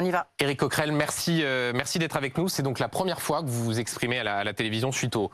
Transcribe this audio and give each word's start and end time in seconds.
On 0.00 0.04
y 0.04 0.10
va. 0.12 0.28
Éric 0.38 0.60
Coquerel, 0.60 0.92
merci, 0.92 1.40
euh, 1.42 1.72
merci 1.74 1.98
d'être 1.98 2.16
avec 2.16 2.38
nous. 2.38 2.48
C'est 2.48 2.62
donc 2.62 2.78
la 2.78 2.88
première 2.88 3.20
fois 3.20 3.42
que 3.42 3.48
vous 3.48 3.64
vous 3.64 3.80
exprimez 3.80 4.20
à 4.20 4.44
la, 4.44 4.54
télévision 4.54 4.92
suite 4.92 5.16
aux, 5.16 5.32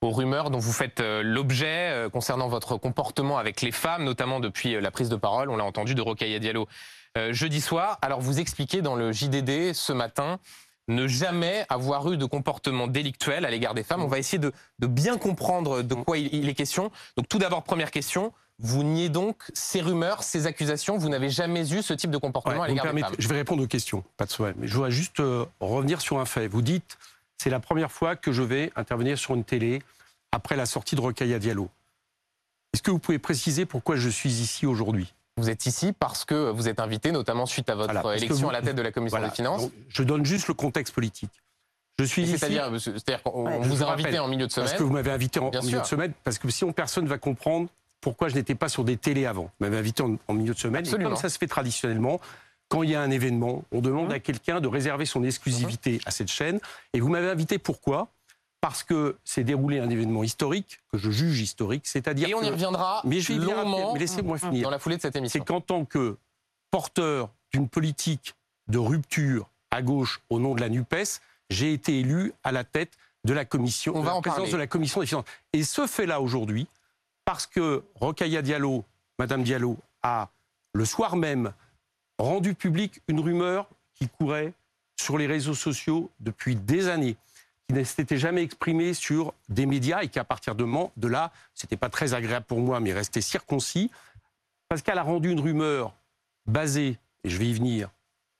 rumeurs 0.00 0.50
dont 0.50 0.60
vous 0.60 0.72
faites 0.72 1.00
euh, 1.00 1.24
l'objet 1.24 1.90
euh, 1.90 2.08
concernant 2.08 2.46
votre 2.46 2.76
comportement 2.76 3.36
avec 3.36 3.62
les 3.62 3.72
femmes, 3.72 4.04
notamment 4.04 4.38
depuis 4.38 4.80
la 4.80 4.92
prise 4.92 5.08
de 5.08 5.16
parole, 5.16 5.50
on 5.50 5.56
l'a 5.56 5.64
entendu, 5.64 5.96
de 5.96 6.02
Rocaille 6.02 6.38
Diallo 6.38 6.68
jeudi 7.30 7.62
soir. 7.62 7.98
Alors 8.02 8.20
vous 8.20 8.40
expliquez 8.40 8.82
dans 8.82 8.94
le 8.94 9.10
JDD 9.10 9.72
ce 9.72 9.94
matin 9.94 10.38
ne 10.86 11.08
jamais 11.08 11.64
avoir 11.70 12.12
eu 12.12 12.18
de 12.18 12.26
comportement 12.26 12.88
délictuel 12.88 13.46
à 13.46 13.50
l'égard 13.50 13.72
des 13.72 13.82
femmes. 13.82 14.02
On 14.02 14.06
va 14.06 14.18
essayer 14.18 14.38
de, 14.38 14.52
bien 14.86 15.16
comprendre 15.16 15.80
de 15.80 15.94
quoi 15.94 16.18
il 16.18 16.46
est 16.46 16.54
question. 16.54 16.92
Donc 17.16 17.26
tout 17.26 17.38
d'abord, 17.38 17.62
première 17.62 17.90
question. 17.90 18.34
Vous 18.58 18.82
niez 18.82 19.08
donc 19.10 19.42
ces 19.52 19.80
rumeurs, 19.82 20.22
ces 20.22 20.46
accusations. 20.46 20.96
Vous 20.96 21.08
n'avez 21.10 21.28
jamais 21.28 21.70
eu 21.72 21.82
ce 21.82 21.92
type 21.92 22.10
de 22.10 22.16
comportement 22.18 22.56
Ouais, 22.60 22.64
à 22.64 22.68
l'égard 22.68 22.84
des 22.86 22.90
permettez- 22.90 23.08
femmes. 23.08 23.16
je 23.18 23.28
vais 23.28 23.34
répondre 23.36 23.62
aux 23.62 23.66
questions, 23.66 24.02
pas 24.16 24.24
de 24.24 24.30
souci. 24.30 24.50
Mais 24.56 24.66
je 24.66 24.74
voudrais 24.74 24.90
juste 24.90 25.20
euh, 25.20 25.44
revenir 25.60 26.00
sur 26.00 26.18
un 26.18 26.24
fait. 26.24 26.48
Vous 26.48 26.62
dites, 26.62 26.96
c'est 27.36 27.50
la 27.50 27.60
première 27.60 27.92
fois 27.92 28.16
que 28.16 28.32
je 28.32 28.42
vais 28.42 28.72
intervenir 28.74 29.18
sur 29.18 29.34
une 29.34 29.44
télé 29.44 29.82
après 30.32 30.56
la 30.56 30.64
sortie 30.64 30.96
de 30.96 31.02
Rocaille 31.02 31.38
Diallo. 31.38 31.68
Est-ce 32.72 32.82
que 32.82 32.90
vous 32.90 32.98
pouvez 32.98 33.18
préciser 33.18 33.66
pourquoi 33.66 33.96
je 33.96 34.08
suis 34.08 34.30
ici 34.40 34.64
aujourd'hui? 34.64 35.12
Vous 35.36 35.50
êtes 35.50 35.66
ici 35.66 35.92
parce 35.92 36.24
que 36.24 36.50
vous 36.50 36.66
êtes 36.66 36.80
invité, 36.80 37.12
notamment 37.12 37.44
suite 37.44 37.68
à 37.68 37.74
votre 37.74 37.92
Voilà, 37.92 38.16
élection 38.16 38.46
vous- 38.46 38.48
à 38.48 38.52
la 38.54 38.62
tête 38.62 38.76
de 38.76 38.80
la 38.82 38.90
commission 38.90 39.18
Voilà. 39.18 39.28
des 39.28 39.36
finances. 39.36 39.62
Donc, 39.62 39.72
je 39.90 40.02
donne 40.02 40.24
juste 40.24 40.48
le 40.48 40.54
contexte 40.54 40.94
politique. 40.94 41.30
Je 41.98 42.04
suis 42.04 42.22
ici 42.22 42.38
C'est-à-dire, 42.38 42.70
qu'on 43.22 43.44
Ouais. 43.46 43.58
vous 43.60 43.82
a 43.82 43.92
invité 43.92 44.18
en 44.18 44.28
milieu 44.28 44.46
de 44.46 44.52
semaine. 44.52 44.66
parce 44.68 44.78
que 44.78 44.82
vous 44.82 44.92
m'avez 44.92 45.10
invité 45.10 45.40
en, 45.40 45.50
Bien 45.50 45.60
milieu 45.60 45.72
sûr. 45.72 45.82
de 45.82 45.86
semaine, 45.86 46.12
parce 46.24 46.38
que 46.38 46.48
sinon 46.50 46.72
personne 46.72 47.04
ne 47.04 47.08
va 47.10 47.18
comprendre 47.18 47.68
pourquoi 48.00 48.28
je 48.28 48.34
n'étais 48.34 48.54
pas 48.54 48.68
sur 48.68 48.84
des 48.84 48.96
télés 48.96 49.26
avant. 49.26 49.44
Vous 49.44 49.50
m'avez 49.66 49.78
invité 49.78 50.02
en, 50.02 50.16
en 50.28 50.34
milieu 50.34 50.54
de 50.54 50.58
semaine, 50.58 50.82
Absolument. 50.84 51.10
et 51.10 51.12
comme 51.12 51.20
ça 51.20 51.28
se 51.28 51.38
fait 51.38 51.46
traditionnellement, 51.46 52.20
quand 52.68 52.82
il 52.82 52.90
y 52.90 52.94
a 52.94 53.00
un 53.00 53.10
événement, 53.10 53.64
on 53.72 53.80
demande 53.80 54.06
Mhm. 54.06 54.12
à 54.12 54.18
quelqu'un 54.20 54.60
de 54.60 54.68
réserver 54.68 55.06
son 55.06 55.22
exclusivité 55.24 56.00
à 56.06 56.10
cette 56.10 56.28
chaîne. 56.28 56.58
Et 56.92 57.00
vous 57.00 57.08
m'avez 57.08 57.30
invité 57.30 57.58
pourquoi? 57.58 58.08
Parce 58.60 58.82
que 58.82 59.16
c'est 59.24 59.44
déroulé 59.44 59.78
un 59.78 59.88
événement 59.90 60.24
historique, 60.24 60.80
que 60.90 60.98
je 60.98 61.10
juge 61.10 61.40
historique, 61.40 61.86
c'est-à-dire 61.86 62.28
Et 62.28 62.34
on 62.34 62.42
y 62.42 62.48
reviendra 62.50 63.02
Mais 63.04 63.20
je 63.20 63.32
longuement 63.34 63.92
mais 63.92 64.00
laissez-moi 64.00 64.38
finir 64.38 64.64
dans 64.64 64.70
la 64.70 64.78
foulée 64.78 64.96
de 64.96 65.02
cette 65.02 65.12
c'est 65.12 65.18
émission. 65.20 65.44
qu'en 65.44 65.60
tant 65.60 65.84
que 65.84 66.16
porteur 66.70 67.30
d'une 67.52 67.68
politique 67.68 68.34
de 68.68 68.78
rupture 68.78 69.48
à 69.70 69.82
gauche 69.82 70.20
au 70.30 70.40
nom 70.40 70.54
de 70.54 70.60
la 70.60 70.68
NUPES, 70.68 71.20
j'ai 71.50 71.72
été 71.72 72.00
élu 72.00 72.32
à 72.42 72.50
la 72.50 72.64
tête 72.64 72.92
de 73.24 73.32
la 73.32 73.44
commission, 73.44 73.92
On 73.94 74.00
de 74.00 74.04
va 74.04 74.10
la 74.12 74.16
en 74.16 74.20
présidence 74.22 74.38
parler. 74.46 74.52
de 74.52 74.56
la 74.58 74.66
commission 74.66 75.00
des 75.00 75.06
finances. 75.06 75.24
Et 75.52 75.62
ce 75.62 75.86
fait-là 75.86 76.20
aujourd'hui, 76.20 76.66
parce 77.26 77.46
que 77.46 77.82
Rokhaya 77.96 78.40
Diallo, 78.40 78.84
Madame 79.18 79.42
Diallo, 79.42 79.76
a 80.02 80.30
le 80.72 80.84
soir 80.86 81.16
même 81.16 81.52
rendu 82.18 82.54
public 82.54 83.02
une 83.08 83.20
rumeur 83.20 83.68
qui 83.94 84.08
courait 84.08 84.54
sur 84.98 85.18
les 85.18 85.26
réseaux 85.26 85.54
sociaux 85.54 86.08
depuis 86.20 86.54
des 86.56 86.88
années, 86.88 87.16
qui 87.66 87.74
ne 87.74 87.82
s'était 87.82 88.16
jamais 88.16 88.42
exprimée 88.42 88.94
sur 88.94 89.34
des 89.48 89.66
médias 89.66 90.02
et 90.02 90.08
qu'à 90.08 90.24
partir 90.24 90.54
de, 90.54 90.64
de 90.96 91.08
là, 91.08 91.32
c'était 91.52 91.76
pas 91.76 91.90
très 91.90 92.14
agréable 92.14 92.46
pour 92.46 92.60
moi, 92.60 92.78
mais 92.80 92.92
restait 92.92 93.20
circoncis, 93.20 93.90
parce 94.68 94.80
qu'elle 94.82 94.98
a 94.98 95.02
rendu 95.02 95.30
une 95.30 95.40
rumeur 95.40 95.92
basée, 96.46 96.96
et 97.24 97.28
je 97.28 97.36
vais 97.38 97.46
y 97.46 97.54
venir, 97.54 97.90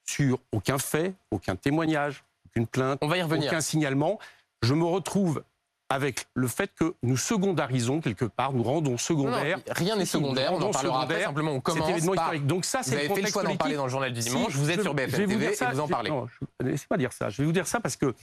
sur 0.04 0.38
aucun 0.52 0.78
fait, 0.78 1.12
aucun 1.32 1.56
témoignage, 1.56 2.22
aucune 2.46 2.68
plainte, 2.68 3.00
On 3.02 3.08
va 3.08 3.18
y 3.18 3.22
revenir. 3.22 3.48
aucun 3.48 3.60
signalement. 3.60 4.20
Je 4.62 4.74
me 4.74 4.84
retrouve 4.84 5.42
avec 5.88 6.26
le 6.34 6.48
fait 6.48 6.72
que 6.74 6.94
nous 7.02 7.16
secondarisons 7.16 8.00
quelque 8.00 8.24
part, 8.24 8.52
nous 8.52 8.62
rendons 8.64 8.84
Non, 8.84 8.90
non, 8.92 8.98
secondaire. 8.98 9.60
rien 9.70 9.94
n'est 9.96 10.04
Si, 10.04 10.12
si, 10.12 10.16
secondaire, 10.18 10.52
on 10.52 10.60
en 10.60 10.70
parlera 10.72 11.02
après. 11.04 11.22
Simplement, 11.22 11.52
on 11.52 11.60
commence 11.60 11.88
événement 11.88 12.14
par... 12.14 12.24
historique. 12.26 12.46
Donc 12.46 12.64
ça, 12.64 12.78
Vous 12.78 12.84
c'est 12.90 12.96
avez 12.98 13.08
le 13.08 13.14
fait 13.14 13.22
le 13.22 13.28
choix 13.28 13.42
d'en 13.44 13.56
parler 13.56 13.76
dans 13.76 13.84
le 13.84 13.90
journal 13.90 14.12
du 14.12 14.20
Si, 14.20 14.30
dimanche. 14.30 14.52
vous 14.54 14.70
êtes 14.70 14.78
je- 14.78 14.82
sur 14.82 14.94
BFM 14.94 15.10
vous 15.26 15.32
TV 15.38 15.46
et 15.46 15.64
vous 15.72 15.80
en 15.80 15.86
je- 15.86 15.90
parlez. 15.92 16.10
non, 16.10 16.26
je- 16.26 16.66
Laissez-moi 16.66 16.98
dire 16.98 17.12
ça. 17.12 17.28
Je 17.30 17.40
vais 17.42 17.46
vous 17.46 17.52
dire 17.52 17.66
ça 17.68 17.78
parce 17.80 17.96
que 17.96 18.14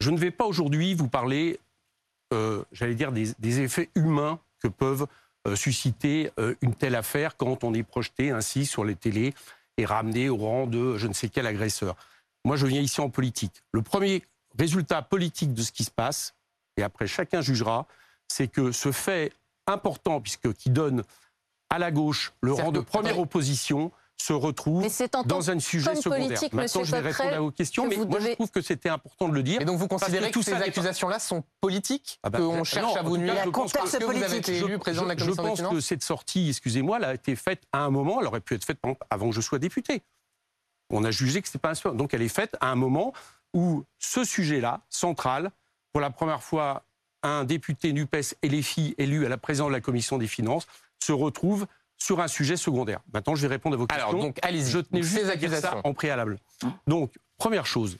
je 0.00 0.10
ne 0.10 0.18
vais 0.18 0.32
pas 0.32 0.46
aujourd'hui 0.46 0.94
vous 0.94 1.06
parler, 1.08 1.60
euh, 2.34 2.62
j'allais 2.72 2.96
dire, 2.96 3.12
des, 3.12 3.32
des 3.38 3.60
effets 3.60 3.88
humains 3.94 4.40
que 4.60 4.66
peuvent 4.68 5.06
euh, 5.46 5.54
susciter 5.54 6.32
euh, 6.40 6.54
une 6.60 6.74
telle 6.74 6.96
affaire 6.96 7.36
quand 7.36 7.62
on 7.62 7.72
est 7.72 7.84
projeté 7.84 8.32
ainsi 8.32 8.66
sur 8.66 8.84
les 8.84 8.96
télés 8.96 9.32
et 9.78 9.84
ramené 9.84 10.28
au 10.28 10.36
rang 10.38 10.66
de 10.66 10.96
je 10.96 11.06
ne 11.06 11.12
sais 11.12 11.28
quel 11.28 11.46
agresseur. 11.46 11.94
Moi, 12.44 12.56
je 12.56 12.66
viens 12.66 12.80
ici 12.80 13.00
en 13.00 13.10
politique. 13.10 13.62
Le 13.72 13.82
premier 13.82 14.24
résultat 14.58 15.02
politique 15.02 15.52
de 15.54 15.62
ce 15.62 15.70
qui 15.70 15.84
se 15.84 15.90
passe, 15.90 16.34
et 16.76 16.82
après 16.82 17.06
chacun 17.06 17.40
jugera, 17.40 17.86
c'est 18.28 18.48
que 18.48 18.72
ce 18.72 18.92
fait 18.92 19.32
important, 19.66 20.20
puisque 20.20 20.52
qui 20.52 20.70
donne 20.70 21.02
à 21.70 21.78
la 21.78 21.90
gauche 21.90 22.32
le 22.42 22.52
rang 22.52 22.70
de 22.72 22.80
première 22.80 23.18
opposition, 23.18 23.90
se 24.18 24.32
retrouve 24.32 24.82
dans 25.26 25.50
un 25.50 25.58
sujet 25.60 25.94
secondaire. 25.94 26.26
politique, 26.28 26.52
Maintenant, 26.54 26.84
je 26.84 26.90
vais 26.90 27.00
répondre 27.00 27.34
à 27.34 27.38
vos 27.40 27.50
questions, 27.50 27.84
que 27.84 27.88
mais 27.90 27.96
moi, 27.96 28.06
je 28.18 28.24
devez- 28.24 28.34
trouve 28.34 28.50
que 28.50 28.62
c'était 28.62 28.88
important 28.88 29.28
de 29.28 29.34
le 29.34 29.42
dire. 29.42 29.60
Et 29.60 29.66
donc 29.66 29.78
vous 29.78 29.88
considérez 29.88 30.30
que 30.30 30.38
que, 30.38 30.42
ces 30.44 30.54
accusations-là 30.54 31.18
sont 31.18 31.44
politiques 31.60 32.18
Ah 32.22 32.30
bah, 32.30 32.38
Qu'on 32.38 32.56
non, 32.56 32.64
cherche 32.64 32.96
à 32.96 33.02
en 33.02 33.04
vous 33.04 33.18
nuire 33.18 33.34
je 33.44 33.50
pense 33.50 33.72
parce 33.72 33.92
que- 33.92 33.98
que 33.98 34.04
vous 34.04 34.10
avez 34.12 34.20
politique. 34.20 34.48
été 34.48 34.56
élu 34.64 34.78
président 34.78 35.02
de 35.04 35.08
la 35.08 35.16
je 35.16 35.24
commission 35.24 35.42
des 35.42 35.62
pense 35.62 35.70
que 35.74 35.80
cette 35.80 36.02
sortie, 36.02 36.48
excusez-moi, 36.48 36.96
elle 36.96 37.04
a 37.04 37.14
été 37.14 37.36
faite 37.36 37.64
à 37.72 37.80
un 37.84 37.90
moment, 37.90 38.20
elle 38.20 38.26
aurait 38.26 38.40
pu 38.40 38.54
être 38.54 38.64
faite 38.64 38.78
par 38.80 38.90
exemple, 38.92 39.06
avant 39.10 39.28
que 39.28 39.34
je 39.34 39.40
sois 39.42 39.58
député. 39.58 40.02
On 40.88 41.04
a 41.04 41.10
jugé 41.10 41.42
que 41.42 41.48
ce 41.48 41.58
pas 41.58 41.72
un 41.86 41.94
Donc 41.94 42.14
elle 42.14 42.22
est 42.22 42.28
faite 42.28 42.56
à 42.60 42.68
un 42.70 42.74
moment 42.76 43.12
où 43.52 43.84
ce 43.98 44.24
sujet-là, 44.24 44.80
central, 44.88 45.50
pour 45.96 46.02
la 46.02 46.10
première 46.10 46.42
fois, 46.42 46.84
un 47.22 47.44
député 47.44 47.94
NUPES 47.94 48.34
et 48.42 48.50
les 48.50 48.60
filles 48.60 48.94
élus 48.98 49.24
à 49.24 49.30
la 49.30 49.38
présidence 49.38 49.68
de 49.68 49.72
la 49.72 49.80
commission 49.80 50.18
des 50.18 50.26
finances 50.26 50.66
se 51.02 51.10
retrouvent 51.10 51.66
sur 51.96 52.20
un 52.20 52.28
sujet 52.28 52.58
secondaire. 52.58 53.00
Maintenant, 53.14 53.34
je 53.34 53.40
vais 53.40 53.48
répondre 53.48 53.76
à 53.76 53.78
vos 53.78 53.86
questions. 53.86 54.06
Alors, 54.10 54.20
donc, 54.20 54.38
allez-y. 54.42 54.70
Je 54.72 54.80
tenais 54.80 55.02
juste 55.02 55.24
à 55.24 55.36
dire 55.36 55.50
ça 55.54 55.80
en 55.84 55.94
préalable. 55.94 56.38
Donc, 56.86 57.14
première 57.38 57.64
chose, 57.64 57.96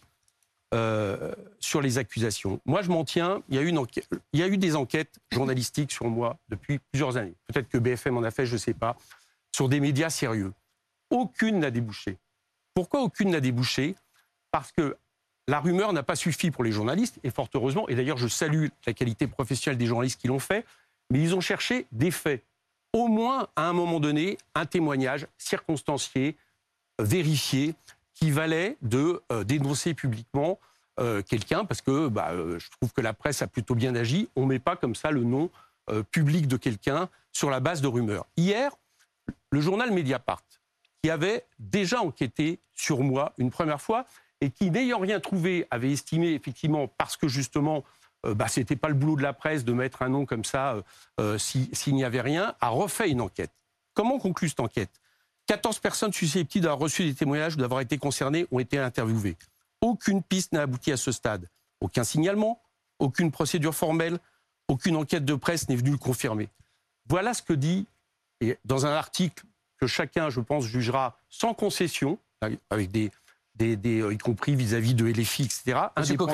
euh, 0.74 1.34
sur 1.58 1.80
les 1.80 1.96
accusations. 1.96 2.60
Moi, 2.66 2.82
je 2.82 2.90
m'en 2.90 3.02
tiens. 3.02 3.42
Il 3.48 3.54
y, 3.56 3.58
a 3.58 3.62
eu 3.62 3.68
une 3.68 3.78
enquête- 3.78 4.06
il 4.34 4.40
y 4.40 4.42
a 4.42 4.48
eu 4.48 4.58
des 4.58 4.76
enquêtes 4.76 5.18
journalistiques 5.32 5.90
sur 5.90 6.04
moi 6.10 6.36
depuis 6.50 6.78
plusieurs 6.92 7.16
années. 7.16 7.34
Peut-être 7.46 7.70
que 7.70 7.78
BFM 7.78 8.18
en 8.18 8.24
a 8.24 8.30
fait, 8.30 8.44
je 8.44 8.52
ne 8.52 8.58
sais 8.58 8.74
pas, 8.74 8.94
sur 9.54 9.70
des 9.70 9.80
médias 9.80 10.10
sérieux. 10.10 10.52
Aucune 11.08 11.60
n'a 11.60 11.70
débouché. 11.70 12.18
Pourquoi 12.74 13.00
aucune 13.00 13.30
n'a 13.30 13.40
débouché? 13.40 13.94
Parce 14.50 14.70
que 14.70 14.98
la 15.48 15.60
rumeur 15.60 15.92
n'a 15.92 16.02
pas 16.02 16.16
suffi 16.16 16.50
pour 16.50 16.64
les 16.64 16.72
journalistes, 16.72 17.18
et 17.22 17.30
fort 17.30 17.48
heureusement, 17.54 17.88
et 17.88 17.94
d'ailleurs 17.94 18.18
je 18.18 18.28
salue 18.28 18.68
la 18.86 18.92
qualité 18.92 19.26
professionnelle 19.26 19.78
des 19.78 19.86
journalistes 19.86 20.20
qui 20.20 20.28
l'ont 20.28 20.38
fait, 20.38 20.64
mais 21.10 21.20
ils 21.20 21.34
ont 21.34 21.40
cherché 21.40 21.86
des 21.92 22.10
faits. 22.10 22.42
Au 22.92 23.08
moins, 23.08 23.48
à 23.56 23.68
un 23.68 23.72
moment 23.72 24.00
donné, 24.00 24.38
un 24.54 24.66
témoignage 24.66 25.26
circonstancié, 25.38 26.36
vérifié, 26.98 27.74
qui 28.16 28.30
valait 28.30 28.76
de 28.82 29.22
euh, 29.30 29.44
dénoncer 29.44 29.94
publiquement 29.94 30.58
euh, 30.98 31.22
quelqu'un, 31.22 31.64
parce 31.64 31.82
que 31.82 32.08
bah, 32.08 32.30
euh, 32.30 32.58
je 32.58 32.70
trouve 32.70 32.92
que 32.92 33.02
la 33.02 33.12
presse 33.12 33.42
a 33.42 33.46
plutôt 33.46 33.74
bien 33.74 33.94
agi. 33.94 34.28
On 34.34 34.42
ne 34.42 34.46
met 34.46 34.58
pas 34.58 34.74
comme 34.74 34.94
ça 34.94 35.10
le 35.10 35.22
nom 35.22 35.50
public 36.10 36.48
de 36.48 36.56
quelqu'un 36.56 37.08
sur 37.30 37.48
la 37.48 37.60
base 37.60 37.80
de 37.80 37.86
rumeurs. 37.86 38.26
Hier, 38.36 38.72
le 39.50 39.60
journal 39.60 39.92
Mediapart, 39.92 40.42
qui 41.00 41.10
avait 41.10 41.44
déjà 41.60 42.00
enquêté 42.00 42.58
sur 42.74 43.04
moi 43.04 43.32
une 43.38 43.52
première 43.52 43.80
fois, 43.80 44.04
et 44.40 44.50
qui, 44.50 44.70
n'ayant 44.70 44.98
rien 44.98 45.20
trouvé, 45.20 45.66
avait 45.70 45.92
estimé 45.92 46.32
effectivement, 46.34 46.88
parce 46.88 47.16
que 47.16 47.28
justement, 47.28 47.84
euh, 48.26 48.34
bah, 48.34 48.48
ce 48.48 48.60
n'était 48.60 48.76
pas 48.76 48.88
le 48.88 48.94
boulot 48.94 49.16
de 49.16 49.22
la 49.22 49.32
presse 49.32 49.64
de 49.64 49.72
mettre 49.72 50.02
un 50.02 50.08
nom 50.08 50.26
comme 50.26 50.44
ça 50.44 50.74
euh, 50.74 50.82
euh, 51.20 51.38
si- 51.38 51.70
s'il 51.72 51.94
n'y 51.94 52.04
avait 52.04 52.20
rien, 52.20 52.54
a 52.60 52.68
refait 52.68 53.10
une 53.10 53.20
enquête. 53.20 53.50
Comment 53.94 54.18
conclut 54.18 54.48
cette 54.48 54.60
enquête? 54.60 54.90
14 55.46 55.78
personnes 55.78 56.12
susceptibles 56.12 56.64
d'avoir 56.64 56.80
reçu 56.80 57.04
des 57.04 57.14
témoignages 57.14 57.54
ou 57.54 57.58
d'avoir 57.58 57.80
été 57.80 57.98
concernées 57.98 58.46
ont 58.50 58.58
été 58.58 58.78
interviewées. 58.78 59.36
Aucune 59.80 60.22
piste 60.22 60.52
n'a 60.52 60.62
abouti 60.62 60.90
à 60.92 60.96
ce 60.96 61.12
stade. 61.12 61.48
Aucun 61.80 62.04
signalement, 62.04 62.60
aucune 62.98 63.30
procédure 63.30 63.74
formelle, 63.74 64.18
aucune 64.68 64.96
enquête 64.96 65.24
de 65.24 65.34
presse 65.34 65.68
n'est 65.68 65.76
venue 65.76 65.92
le 65.92 65.98
confirmer. 65.98 66.48
Voilà 67.08 67.32
ce 67.34 67.42
que 67.42 67.52
dit, 67.52 67.86
et 68.40 68.58
dans 68.64 68.84
un 68.86 68.92
article 68.92 69.44
que 69.78 69.86
chacun, 69.86 70.28
je 70.30 70.40
pense, 70.40 70.64
jugera 70.64 71.16
sans 71.28 71.54
concession, 71.54 72.18
avec 72.70 72.90
des, 72.90 73.10
des, 73.56 73.76
des, 73.76 74.00
euh, 74.02 74.12
y 74.12 74.18
compris 74.18 74.54
vis-à-vis 74.54 74.94
de 74.94 75.06
LFI, 75.06 75.44
etc. 75.44 75.78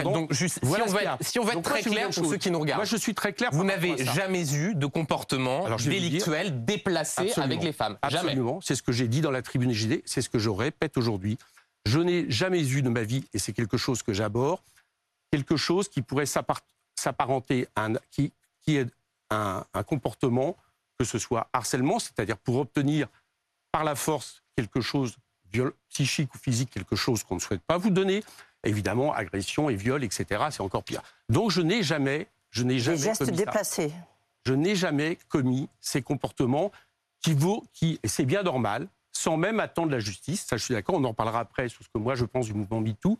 Donc 0.02 0.32
juste, 0.32 0.58
Voilà 0.62 0.86
si, 0.86 0.90
on 0.90 0.94
va, 0.94 1.12
a. 1.12 1.18
si 1.20 1.38
on 1.38 1.44
va 1.44 1.48
être 1.50 1.54
Donc 1.56 1.64
très 1.64 1.82
clair 1.82 2.10
pour 2.10 2.26
ceux 2.26 2.36
qui 2.36 2.50
nous 2.50 2.58
regardent, 2.58 2.78
Moi, 2.80 2.84
je 2.84 2.96
suis 2.96 3.14
très 3.14 3.32
clair. 3.32 3.50
vous 3.52 3.64
n'avez 3.64 4.04
jamais 4.04 4.54
eu 4.54 4.74
de 4.74 4.86
comportement 4.86 5.64
Alors, 5.66 5.78
délictuel 5.78 6.64
déplacé 6.64 7.22
Absolument. 7.28 7.44
avec 7.52 7.62
les 7.64 7.72
femmes. 7.72 7.96
Absolument. 8.02 8.60
C'est 8.60 8.74
ce 8.74 8.82
que 8.82 8.92
j'ai 8.92 9.08
dit 9.08 9.20
dans 9.20 9.30
la 9.30 9.42
tribune 9.42 9.72
JD, 9.72 10.02
c'est 10.04 10.22
ce 10.22 10.28
que 10.28 10.38
je 10.38 10.50
répète 10.50 10.96
aujourd'hui. 10.96 11.38
Je 11.86 11.98
n'ai 12.00 12.30
jamais 12.30 12.66
eu 12.68 12.82
de 12.82 12.88
ma 12.88 13.02
vie, 13.02 13.24
et 13.32 13.38
c'est 13.38 13.52
quelque 13.52 13.76
chose 13.76 14.02
que 14.02 14.12
j'aborde, 14.12 14.60
quelque 15.30 15.56
chose 15.56 15.88
qui 15.88 16.02
pourrait 16.02 16.26
s'appar- 16.26 16.60
s'apparenter 16.96 17.66
à 17.76 17.86
un, 17.86 17.94
qui, 18.10 18.32
qui 18.62 18.76
est 18.76 18.86
un, 19.30 19.64
un 19.74 19.82
comportement, 19.82 20.56
que 20.98 21.04
ce 21.04 21.18
soit 21.18 21.48
harcèlement, 21.52 21.98
c'est-à-dire 21.98 22.36
pour 22.38 22.56
obtenir 22.56 23.08
par 23.72 23.82
la 23.84 23.94
force 23.94 24.42
quelque 24.56 24.80
chose, 24.80 25.16
psychique 25.88 26.34
ou 26.34 26.38
physique, 26.38 26.70
quelque 26.70 26.96
chose 26.96 27.22
qu'on 27.24 27.36
ne 27.36 27.40
souhaite 27.40 27.62
pas 27.62 27.78
vous 27.78 27.90
donner, 27.90 28.22
évidemment, 28.64 29.12
agression 29.12 29.70
et 29.70 29.76
viol, 29.76 30.04
etc., 30.04 30.44
c'est 30.50 30.62
encore 30.62 30.84
pire. 30.84 31.02
Donc 31.28 31.50
je 31.50 31.60
n'ai 31.60 31.82
jamais, 31.82 32.28
je 32.50 32.62
n'ai 32.62 32.74
Des 32.74 32.80
jamais 32.80 32.98
gestes 32.98 33.24
commis 33.24 33.38
ça 33.38 33.82
je 34.44 34.54
n'ai 34.54 34.74
jamais 34.74 35.18
commis 35.28 35.68
ces 35.80 36.02
comportements 36.02 36.72
qui 37.20 37.34
vaut, 37.34 37.64
qui, 37.72 38.00
et 38.02 38.08
c'est 38.08 38.24
bien 38.24 38.42
normal, 38.42 38.88
sans 39.12 39.36
même 39.36 39.60
attendre 39.60 39.92
la 39.92 40.00
justice. 40.00 40.44
Ça, 40.46 40.56
je 40.56 40.64
suis 40.64 40.74
d'accord, 40.74 40.96
on 40.96 41.04
en 41.04 41.14
parlera 41.14 41.40
après 41.40 41.68
sur 41.68 41.84
ce 41.84 41.88
que 41.88 41.98
moi 41.98 42.14
je 42.14 42.24
pense 42.24 42.46
du 42.46 42.54
mouvement 42.54 42.80
MeToo. 42.80 43.18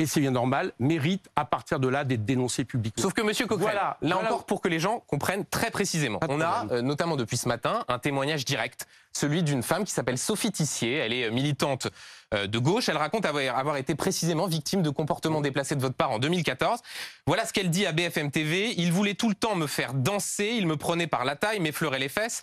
Et 0.00 0.06
c'est 0.06 0.20
bien 0.20 0.30
normal, 0.30 0.72
mérite 0.78 1.28
à 1.36 1.44
partir 1.44 1.78
de 1.78 1.86
là 1.86 2.04
d'être 2.04 2.24
dénoncé 2.24 2.64
publiquement. 2.64 3.02
Sauf 3.02 3.12
que 3.12 3.20
Monsieur 3.20 3.46
Coquerel, 3.46 3.74
Voilà, 3.74 3.98
là 4.00 4.14
voilà. 4.14 4.28
encore 4.28 4.46
pour 4.46 4.62
que 4.62 4.68
les 4.68 4.78
gens 4.78 5.00
comprennent 5.06 5.44
très 5.44 5.70
précisément, 5.70 6.18
Pas 6.20 6.26
on 6.30 6.40
a 6.40 6.66
euh, 6.70 6.80
notamment 6.80 7.16
depuis 7.16 7.36
ce 7.36 7.46
matin 7.46 7.84
un 7.86 7.98
témoignage 7.98 8.46
direct, 8.46 8.86
celui 9.12 9.42
d'une 9.42 9.62
femme 9.62 9.84
qui 9.84 9.92
s'appelle 9.92 10.16
Sophie 10.16 10.52
Tissier. 10.52 10.94
Elle 10.94 11.12
est 11.12 11.24
euh, 11.24 11.30
militante 11.30 11.88
euh, 12.32 12.46
de 12.46 12.58
gauche. 12.58 12.88
Elle 12.88 12.96
raconte 12.96 13.26
avoir, 13.26 13.58
avoir 13.58 13.76
été 13.76 13.94
précisément 13.94 14.46
victime 14.46 14.80
de 14.80 14.88
comportements 14.88 15.42
déplacés 15.42 15.76
de 15.76 15.82
votre 15.82 15.96
part 15.96 16.12
en 16.12 16.18
2014. 16.18 16.80
Voilà 17.26 17.44
ce 17.44 17.52
qu'elle 17.52 17.68
dit 17.68 17.84
à 17.84 17.92
BFM 17.92 18.30
TV. 18.30 18.72
Il 18.78 18.92
voulait 18.94 19.12
tout 19.12 19.28
le 19.28 19.34
temps 19.34 19.54
me 19.54 19.66
faire 19.66 19.92
danser. 19.92 20.54
Il 20.56 20.66
me 20.66 20.78
prenait 20.78 21.08
par 21.08 21.26
la 21.26 21.36
taille, 21.36 21.60
m'effleurait 21.60 21.98
les 21.98 22.08
fesses. 22.08 22.42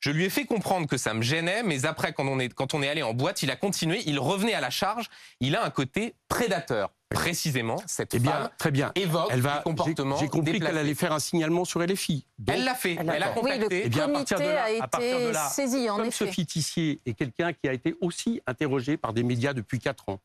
Je 0.00 0.10
lui 0.10 0.24
ai 0.24 0.30
fait 0.30 0.46
comprendre 0.46 0.86
que 0.88 0.96
ça 0.96 1.12
me 1.12 1.20
gênait, 1.22 1.62
mais 1.62 1.84
après, 1.84 2.12
quand 2.14 2.26
on 2.26 2.38
est, 2.38 2.52
quand 2.54 2.72
on 2.72 2.82
est 2.82 2.88
allé 2.88 3.02
en 3.02 3.12
boîte, 3.12 3.42
il 3.42 3.50
a 3.50 3.56
continué, 3.56 4.02
il 4.06 4.18
revenait 4.18 4.54
à 4.54 4.60
la 4.60 4.70
charge. 4.70 5.10
Il 5.40 5.54
a 5.56 5.62
un 5.64 5.68
côté 5.70 6.14
prédateur. 6.28 6.90
Précisément, 7.10 7.76
cette 7.86 8.14
Eh 8.14 8.18
bien, 8.20 8.30
femme 8.32 8.50
très 8.56 8.70
bien. 8.70 8.92
évoque 8.94 9.28
Elle 9.30 9.40
va. 9.40 9.58
des 9.58 9.62
comportements 9.64 10.16
J'ai 10.16 10.28
compris 10.28 10.60
qu'elle 10.60 10.78
allait 10.78 10.94
faire 10.94 11.12
un 11.12 11.18
signalement 11.18 11.64
sur 11.64 11.82
LFI. 11.82 12.24
Donc, 12.38 12.56
Elle 12.56 12.64
l'a 12.64 12.74
fait. 12.76 12.96
Elle 12.98 13.10
a- 13.10 13.16
Elle 13.16 13.22
a 13.24 13.28
Oui, 13.30 13.34
le 13.34 13.40
contacté. 13.58 13.82
Eh 13.84 13.88
bien, 13.88 14.04
à 14.04 14.06
comité 14.06 14.34
partir 14.36 14.38
de 14.48 14.52
là- 14.54 14.62
a 14.64 14.84
à 14.84 14.88
partir 14.88 15.16
de 15.18 15.22
été 15.24 15.32
là, 15.32 15.48
saisi, 15.48 15.90
en 15.90 15.96
comme 15.96 16.06
effet. 16.06 16.24
Sophie 16.26 16.46
Tissier 16.46 17.00
est 17.04 17.14
quelqu'un 17.14 17.52
qui 17.52 17.68
a 17.68 17.72
été 17.72 17.96
aussi 18.00 18.40
interrogé 18.46 18.96
par 18.96 19.12
des 19.12 19.24
médias 19.24 19.52
depuis 19.52 19.80
4 19.80 20.08
ans, 20.08 20.20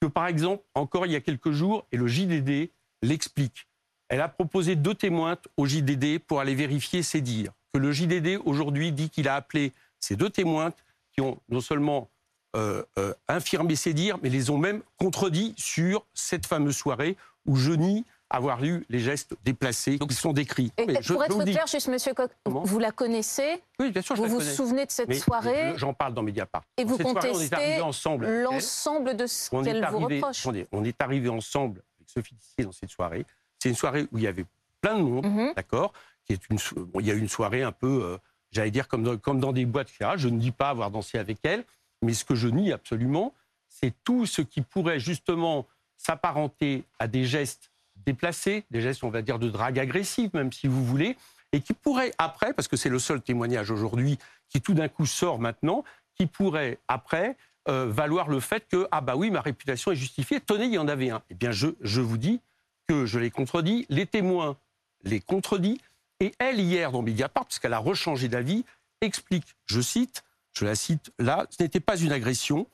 que 0.00 0.06
par 0.06 0.26
exemple, 0.26 0.64
encore 0.74 1.04
il 1.06 1.12
y 1.12 1.16
a 1.16 1.20
quelques 1.20 1.50
jours, 1.52 1.86
et 1.92 1.98
le 1.98 2.06
JDD 2.08 2.70
l'explique, 3.02 3.68
elle 4.08 4.22
a 4.22 4.28
proposé 4.28 4.76
deux 4.76 4.94
témoins 4.94 5.36
au 5.58 5.66
JDD 5.66 6.18
pour 6.18 6.40
aller 6.40 6.54
vérifier 6.54 7.02
ses 7.02 7.20
dires. 7.20 7.52
Que 7.74 7.78
le 7.80 7.90
JDD 7.90 8.38
aujourd'hui 8.44 8.92
dit 8.92 9.10
qu'il 9.10 9.26
a 9.28 9.34
appelé 9.34 9.72
ces 9.98 10.14
deux 10.14 10.30
témoins 10.30 10.72
qui 11.12 11.20
ont 11.20 11.38
non 11.48 11.60
seulement 11.60 12.08
euh, 12.54 12.84
euh, 12.98 13.12
infirmé 13.26 13.74
ses 13.74 13.92
dires, 13.92 14.16
mais 14.22 14.28
les 14.28 14.48
ont 14.50 14.58
même 14.58 14.80
contredits 14.96 15.54
sur 15.58 16.06
cette 16.14 16.46
fameuse 16.46 16.76
soirée 16.76 17.16
où 17.46 17.56
je 17.56 17.72
nie 17.72 18.04
avoir 18.30 18.62
eu 18.62 18.86
les 18.90 19.00
gestes 19.00 19.34
déplacés 19.44 19.98
qui 19.98 20.14
sont 20.14 20.32
décrits. 20.32 20.70
Et, 20.78 20.86
Mais 20.86 20.94
pour 20.94 21.02
je 21.02 21.14
être 21.14 21.44
clair, 21.44 21.66
juste 21.66 21.88
Monsieur 21.88 22.14
Coq, 22.14 22.30
Comment 22.44 22.62
vous 22.62 22.78
la 22.78 22.92
connaissez, 22.92 23.60
oui, 23.80 23.90
bien 23.90 24.02
sûr, 24.02 24.14
je 24.14 24.20
vous 24.20 24.26
la 24.28 24.32
vous 24.34 24.38
connais. 24.38 24.52
souvenez 24.52 24.86
de 24.86 24.90
cette 24.92 25.08
Mais 25.08 25.18
soirée, 25.18 25.72
je- 25.74 25.78
J'en 25.78 25.94
parle 25.94 26.14
dans 26.14 26.22
Mediapart. 26.22 26.62
et 26.76 26.84
vous 26.84 26.96
Cette 26.96 27.06
contestez 27.06 27.80
ensemble. 27.80 28.26
l'ensemble 28.42 29.16
de 29.16 29.26
ce 29.26 29.50
qu'elle 29.50 29.84
vous 29.90 29.98
reproche. 29.98 30.40
attendez, 30.42 30.68
on 30.70 30.84
est 30.84 31.02
arrivé 31.02 31.28
ensemble 31.28 31.82
avec 31.98 32.08
Sophie 32.08 32.36
Tissier 32.36 32.64
dans 32.66 32.72
cette 32.72 32.90
soirée. 32.90 33.26
C'est 33.60 33.68
une 33.68 33.74
soirée 33.74 34.06
où 34.12 34.18
il 34.18 34.22
y 34.22 34.28
avait 34.28 34.44
plein 34.80 34.96
de 34.96 35.02
monde, 35.02 35.26
Mhm. 35.26 35.52
d'accord? 35.56 35.92
Il 36.28 37.06
y 37.06 37.10
a 37.10 37.14
une 37.14 37.28
soirée 37.28 37.62
un 37.62 37.72
peu, 37.72 38.04
euh, 38.04 38.18
j'allais 38.50 38.70
dire 38.70 38.88
comme 38.88 39.02
dans, 39.02 39.16
comme 39.16 39.40
dans 39.40 39.52
des 39.52 39.66
boîtes, 39.66 39.90
etc. 39.90 40.12
Je 40.16 40.28
ne 40.28 40.38
dis 40.38 40.50
pas 40.50 40.70
avoir 40.70 40.90
dansé 40.90 41.18
avec 41.18 41.38
elle, 41.42 41.64
mais 42.02 42.14
ce 42.14 42.24
que 42.24 42.34
je 42.34 42.48
nie 42.48 42.72
absolument, 42.72 43.34
c'est 43.68 43.92
tout 44.04 44.26
ce 44.26 44.42
qui 44.42 44.60
pourrait 44.60 45.00
justement 45.00 45.66
s'apparenter 45.96 46.84
à 46.98 47.08
des 47.08 47.24
gestes 47.24 47.70
déplacés, 48.06 48.64
des 48.70 48.80
gestes, 48.80 49.04
on 49.04 49.10
va 49.10 49.22
dire, 49.22 49.38
de 49.38 49.48
drague 49.48 49.78
agressive, 49.78 50.30
même 50.34 50.52
si 50.52 50.66
vous 50.66 50.84
voulez, 50.84 51.16
et 51.52 51.60
qui 51.60 51.72
pourraient 51.72 52.12
après, 52.18 52.52
parce 52.52 52.68
que 52.68 52.76
c'est 52.76 52.88
le 52.88 52.98
seul 52.98 53.20
témoignage 53.20 53.70
aujourd'hui 53.70 54.18
qui 54.48 54.60
tout 54.60 54.74
d'un 54.74 54.88
coup 54.88 55.06
sort 55.06 55.38
maintenant, 55.38 55.84
qui 56.14 56.26
pourrait 56.26 56.78
après 56.88 57.36
euh, 57.68 57.86
valoir 57.88 58.28
le 58.28 58.40
fait 58.40 58.66
que, 58.68 58.86
ah 58.90 59.00
bah 59.00 59.16
oui, 59.16 59.30
ma 59.30 59.40
réputation 59.40 59.90
est 59.92 59.96
justifiée. 59.96 60.40
Tenez, 60.40 60.66
il 60.66 60.74
y 60.74 60.78
en 60.78 60.88
avait 60.88 61.10
un. 61.10 61.22
Eh 61.30 61.34
bien, 61.34 61.50
je, 61.50 61.68
je 61.80 62.00
vous 62.00 62.18
dis 62.18 62.40
que 62.86 63.06
je 63.06 63.18
l'ai 63.18 63.30
contredit, 63.30 63.86
les 63.88 64.06
témoins 64.06 64.56
les 65.04 65.20
contredit, 65.20 65.80
et 66.20 66.32
elle, 66.38 66.60
hier, 66.60 66.92
dans 66.92 67.02
Mediapart, 67.02 67.44
parce 67.44 67.58
qu'elle 67.58 67.72
a 67.72 67.78
rechangé 67.78 68.28
d'avis, 68.28 68.64
explique, 69.00 69.44
je 69.66 69.80
cite, 69.80 70.24
je 70.52 70.64
la 70.64 70.74
cite 70.74 71.12
là, 71.18 71.46
ce 71.50 71.62
n'était 71.62 71.80
pas 71.80 71.96
une 71.98 72.12
agression, 72.12 72.66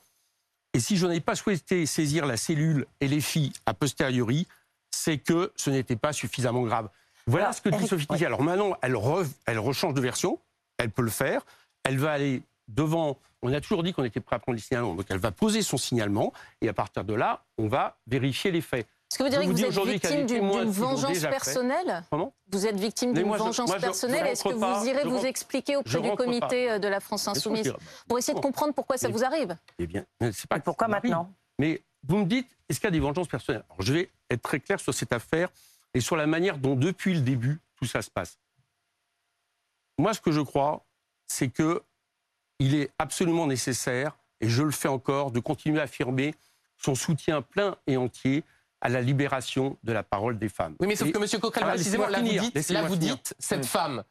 et 0.73 0.79
si 0.79 0.95
je 0.97 1.05
n'avais 1.05 1.19
pas 1.19 1.35
souhaité 1.35 1.85
saisir 1.85 2.25
la 2.25 2.37
cellule 2.37 2.85
et 3.01 3.07
les 3.07 3.21
filles 3.21 3.51
a 3.65 3.73
posteriori, 3.73 4.47
c'est 4.91 5.17
que 5.17 5.51
ce 5.55 5.69
n'était 5.69 5.95
pas 5.95 6.13
suffisamment 6.13 6.61
grave. 6.63 6.89
Voilà 7.27 7.45
Alors, 7.45 7.55
ce 7.55 7.61
que 7.61 7.69
dit 7.69 7.87
Sophie 7.87 8.07
Tissier. 8.07 8.25
Alors 8.25 8.41
maintenant, 8.43 8.77
elle, 8.81 8.93
re- 8.93 9.29
elle 9.45 9.59
rechange 9.59 9.93
de 9.93 10.01
version, 10.01 10.39
elle 10.77 10.89
peut 10.89 11.01
le 11.01 11.09
faire, 11.09 11.45
elle 11.83 11.97
va 11.97 12.11
aller 12.11 12.41
devant, 12.67 13.17
on 13.41 13.51
a 13.51 13.59
toujours 13.59 13.83
dit 13.83 13.91
qu'on 13.93 14.03
était 14.03 14.21
prêt 14.21 14.37
à 14.37 14.39
prendre 14.39 14.55
les 14.55 14.61
signalements, 14.61 14.95
donc 14.95 15.05
elle 15.09 15.17
va 15.17 15.31
poser 15.31 15.61
son 15.61 15.77
signalement, 15.77 16.31
et 16.61 16.69
à 16.69 16.73
partir 16.73 17.03
de 17.03 17.13
là, 17.13 17.43
on 17.57 17.67
va 17.67 17.97
vérifier 18.07 18.51
les 18.51 18.61
faits. 18.61 18.87
Est-ce 19.11 19.17
que 19.17 19.23
vous 19.23 19.29
je 19.29 19.35
direz 19.35 19.47
que 19.47 19.73
vous 19.73 19.89
êtes 19.89 20.01
victime 20.01 20.25
d'une 20.25 20.69
vengeance 20.71 21.19
personnelle 21.19 22.03
Comment? 22.09 22.33
Vous 22.49 22.65
êtes 22.65 22.79
victime 22.79 23.13
d'une 23.13 23.27
vengeance 23.27 23.67
moi, 23.67 23.77
je- 23.77 23.81
personnelle. 23.81 24.25
Est-ce 24.27 24.43
que 24.45 24.53
vous 24.53 24.87
irez 24.87 25.03
vous 25.03 25.15
rentre- 25.15 25.25
expliquer 25.25 25.75
auprès 25.75 25.99
du 25.99 26.11
comité 26.15 26.79
de 26.79 26.87
la 26.87 27.01
France 27.01 27.27
Insoumise 27.27 27.73
pour 28.07 28.17
essayer 28.17 28.33
de 28.33 28.39
comprendre 28.39 28.73
pourquoi 28.73 28.97
ça 28.97 29.09
Mais- 29.09 29.13
vous 29.13 29.25
arrive? 29.25 29.57
Eh 29.79 29.85
bien, 29.87 30.05
c'est 30.31 30.47
pas 30.47 30.57
Et 30.57 30.61
pourquoi 30.61 30.87
maintenant? 30.87 31.29
Mais 31.59 31.83
vous 32.03 32.19
me 32.19 32.25
dites, 32.25 32.47
est-ce 32.69 32.79
qu'il 32.79 32.87
y 32.87 32.87
a 32.87 32.91
des 32.91 33.01
vengeances 33.01 33.27
personnelles? 33.27 33.65
Alors, 33.69 33.81
je 33.81 33.91
vais 33.91 34.09
être 34.29 34.41
très 34.41 34.61
clair 34.61 34.79
sur 34.79 34.93
cette 34.93 35.11
affaire 35.11 35.49
et 35.93 35.99
sur 35.99 36.15
la 36.15 36.25
manière 36.25 36.57
dont, 36.57 36.75
depuis 36.75 37.13
le 37.13 37.19
début, 37.19 37.59
tout 37.75 37.85
ça 37.85 38.01
se 38.01 38.09
passe. 38.09 38.39
Moi, 39.97 40.13
ce 40.13 40.21
que 40.21 40.31
je 40.31 40.39
crois, 40.39 40.85
c'est 41.27 41.49
que 41.49 41.83
il 42.59 42.75
est 42.75 42.91
absolument 42.97 43.45
nécessaire, 43.45 44.17
et 44.39 44.47
je 44.47 44.63
le 44.63 44.71
fais 44.71 44.87
encore, 44.87 45.31
de 45.31 45.41
continuer 45.41 45.81
à 45.81 45.83
affirmer 45.83 46.33
son 46.77 46.95
soutien 46.95 47.41
plein 47.41 47.75
et 47.87 47.97
entier 47.97 48.45
à 48.81 48.89
la 48.89 49.01
libération 49.01 49.77
de 49.83 49.93
la 49.93 50.03
parole 50.03 50.37
des 50.39 50.49
femmes. 50.49 50.75
Oui, 50.79 50.87
mais 50.87 50.95
sauf 50.95 51.07
Et- 51.07 51.11
que 51.11 51.19
Monsieur 51.19 51.39
Coquerel, 51.39 51.67
Ah, 51.69 51.73
précisément, 51.73 52.07
là 52.07 52.19
vous 52.19 52.27
dites, 52.27 52.55
laissez-moi 52.55 52.81
là 52.83 52.87
vous 52.87 52.95
finir. 52.95 53.15
dites, 53.15 53.35
cette 53.39 53.61
Oui. 53.61 53.67
femme 53.67 54.03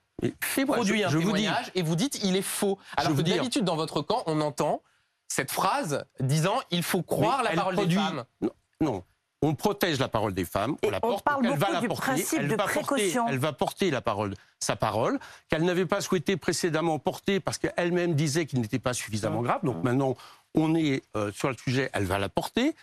produit 0.66 1.00
je- 1.00 1.04
un 1.06 1.08
je 1.08 1.18
vous 1.18 1.32
dis, 1.32 1.48
et 1.74 1.82
vous 1.82 1.96
dites 1.96 2.22
il 2.22 2.36
est 2.36 2.42
faux. 2.42 2.78
Alors 2.96 3.16
que 3.16 3.22
d'habitude 3.22 3.64
dans 3.64 3.76
votre 3.76 4.02
camp, 4.02 4.22
on 4.26 4.40
entend 4.40 4.82
cette 5.28 5.50
phrase 5.50 6.04
disant 6.20 6.56
il 6.70 6.82
faut 6.82 7.02
croire 7.02 7.38
Mais 7.42 7.50
la 7.50 7.56
parole 7.56 7.74
produit- 7.74 7.96
des 7.96 8.02
femmes. 8.02 8.24
Non, 8.40 8.50
non. 8.80 9.04
On 9.42 9.54
protège 9.54 9.98
la 9.98 10.08
parole 10.08 10.34
des 10.34 10.44
femmes, 10.44 10.76
Et 10.82 10.88
on 10.88 10.90
la 10.90 10.98
on 10.98 11.00
porte, 11.12 11.24
parle 11.24 11.46
elle 11.46 11.52
va 11.52 11.56
beaucoup 11.56 11.72
la 11.72 11.80
du 11.80 11.88
porter, 11.88 12.02
principe 12.12 12.38
elle 12.40 12.48
de 12.48 12.56
va 12.56 12.64
porter- 12.64 12.80
précaution. 12.80 13.26
elle 13.26 13.38
va 13.38 13.52
porter 13.54 13.90
la 13.90 14.02
parole, 14.02 14.34
sa 14.58 14.76
parole, 14.76 15.18
qu'elle 15.48 15.64
n'avait 15.64 15.86
pas 15.86 16.02
souhaité 16.02 16.36
précédemment 16.36 16.98
porter 16.98 17.40
parce 17.40 17.56
qu'elle-même 17.56 18.12
disait 18.12 18.44
qu'il 18.44 18.60
n'était 18.60 18.78
pas 18.78 18.92
suffisamment 18.92 19.40
grave. 19.40 19.60
Donc 19.64 19.82
maintenant, 19.82 20.14
on 20.54 20.74
est 20.74 21.02
euh, 21.16 21.32
sur 21.32 21.48
le 21.48 21.56
sujet, 21.56 21.88
elle 21.94 22.04
va 22.04 22.18
la 22.18 22.28
porter, 22.28 22.76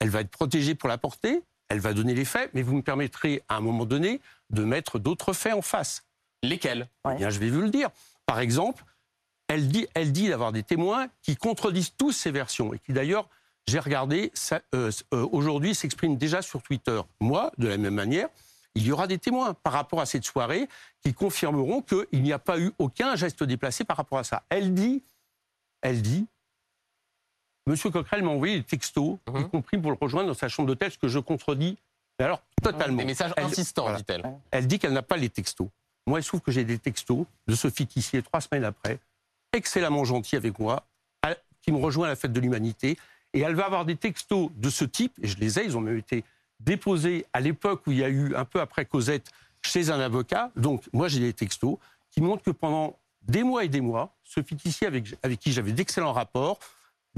elle 0.00 0.10
va 0.10 0.20
être 0.20 0.30
protégée 0.30 0.74
pour 0.74 0.88
la 0.88 0.98
porter, 0.98 1.42
elle 1.68 1.80
va 1.80 1.92
donner 1.92 2.14
les 2.14 2.24
faits, 2.24 2.50
mais 2.54 2.62
vous 2.62 2.76
me 2.76 2.82
permettrez 2.82 3.42
à 3.48 3.56
un 3.56 3.60
moment 3.60 3.84
donné 3.84 4.20
de 4.50 4.64
mettre 4.64 4.98
d'autres 4.98 5.32
faits 5.32 5.54
en 5.54 5.62
face. 5.62 6.04
Lesquels? 6.42 6.88
Ouais. 7.04 7.14
Eh 7.14 7.18
bien, 7.18 7.30
je 7.30 7.38
vais 7.38 7.50
vous 7.50 7.60
le 7.60 7.70
dire. 7.70 7.90
Par 8.26 8.40
exemple, 8.40 8.84
elle 9.48 9.68
dit, 9.68 9.86
elle 9.94 10.12
dit 10.12 10.28
d'avoir 10.28 10.52
des 10.52 10.62
témoins 10.62 11.08
qui 11.22 11.36
contredisent 11.36 11.94
tous 11.96 12.12
ces 12.12 12.30
versions 12.30 12.74
et 12.74 12.78
qui 12.78 12.92
d'ailleurs, 12.92 13.28
j'ai 13.66 13.78
regardé, 13.78 14.32
euh, 14.74 14.90
euh, 15.12 15.28
aujourd'hui 15.32 15.74
s'expriment 15.74 16.16
déjà 16.16 16.40
sur 16.42 16.62
Twitter. 16.62 17.00
Moi, 17.20 17.52
de 17.58 17.68
la 17.68 17.76
même 17.76 17.94
manière, 17.94 18.28
il 18.74 18.86
y 18.86 18.92
aura 18.92 19.06
des 19.06 19.18
témoins 19.18 19.54
par 19.54 19.72
rapport 19.72 20.00
à 20.00 20.06
cette 20.06 20.24
soirée 20.24 20.68
qui 21.02 21.12
confirmeront 21.12 21.82
qu'il 21.82 22.22
n'y 22.22 22.32
a 22.32 22.38
pas 22.38 22.58
eu 22.58 22.72
aucun 22.78 23.16
geste 23.16 23.42
déplacé 23.42 23.84
par 23.84 23.96
rapport 23.96 24.18
à 24.18 24.24
ça. 24.24 24.44
Elle 24.48 24.72
dit, 24.72 25.02
elle 25.82 26.00
dit, 26.00 26.26
Monsieur 27.68 27.90
Coquerel 27.90 28.22
m'a 28.24 28.30
envoyé 28.30 28.56
des 28.56 28.62
textos, 28.64 29.18
Mhm. 29.28 29.40
y 29.42 29.48
compris 29.50 29.78
pour 29.78 29.90
le 29.90 29.96
rejoindre 30.00 30.28
dans 30.28 30.34
sa 30.34 30.48
chambre 30.48 30.66
d'hôtel, 30.68 30.90
ce 30.90 30.96
que 30.98 31.08
je 31.08 31.18
contredis. 31.18 31.76
Mais 32.18 32.24
alors, 32.24 32.42
totalement. 32.62 32.96
Des 32.96 33.04
messages 33.04 33.32
Elle- 33.36 33.44
insistants, 33.44 33.82
voilà. 33.82 33.98
dit-elle. 33.98 34.22
Elle 34.50 34.66
dit 34.66 34.78
qu'elle 34.78 34.94
n'a 34.94 35.02
pas 35.02 35.16
les 35.18 35.28
textos. 35.28 35.68
Moi, 36.06 36.18
il 36.20 36.22
se 36.22 36.28
trouve 36.28 36.40
que 36.40 36.50
j'ai 36.50 36.64
des 36.64 36.78
textos 36.78 37.26
de 37.46 37.54
Sophie 37.54 37.86
Tissier 37.86 38.22
trois 38.22 38.40
semaines 38.40 38.64
après, 38.64 38.98
excellemment 39.52 40.04
gentil 40.04 40.36
avec 40.36 40.58
moi, 40.58 40.84
qui 41.60 41.70
me 41.70 41.76
rejoint 41.78 42.06
à 42.06 42.10
la 42.10 42.16
fête 42.16 42.32
de 42.32 42.40
l'humanité. 42.40 42.96
Et 43.34 43.40
elle 43.40 43.54
va 43.54 43.66
avoir 43.66 43.84
des 43.84 43.96
textos 43.96 44.50
de 44.56 44.70
ce 44.70 44.86
type, 44.86 45.12
et 45.22 45.26
je 45.26 45.36
les 45.36 45.58
ai, 45.58 45.64
ils 45.66 45.76
ont 45.76 45.82
même 45.82 45.98
été 45.98 46.24
déposés 46.60 47.26
à 47.34 47.40
l'époque 47.40 47.86
où 47.86 47.92
il 47.92 47.98
y 47.98 48.04
a 48.04 48.08
eu, 48.08 48.34
un 48.34 48.46
peu 48.46 48.60
après 48.60 48.86
Cosette, 48.86 49.30
chez 49.60 49.90
un 49.90 50.00
avocat. 50.00 50.50
Donc, 50.56 50.84
moi, 50.94 51.08
j'ai 51.08 51.20
des 51.20 51.34
textos 51.34 51.76
qui 52.10 52.22
montrent 52.22 52.42
que 52.42 52.50
pendant 52.50 52.96
des 53.22 53.42
mois 53.42 53.64
et 53.64 53.68
des 53.68 53.82
mois, 53.82 54.14
Sophie 54.24 54.56
Tissier, 54.56 54.86
avec, 54.86 55.14
avec 55.22 55.38
qui 55.38 55.52
j'avais 55.52 55.72
d'excellents 55.72 56.14
rapports, 56.14 56.58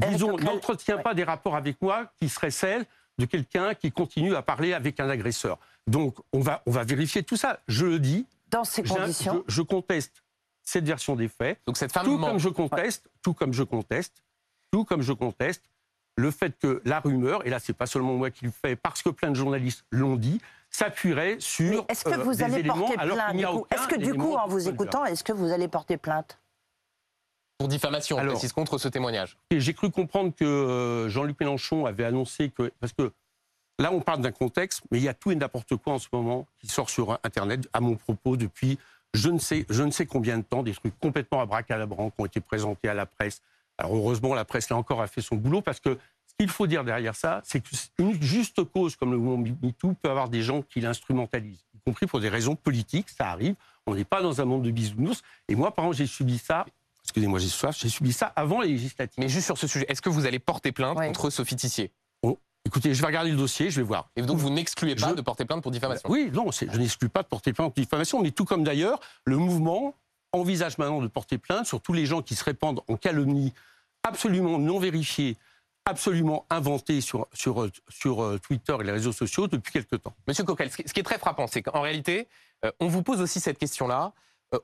disons, 0.08 0.36
n'entretient 0.36 0.96
ouais. 0.96 1.02
pas 1.02 1.14
des 1.14 1.24
rapports 1.24 1.56
avec 1.56 1.80
moi 1.82 2.10
qui 2.18 2.28
seraient 2.28 2.50
celles 2.50 2.84
de 3.18 3.26
quelqu'un 3.26 3.74
qui 3.74 3.92
continue 3.92 4.34
à 4.34 4.42
parler 4.42 4.72
avec 4.72 4.98
un 5.00 5.08
agresseur. 5.10 5.58
Donc, 5.86 6.16
on 6.32 6.40
va, 6.40 6.62
on 6.66 6.70
va 6.70 6.84
vérifier 6.84 7.22
tout 7.22 7.36
ça. 7.36 7.60
Je 7.68 7.86
le 7.86 7.98
dis, 7.98 8.26
Dans 8.50 8.64
ces 8.64 8.82
conditions, 8.82 9.44
je, 9.46 9.54
je 9.56 9.62
conteste 9.62 10.22
cette 10.62 10.84
version 10.84 11.16
des 11.16 11.28
faits, 11.28 11.60
Donc 11.66 11.76
cette 11.76 11.92
femme 11.92 12.04
tout 12.04 12.16
ment. 12.16 12.28
comme 12.28 12.38
je 12.38 12.48
conteste, 12.48 13.10
tout 13.22 13.34
comme 13.34 13.52
je 13.52 13.62
conteste, 13.62 14.22
tout 14.70 14.84
comme 14.84 15.02
je 15.02 15.12
conteste 15.12 15.64
le 16.16 16.30
fait 16.30 16.58
que 16.58 16.82
la 16.84 17.00
rumeur, 17.00 17.46
et 17.46 17.50
là 17.50 17.58
c'est 17.58 17.72
pas 17.72 17.86
seulement 17.86 18.14
moi 18.14 18.30
qui 18.30 18.44
le 18.44 18.50
fais, 18.50 18.76
parce 18.76 19.02
que 19.02 19.08
plein 19.10 19.30
de 19.30 19.36
journalistes 19.36 19.84
l'ont 19.90 20.16
dit, 20.16 20.40
s'appuierait 20.70 21.36
sur 21.40 21.84
est-ce 21.88 22.04
que 22.04 22.10
euh, 22.10 22.22
vous 22.22 22.34
des 22.34 22.42
allez 22.42 22.58
éléments 22.60 22.78
porter 22.78 22.94
plainte 22.94 23.66
Est-ce 23.70 23.88
que 23.88 23.96
du 23.96 24.14
coup, 24.14 24.34
en 24.34 24.46
vous 24.46 24.68
écoutant, 24.68 25.04
est-ce 25.04 25.24
que 25.24 25.32
vous 25.32 25.50
allez 25.50 25.68
porter 25.68 25.96
plainte? 25.96 26.38
Pour 27.60 27.68
diffamation, 27.68 28.16
on 28.16 28.20
Alors- 28.20 28.32
précise 28.32 28.54
contre 28.54 28.78
ce 28.78 28.88
témoignage. 28.88 29.36
J'ai 29.50 29.74
cru 29.74 29.90
comprendre 29.90 30.32
que 30.34 30.46
euh, 30.46 31.10
Jean-Luc 31.10 31.38
Mélenchon 31.38 31.84
avait 31.84 32.06
annoncé 32.06 32.48
que. 32.48 32.72
Parce 32.80 32.94
que 32.94 33.12
là, 33.78 33.92
on 33.92 34.00
parle 34.00 34.22
d'un 34.22 34.32
contexte, 34.32 34.80
mais 34.90 34.96
il 34.96 35.04
y 35.04 35.08
a 35.08 35.14
tout 35.14 35.30
et 35.30 35.34
n'importe 35.34 35.76
quoi 35.76 35.92
en 35.92 35.98
ce 35.98 36.08
moment 36.10 36.46
qui 36.58 36.68
sort 36.68 36.88
sur 36.88 37.18
Internet 37.22 37.68
à 37.74 37.80
mon 37.80 37.96
propos 37.96 38.38
depuis 38.38 38.78
je 39.12 39.28
ne 39.28 39.38
sais, 39.38 39.66
je 39.68 39.82
ne 39.82 39.90
sais 39.90 40.06
combien 40.06 40.38
de 40.38 40.42
temps, 40.42 40.62
des 40.62 40.72
trucs 40.72 40.98
complètement 41.00 41.42
abracadabrants 41.42 42.08
qui 42.08 42.20
ont 42.22 42.24
été 42.24 42.40
présentés 42.40 42.88
à 42.88 42.94
la 42.94 43.04
presse 43.04 43.42
Alors 43.76 43.94
heureusement, 43.94 44.34
la 44.34 44.46
presse 44.46 44.70
là 44.70 44.76
encore 44.76 45.02
a 45.02 45.06
fait 45.06 45.20
son 45.20 45.36
boulot 45.36 45.60
parce 45.60 45.80
que 45.80 45.98
ce 46.28 46.34
qu'il 46.38 46.48
faut 46.48 46.66
dire 46.66 46.82
derrière 46.82 47.14
ça, 47.14 47.42
c'est 47.44 47.60
qu'une 47.60 48.22
juste 48.22 48.64
cause 48.64 48.96
comme 48.96 49.10
le 49.10 49.18
mouvement 49.18 49.52
MeToo 49.62 49.94
peut 50.00 50.08
avoir 50.08 50.30
des 50.30 50.40
gens 50.40 50.62
qui 50.62 50.80
l'instrumentalisent, 50.80 51.66
y 51.74 51.80
compris 51.80 52.06
pour 52.06 52.20
des 52.20 52.30
raisons 52.30 52.56
politiques. 52.56 53.10
Ça 53.10 53.28
arrive. 53.28 53.54
On 53.86 53.94
n'est 53.94 54.04
pas 54.04 54.22
dans 54.22 54.40
un 54.40 54.44
monde 54.46 54.62
de 54.62 54.70
bisounours. 54.70 55.20
Et 55.48 55.56
moi, 55.56 55.74
par 55.74 55.84
exemple, 55.86 55.96
j'ai 55.98 56.06
subi 56.06 56.38
ça. 56.38 56.64
Excusez-moi, 57.10 57.40
j'ai 57.40 57.48
soif. 57.48 57.76
J'ai 57.76 57.88
subi 57.88 58.12
ça 58.12 58.26
avant 58.36 58.60
les 58.60 58.68
législatives. 58.68 59.16
Mais 59.18 59.28
juste 59.28 59.46
sur 59.46 59.58
ce 59.58 59.66
sujet, 59.66 59.84
est-ce 59.88 60.00
que 60.00 60.08
vous 60.08 60.26
allez 60.26 60.38
porter 60.38 60.70
plainte 60.70 60.96
contre 60.96 61.28
Sophie 61.30 61.56
Tissier? 61.56 61.90
Écoutez, 62.66 62.92
je 62.94 63.00
vais 63.00 63.06
regarder 63.06 63.30
le 63.30 63.38
dossier, 63.38 63.70
je 63.70 63.76
vais 63.80 63.86
voir. 63.86 64.10
Et 64.16 64.22
donc 64.22 64.36
vous 64.36 64.50
n'excluez 64.50 64.94
pas 64.94 65.08
Je- 65.08 65.14
de 65.14 65.22
porter 65.22 65.46
plainte 65.46 65.62
pour 65.62 65.72
diffamation? 65.72 66.08
Oui, 66.10 66.30
non, 66.32 66.50
je 66.52 66.66
n'exclus 66.78 67.08
pas 67.08 67.22
de 67.22 67.26
porter 67.26 67.54
plainte 67.54 67.72
pour 67.74 67.82
diffamation, 67.82 68.20
mais 68.22 68.32
tout 68.32 68.44
comme 68.44 68.62
d'ailleurs, 68.64 69.00
le 69.24 69.38
mouvement 69.38 69.94
envisage 70.32 70.76
maintenant 70.76 71.00
de 71.00 71.06
porter 71.08 71.38
plainte 71.38 71.64
sur 71.66 71.80
tous 71.80 71.94
les 71.94 72.04
gens 72.04 72.20
qui 72.20 72.34
se 72.36 72.44
répandent 72.44 72.82
en 72.86 72.96
calomnie 72.96 73.54
absolument 74.02 74.58
non 74.58 74.78
vérifiées, 74.78 75.38
absolument 75.86 76.44
inventées 76.50 77.00
sur, 77.00 77.26
sur, 77.32 77.66
sur 77.88 78.22
euh, 78.22 78.38
Twitter 78.38 78.76
et 78.78 78.84
les 78.84 78.92
réseaux 78.92 79.12
sociaux 79.12 79.48
depuis 79.48 79.72
quelque 79.72 79.96
temps. 79.96 80.12
Monsieur 80.28 80.44
Coquel, 80.44 80.70
ce 80.70 80.76
qui 80.92 81.00
est 81.00 81.02
très 81.02 81.18
frappant, 81.18 81.46
c'est 81.46 81.62
qu'en 81.62 81.80
réalité, 81.80 82.28
euh, 82.66 82.70
on 82.78 82.88
vous 82.88 83.02
pose 83.02 83.22
aussi 83.22 83.40
cette 83.40 83.58
question-là 83.58 84.12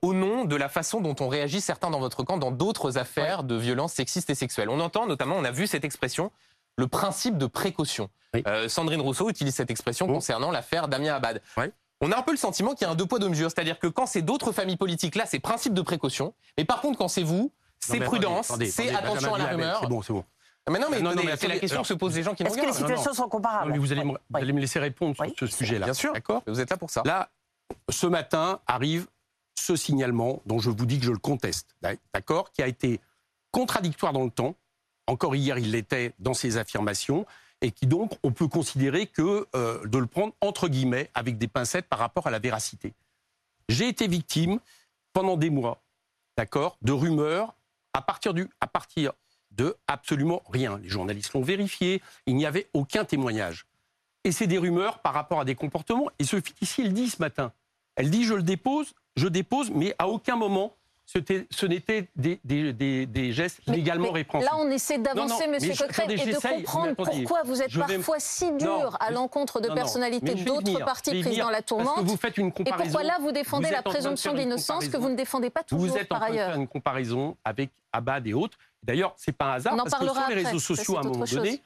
au 0.02 0.14
nom 0.14 0.44
de 0.44 0.56
la 0.56 0.68
façon 0.68 1.00
dont 1.00 1.14
on 1.20 1.28
réagit 1.28 1.60
certains 1.60 1.90
dans 1.90 2.00
votre 2.00 2.22
camp 2.24 2.38
dans 2.38 2.50
d'autres 2.50 2.98
affaires 2.98 3.44
de 3.44 3.54
violences 3.54 3.92
sexistes 3.92 4.30
et 4.30 4.34
sexuelles. 4.34 4.68
On 4.68 4.80
entend 4.80 5.06
notamment, 5.06 5.36
on 5.36 5.44
a 5.44 5.50
vu 5.50 5.66
cette 5.66 5.84
expression, 5.84 6.30
le 6.76 6.88
principe 6.88 7.38
de 7.38 7.46
précaution. 7.46 8.10
Oui. 8.34 8.42
Euh, 8.46 8.68
Sandrine 8.68 9.00
Rousseau 9.00 9.30
utilise 9.30 9.54
cette 9.54 9.70
expression 9.70 10.06
Oh. 10.08 10.12
concernant 10.12 10.50
l'affaire 10.50 10.88
Damien 10.88 11.14
Abad. 11.14 11.40
On 12.02 12.12
a 12.12 12.18
un 12.18 12.22
peu 12.22 12.32
le 12.32 12.36
sentiment 12.36 12.74
qu'il 12.74 12.86
y 12.86 12.88
a 12.88 12.92
un 12.92 12.94
deux 12.96 13.06
poids 13.06 13.18
deux 13.18 13.28
mesures, 13.30 13.50
c'est-à-dire 13.50 13.78
que 13.78 13.86
quand 13.86 14.06
c'est 14.06 14.20
d'autres 14.22 14.52
familles 14.52 14.76
politiques, 14.76 15.14
là 15.14 15.24
c'est 15.24 15.38
principe 15.38 15.72
de 15.72 15.80
précaution, 15.82 16.34
mais 16.58 16.64
par 16.64 16.80
contre 16.82 16.98
quand 16.98 17.08
c'est 17.08 17.22
vous, 17.22 17.50
c'est 17.78 18.00
prudence, 18.00 18.52
c'est 18.68 18.94
attention 18.94 19.34
à 19.34 19.38
la 19.38 19.46
rumeur. 19.46 19.78
C'est 19.80 19.88
bon, 19.88 20.02
c'est 20.02 20.12
bon. 20.12 20.24
Mais 20.68 20.80
non, 20.80 20.88
mais, 20.90 21.00
Non, 21.00 21.14
non, 21.14 21.22
mais 21.24 21.36
c'est 21.36 21.46
la 21.46 21.58
question 21.60 21.80
que 21.82 21.86
se 21.88 21.94
posent 21.94 22.16
les 22.16 22.24
gens 22.24 22.34
qui 22.34 22.42
nous 22.42 22.48
Est-ce 22.48 22.56
que 22.56 22.60
les 22.62 22.66
regardent. 22.72 22.82
non, 22.82 22.96
situations 22.96 23.14
sont 23.22 23.28
comparables 23.28 23.70
mais 23.70 23.78
vous 23.78 23.92
allez, 23.92 24.02
vous 24.02 24.16
allez 24.34 24.52
me 24.52 24.60
laisser 24.60 24.80
répondre 24.80 25.14
sur 25.16 25.48
ce 25.48 25.56
sujet-là. 25.58 25.86
Bien 25.86 25.94
sûr. 25.94 26.12
D'accord 26.12 26.42
Vous 26.44 26.60
êtes 26.60 26.68
là 26.70 26.76
pour 26.76 26.90
ça. 26.90 27.02
Là, 27.04 27.28
ce 27.88 28.08
matin 28.08 28.58
arrive 28.66 29.06
ce 29.58 29.76
signalement 29.76 30.42
dont 30.46 30.58
je 30.58 30.70
vous 30.70 30.86
dis 30.86 30.98
que 30.98 31.06
je 31.06 31.12
le 31.12 31.18
conteste, 31.18 31.74
d'accord, 32.12 32.52
qui 32.52 32.62
a 32.62 32.66
été 32.66 33.00
contradictoire 33.50 34.12
dans 34.12 34.24
le 34.24 34.30
temps. 34.30 34.54
Encore 35.06 35.34
hier, 35.34 35.58
il 35.58 35.72
l'était 35.72 36.12
dans 36.18 36.34
ses 36.34 36.56
affirmations, 36.56 37.26
et 37.62 37.70
qui 37.70 37.86
donc, 37.86 38.12
on 38.22 38.32
peut 38.32 38.48
considérer 38.48 39.06
que 39.06 39.46
euh, 39.54 39.86
de 39.86 39.98
le 39.98 40.06
prendre 40.06 40.34
entre 40.40 40.68
guillemets 40.68 41.10
avec 41.14 41.38
des 41.38 41.48
pincettes 41.48 41.86
par 41.86 41.98
rapport 41.98 42.26
à 42.26 42.30
la 42.30 42.38
véracité. 42.38 42.92
J'ai 43.68 43.88
été 43.88 44.06
victime 44.06 44.60
pendant 45.12 45.36
des 45.36 45.50
mois, 45.50 45.82
d'accord, 46.36 46.76
de 46.82 46.92
rumeurs 46.92 47.54
à 47.94 48.02
partir 48.02 48.34
du, 48.34 48.48
à 48.60 48.66
partir 48.66 49.12
de 49.52 49.76
absolument 49.86 50.42
rien. 50.50 50.78
Les 50.78 50.88
journalistes 50.88 51.32
l'ont 51.32 51.42
vérifié, 51.42 52.02
il 52.26 52.36
n'y 52.36 52.44
avait 52.44 52.68
aucun 52.74 53.04
témoignage. 53.04 53.66
Et 54.24 54.32
c'est 54.32 54.46
des 54.46 54.58
rumeurs 54.58 54.98
par 54.98 55.14
rapport 55.14 55.40
à 55.40 55.44
des 55.44 55.54
comportements. 55.54 56.10
Et 56.18 56.24
Sophie 56.24 56.54
ici, 56.60 56.82
elle 56.82 56.92
dit 56.92 57.08
ce 57.08 57.22
matin, 57.22 57.52
elle 57.94 58.10
dit 58.10 58.24
je 58.24 58.34
le 58.34 58.42
dépose, 58.42 58.92
je 59.16 59.28
dépose, 59.28 59.70
mais 59.70 59.94
à 59.98 60.08
aucun 60.08 60.36
moment 60.36 60.74
ce 61.08 61.66
n'était 61.66 62.08
des, 62.16 62.40
des- 62.42 62.72
des- 62.72 63.06
des 63.06 63.32
gestes 63.32 63.60
Mais- 63.68 63.76
légalement 63.76 64.06
mais 64.08 64.18
répréhensibles. 64.24 64.52
Là, 64.52 64.60
on 64.60 64.68
essaie 64.72 64.98
d'avancer, 64.98 65.46
Monsieur 65.46 65.72
Coquerel, 65.76 66.10
et 66.10 66.16
de 66.16 66.34
comprendre 66.34 66.88
attendez, 66.98 67.22
pourquoi 67.22 67.42
vous 67.44 67.62
êtes 67.62 67.72
parfois 67.78 68.16
si 68.18 68.50
dur 68.56 68.66
Non, 68.68 68.90
à 68.98 69.12
l'encontre 69.12 69.60
de 69.60 69.68
Non, 69.68 69.74
personnalités 69.76 70.34
d'autres 70.34 70.84
partis 70.84 71.10
je 71.10 71.16
vais 71.18 71.20
pris 71.22 71.30
venir, 71.30 71.44
dans 71.44 71.50
la 71.52 71.62
tourmente. 71.62 72.00
vous 72.04 72.16
faites 72.16 72.36
une 72.38 72.48
Et 72.48 72.64
pourquoi 72.72 73.04
là, 73.04 73.18
vous 73.20 73.30
défendez 73.30 73.68
Vous 73.68 73.72
la 73.72 73.82
présomption 73.82 74.34
d'innocence 74.34 74.88
que 74.88 74.96
vous 74.96 75.08
ne 75.08 75.14
défendez 75.14 75.48
pas 75.48 75.62
toujours 75.62 75.86
Vous 75.86 75.96
êtes 75.96 76.10
en 76.10 76.18
train 76.18 76.30
de 76.30 76.34
faire 76.34 76.56
une 76.56 76.66
comparaison 76.66 77.36
avec 77.44 77.70
Abad 77.92 78.26
et 78.26 78.34
autres. 78.34 78.58
D'ailleurs, 78.82 79.14
c'est 79.16 79.30
pas 79.30 79.44
un 79.52 79.52
hasard 79.54 79.74
On 79.74 79.78
en 79.78 79.84
parce 79.84 79.92
que 79.94 79.98
parlera 79.98 80.20
sur 80.26 80.28
les 80.30 80.34
après, 80.40 80.44
réseaux 80.48 80.58
ça, 80.58 80.74
sociaux, 80.74 80.96
à 80.96 81.00
un 81.00 81.02
moment 81.04 81.24
chose. 81.24 81.36
donné, 81.38 81.62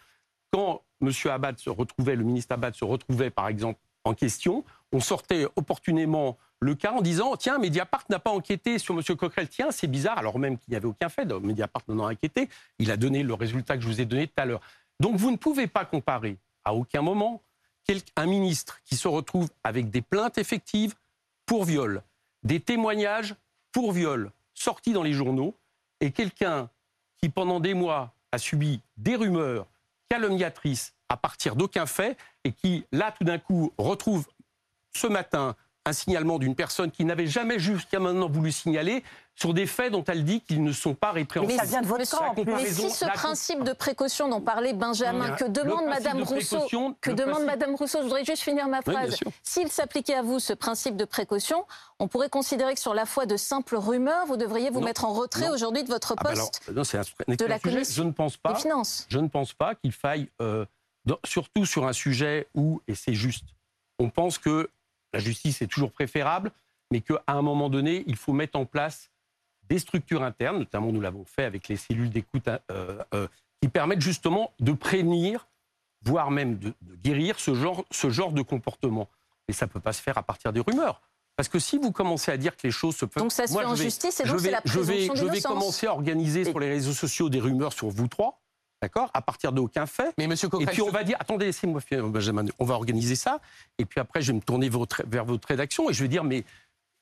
quand 0.52 0.83
M. 1.00 1.11
Abad 1.30 1.59
se 1.59 1.71
retrouvait, 1.71 2.14
le 2.14 2.25
ministre 2.25 2.52
Abad 2.52 2.75
se 2.75 2.85
retrouvait, 2.85 3.30
par 3.30 3.49
exemple, 3.49 3.78
en 4.04 4.12
question, 4.12 4.64
on 4.92 5.00
sortait 5.00 5.47
opportunément 5.57 6.37
le 6.60 6.74
cas 6.74 6.92
en 6.92 7.00
disant 7.00 7.36
tiens, 7.36 7.58
Mediapart 7.58 8.04
n'a 8.10 8.18
pas 8.18 8.30
enquêté 8.30 8.78
sur 8.78 8.94
M. 8.94 9.02
Coquerel. 9.16 9.48
Tiens, 9.48 9.70
c'est 9.70 9.86
bizarre, 9.86 10.18
alors 10.18 10.38
même 10.38 10.58
qu'il 10.58 10.70
n'y 10.70 10.76
avait 10.76 10.86
aucun 10.86 11.08
fait. 11.08 11.24
Mediapart 11.24 11.82
n'en 11.88 12.06
a 12.06 12.12
enquêté. 12.12 12.48
Il 12.78 12.90
a 12.90 12.96
donné 12.96 13.22
le 13.22 13.34
résultat 13.34 13.76
que 13.76 13.82
je 13.82 13.88
vous 13.88 14.00
ai 14.00 14.04
donné 14.04 14.26
tout 14.26 14.34
à 14.36 14.44
l'heure. 14.44 14.60
Donc 15.00 15.16
vous 15.16 15.30
ne 15.30 15.36
pouvez 15.36 15.66
pas 15.66 15.84
comparer 15.84 16.36
à 16.64 16.74
aucun 16.74 17.02
moment 17.02 17.42
un 18.16 18.26
ministre 18.26 18.80
qui 18.84 18.96
se 18.96 19.08
retrouve 19.08 19.48
avec 19.64 19.90
des 19.90 20.02
plaintes 20.02 20.38
effectives 20.38 20.94
pour 21.46 21.64
viol, 21.64 22.02
des 22.42 22.60
témoignages 22.60 23.34
pour 23.72 23.92
viol 23.92 24.30
sortis 24.54 24.92
dans 24.92 25.02
les 25.02 25.12
journaux, 25.12 25.56
et 26.00 26.10
quelqu'un 26.12 26.68
qui 27.18 27.28
pendant 27.28 27.60
des 27.60 27.74
mois 27.74 28.14
a 28.32 28.38
subi 28.38 28.80
des 28.96 29.16
rumeurs 29.16 29.66
calomniatrices 30.08 30.94
à 31.08 31.16
partir 31.16 31.56
d'aucun 31.56 31.86
fait, 31.86 32.16
et 32.44 32.52
qui 32.52 32.84
là 32.92 33.12
tout 33.12 33.24
d'un 33.24 33.38
coup 33.38 33.72
retrouve 33.78 34.28
ce 34.94 35.06
matin 35.06 35.56
un 35.87 35.92
signalement 35.92 36.38
d'une 36.38 36.54
personne 36.54 36.90
qui 36.90 37.04
n'avait 37.04 37.26
jamais 37.26 37.58
jusqu'à 37.58 37.99
maintenant 38.00 38.28
voulu 38.28 38.52
signaler 38.52 39.02
sur 39.34 39.54
des 39.54 39.64
faits 39.66 39.90
dont 39.92 40.04
elle 40.04 40.25
dit 40.25 40.42
qu'ils 40.42 40.62
ne 40.62 40.72
sont 40.72 40.92
pas 40.94 41.12
Mais 41.14 41.20
répréhensibles. 41.20 41.58
ça 41.58 41.64
vient 41.64 41.80
de 41.80 41.87
votre 41.87 42.10
camp. 42.10 42.34
Mais 42.44 42.66
si 42.66 42.90
ce 42.90 43.06
principe 43.06 43.64
de 43.64 43.72
précaution 43.72 44.28
dont 44.28 44.42
parlait 44.42 44.75
Benjamin, 44.75 45.30
que 45.30 45.46
demande 45.46 45.87
Madame 45.87 46.18
de 46.18 46.22
Rousseau, 46.25 46.58
que 47.00 47.10
demande 47.10 47.44
Madame 47.46 47.75
Rousseau, 47.75 47.99
je 48.00 48.02
voudrais 48.04 48.26
juste 48.26 48.42
finir 48.42 48.68
ma 48.68 48.80
Oui, 48.87 48.92
phrase. 48.92 49.14
sûr. 49.14 49.30
S'il 49.42 49.68
s'appliquait 49.72 50.14
à 50.16 50.22
vous 50.22 50.38
ce 50.38 50.52
principe 50.52 50.96
de 50.96 51.06
précaution, 51.06 51.64
on 51.99 52.08
pourrait 52.08 52.28
considérer 52.28 52.75
que 52.75 52.80
sur 52.80 52.92
la 52.92 53.06
foi 53.06 53.25
de 53.25 53.38
simples 53.38 53.76
rumeurs, 53.76 54.26
vous 54.26 54.37
devriez 54.37 54.68
vous 54.68 54.80
Non. 54.80 54.87
mettre 54.87 55.06
en 55.06 55.14
retrait 55.14 55.49
Non. 55.49 55.54
aujourd'hui 55.54 55.82
de 55.84 55.88
votre 55.88 56.14
Ah 56.18 56.22
bah 56.22 56.30
alors, 56.32 56.50
poste 56.50 56.70
non, 56.75 56.84
c'est 56.84 56.99
un, 56.99 57.04
un 57.26 57.34
de 57.34 57.44
la 57.46 57.58
commission 57.58 58.02
Je 58.02 58.06
ne 58.06 58.12
pense 58.12 58.37
pas. 58.37 58.52
des 58.52 58.60
finances. 58.60 59.06
je 59.08 59.18
ne 59.18 59.28
pense 59.28 59.54
pas 59.54 59.75
qu'il 59.75 59.92
faille, 59.92 60.28
euh, 60.42 60.66
dans- 61.06 61.18
surtout 61.25 61.64
sur 61.64 61.87
un 61.87 61.94
sujet 61.94 62.49
où, 62.54 62.82
et 62.87 62.94
c'est 62.94 63.14
juste, 63.14 63.44
on 63.99 64.10
pense 64.10 64.37
que 64.37 64.68
la 65.12 65.20
justice 65.20 65.62
est 65.62 65.66
toujours 65.66 65.92
préférable, 65.92 66.52
mais 66.90 67.00
qu'à 67.00 67.22
un 67.28 67.42
moment 67.42 67.68
donné, 67.68 68.04
il 68.06 68.16
faut 68.16 68.32
mettre 68.32 68.58
en 68.58 68.64
place 68.66 69.10
des 69.68 69.78
structures 69.78 70.22
internes, 70.22 70.58
notamment 70.58 70.90
nous 70.92 71.00
l'avons 71.00 71.24
fait 71.24 71.44
avec 71.44 71.68
les 71.68 71.76
cellules 71.76 72.10
d'écoute, 72.10 72.48
euh, 72.48 72.98
euh, 73.14 73.28
qui 73.62 73.68
permettent 73.68 74.00
justement 74.00 74.52
de 74.58 74.72
prévenir, 74.72 75.46
voire 76.02 76.30
même 76.30 76.58
de, 76.58 76.74
de 76.82 76.96
guérir 76.96 77.38
ce 77.38 77.54
genre, 77.54 77.84
ce 77.90 78.10
genre 78.10 78.32
de 78.32 78.42
comportement. 78.42 79.08
Et 79.48 79.52
ça 79.52 79.66
ne 79.66 79.70
peut 79.70 79.80
pas 79.80 79.92
se 79.92 80.02
faire 80.02 80.18
à 80.18 80.22
partir 80.22 80.52
des 80.52 80.60
rumeurs. 80.60 81.00
Parce 81.36 81.48
que 81.48 81.58
si 81.58 81.78
vous 81.78 81.92
commencez 81.92 82.30
à 82.30 82.36
dire 82.36 82.56
que 82.56 82.62
les 82.66 82.70
choses 82.70 82.96
se 82.96 83.04
peuvent... 83.04 83.22
Donc 83.22 83.32
ça 83.32 83.46
se 83.46 83.52
Moi, 83.52 83.62
fait 83.62 83.68
en 83.68 83.74
vais- 83.74 83.84
justice 83.84 84.20
et 84.20 84.24
je 84.24 84.30
donc 84.30 84.40
c'est 84.40 84.46
vais, 84.46 84.50
la 84.52 84.60
je 84.64 84.78
vais, 84.80 84.94
présomption 85.06 85.14
je 85.26 85.32
vais 85.32 85.40
commencer 85.40 85.86
à 85.86 85.92
organiser 85.92 86.44
sur 86.44 86.58
les 86.58 86.68
réseaux 86.68 86.92
sociaux 86.92 87.28
des 87.30 87.40
rumeurs 87.40 87.72
sur 87.72 87.88
vous 87.88 88.08
trois, 88.08 88.40
d'accord? 88.82 89.10
À 89.14 89.22
partir 89.22 89.52
d'aucun 89.52 89.87
fait. 89.87 90.12
Mais 90.18 90.26
Monsieur 90.26 90.49
Et 90.49 90.50
Coquerel, 90.50 90.72
puis 90.72 90.82
on 90.82 90.90
va 90.90 91.04
dire, 91.04 91.16
attendez, 91.20 91.46
laissez-moi 91.46 91.80
Benjamin, 92.08 92.44
on 92.58 92.64
va 92.64 92.75
organiser 92.75 93.16
ça. 93.16 93.40
Et 93.78 93.84
puis 93.84 94.00
après, 94.00 94.22
je 94.22 94.28
vais 94.32 94.37
me 94.38 94.42
tourner 94.42 94.70
vers 95.06 95.25
votre 95.25 95.49
rédaction 95.49 95.90
et 95.90 95.92
je 95.92 96.02
vais 96.02 96.08
dire, 96.08 96.25
mais 96.25 96.44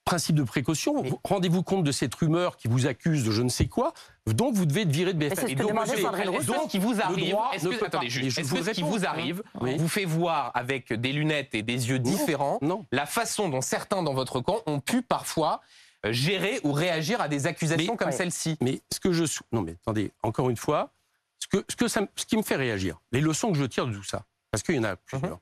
principe 0.05 0.37
de 0.37 0.43
précaution, 0.43 1.03
vous- 1.03 1.21
rendez-vous 1.23 1.63
compte 1.63 1.85
de 1.85 1.93
cette 1.93 2.15
rumeur 2.15 2.57
qui 2.57 2.67
vous 2.67 2.87
accuse 2.87 3.25
de 3.25 3.31
je 3.31 3.43
ne 3.43 3.51
sais 3.51 3.67
quoi, 3.67 3.93
donc 4.27 4.55
vous 4.55 4.65
devez 4.65 4.83
être 4.83 4.91
viré 4.91 5.13
de 5.13 5.19
BFM. 5.19 5.37
ce 5.47 5.53
Et 5.53 5.55
donc, 5.55 5.71
ce 5.87 6.69
qui 6.71 6.79
vous 6.79 6.99
arrive, 7.03 7.37
est-ce 7.53 7.69
que, 7.69 7.85
attendez, 7.85 8.09
juste, 8.09 8.39
est-ce 8.39 8.49
vous 8.49 8.57
que 8.57 8.63
ce 8.63 8.71
qui 8.71 8.83
vous 8.83 9.05
arrive 9.05 9.43
Oui. 9.61 9.77
vous 9.77 9.87
fait 9.89 10.07
voir 10.07 10.51
avec 10.55 10.95
des 10.95 11.13
lunettes 11.13 11.55
et 11.55 11.63
des 11.63 11.91
yeux 11.91 11.99
différents 11.99 12.59
Non. 12.63 12.87
la 12.91 13.05
façon 13.05 13.51
dont 13.51 13.61
certains 13.61 14.03
dans 14.03 14.15
votre 14.15 14.41
camp 14.41 14.63
ont 14.67 14.81
pu 14.81 15.03
parfois 15.03 15.61
euh, 16.07 16.13
gérer 16.13 16.59
ou 16.65 16.73
réagir 16.73 17.21
à 17.21 17.29
des 17.29 17.47
accusations 17.47 17.93
Mais- 17.93 17.97
comme 17.99 18.09
Ouais. 18.09 18.13
celle-ci 18.17 18.57
Mais 18.63 18.81
ce 18.91 19.01
que 19.01 19.13
je 19.13 19.25
non 19.53 19.63
mais 19.63 19.73
attendez 19.83 20.13
encore 20.23 20.49
une 20.49 20.57
fois 20.57 20.91
ce 21.39 21.47
que 21.49 21.65
ce 21.69 21.77
que 21.77 21.89
ça 21.89 22.01
me- 22.03 22.09
ce 22.17 22.25
qui 22.27 22.37
me 22.37 22.43
fait 22.43 22.57
réagir 22.57 23.01
les 23.13 23.21
leçons 23.21 23.53
que 23.53 23.59
je 23.59 23.65
tire 23.65 23.87
de 23.87 23.95
tout 23.95 24.03
ça 24.05 24.25
parce 24.51 24.63
qu'il 24.63 24.75
y 24.77 24.79
en 24.79 24.85
a 24.85 24.97
plusieurs 24.97 25.33
Mhm. 25.33 25.39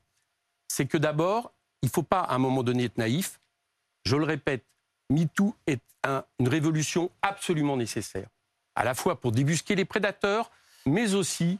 c'est 0.69 0.85
que 0.85 0.97
d'abord 0.97 1.53
il 1.81 1.89
faut 1.89 2.03
pas 2.03 2.21
à 2.21 2.35
un 2.35 2.37
moment 2.39 2.63
donné 2.63 2.85
être 2.85 2.97
naïf 2.97 3.39
je 4.05 4.15
le 4.15 4.23
répète 4.25 4.65
MeToo 5.09 5.55
est 5.67 5.81
un- 6.03 6.23
une 6.39 6.47
révolution 6.49 7.11
absolument 7.21 7.77
nécessaire 7.77 8.27
à 8.75 8.83
la 8.83 8.93
fois 8.93 9.19
pour 9.19 9.31
débusquer 9.31 9.75
les 9.75 9.85
prédateurs 9.85 10.51
mais 10.85 11.13
aussi 11.13 11.59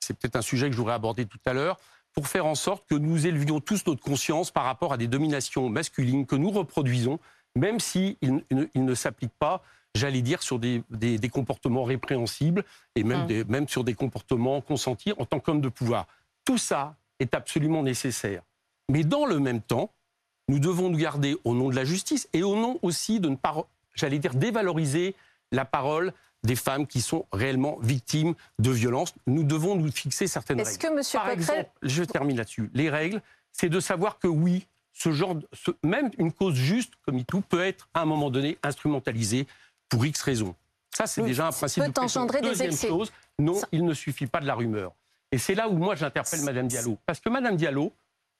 c'est 0.00 0.14
peut-être 0.18 0.36
un 0.36 0.42
sujet 0.42 0.66
que 0.66 0.72
je 0.72 0.78
voudrais 0.78 0.94
aborder 0.94 1.26
tout 1.26 1.38
à 1.46 1.52
l'heure 1.52 1.78
pour 2.12 2.26
faire 2.26 2.46
en 2.46 2.54
sorte 2.56 2.86
que 2.88 2.94
nous 2.96 3.26
élevions 3.26 3.60
tous 3.60 3.86
notre 3.86 4.02
conscience 4.02 4.50
par 4.50 4.64
rapport 4.64 4.92
à 4.92 4.96
des 4.96 5.06
dominations 5.06 5.68
masculines 5.68 6.26
que 6.26 6.34
nous 6.36 6.50
reproduisons 6.50 7.20
même 7.56 7.80
s'ils 7.80 8.16
ne, 8.22 8.66
ils 8.74 8.84
ne 8.84 8.94
s'appliquent 8.94 9.36
pas, 9.38 9.62
j'allais 9.94 10.22
dire, 10.22 10.42
sur 10.42 10.58
des, 10.58 10.82
des- 10.90 11.18
des 11.18 11.28
comportements 11.28 11.84
répréhensibles 11.84 12.64
et 12.94 13.02
même, 13.04 13.26
des- 13.26 13.44
même 13.44 13.68
sur 13.68 13.84
des 13.84 13.94
comportements 13.94 14.60
consentis 14.60 15.12
en 15.18 15.24
tant 15.26 15.40
qu'homme 15.40 15.60
de 15.60 15.68
pouvoir. 15.68 16.06
Tout 16.44 16.58
ça 16.58 16.96
est 17.18 17.34
absolument 17.34 17.82
nécessaire. 17.82 18.42
Mais 18.90 19.04
dans 19.04 19.26
le 19.26 19.38
même 19.38 19.60
temps, 19.60 19.90
nous 20.48 20.58
devons 20.58 20.88
nous 20.90 20.98
garder 20.98 21.36
au 21.44 21.54
nom 21.54 21.68
de 21.68 21.76
la 21.76 21.84
justice 21.84 22.28
et 22.32 22.42
au 22.42 22.56
nom 22.56 22.78
aussi 22.82 23.20
de 23.20 23.28
ne 23.28 23.36
pas, 23.36 23.66
j'allais 23.94 24.18
dire, 24.18 24.34
dévaloriser 24.34 25.14
la 25.52 25.64
parole 25.64 26.12
des 26.42 26.56
femmes 26.56 26.86
qui 26.86 27.00
sont 27.02 27.26
réellement 27.32 27.78
victimes 27.82 28.34
de 28.58 28.70
violences. 28.70 29.14
Nous 29.26 29.44
devons 29.44 29.76
nous 29.76 29.92
fixer 29.92 30.26
certaines 30.26 30.58
Est-ce 30.60 30.78
règles. 30.78 30.88
que 30.88 30.94
Monsieur 30.98 31.18
Par 31.18 31.28
exemple, 31.30 31.68
je 31.82 32.02
termine 32.02 32.36
là-dessus. 32.38 32.70
Les 32.74 32.88
règles, 32.88 33.20
c'est 33.52 33.68
de 33.68 33.78
savoir 33.78 34.18
que 34.18 34.26
oui, 34.26 34.66
ce 34.92 35.12
genre, 35.12 35.34
de- 35.34 35.46
ce- 35.52 35.70
même 35.84 36.10
une 36.18 36.32
cause 36.32 36.54
juste 36.54 36.94
comme 37.04 37.16
MeToo 37.16 37.42
peut 37.42 37.62
être 37.62 37.88
à 37.94 38.00
un 38.02 38.04
moment 38.06 38.30
donné 38.30 38.56
instrumentalisée 38.62 39.46
pour 39.90 40.06
X 40.06 40.22
raisons. 40.22 40.54
Ça, 40.96 41.06
c'est 41.06 41.20
Oui, 41.20 41.28
déjà 41.28 41.48
un 41.48 41.52
principe. 41.52 41.84
peut 41.84 41.92
de 41.92 41.98
engendrer 42.00 42.40
des 42.40 42.48
Deuxième 42.48 42.70
excès. 42.70 42.88
chose, 42.88 43.12
non, 43.38 43.54
Ça- 43.54 43.68
il 43.72 43.84
ne 43.84 43.92
suffit 43.94 44.26
pas 44.26 44.40
de 44.40 44.46
la 44.46 44.54
rumeur. 44.54 44.92
Et 45.32 45.38
c'est 45.38 45.54
là 45.54 45.68
où 45.68 45.76
moi 45.76 45.94
j'interpelle 45.94 46.42
Madame 46.42 46.66
Diallo. 46.66 46.96
Parce 47.06 47.20
que 47.20 47.28
Madame 47.28 47.56
Diallo, 47.56 47.92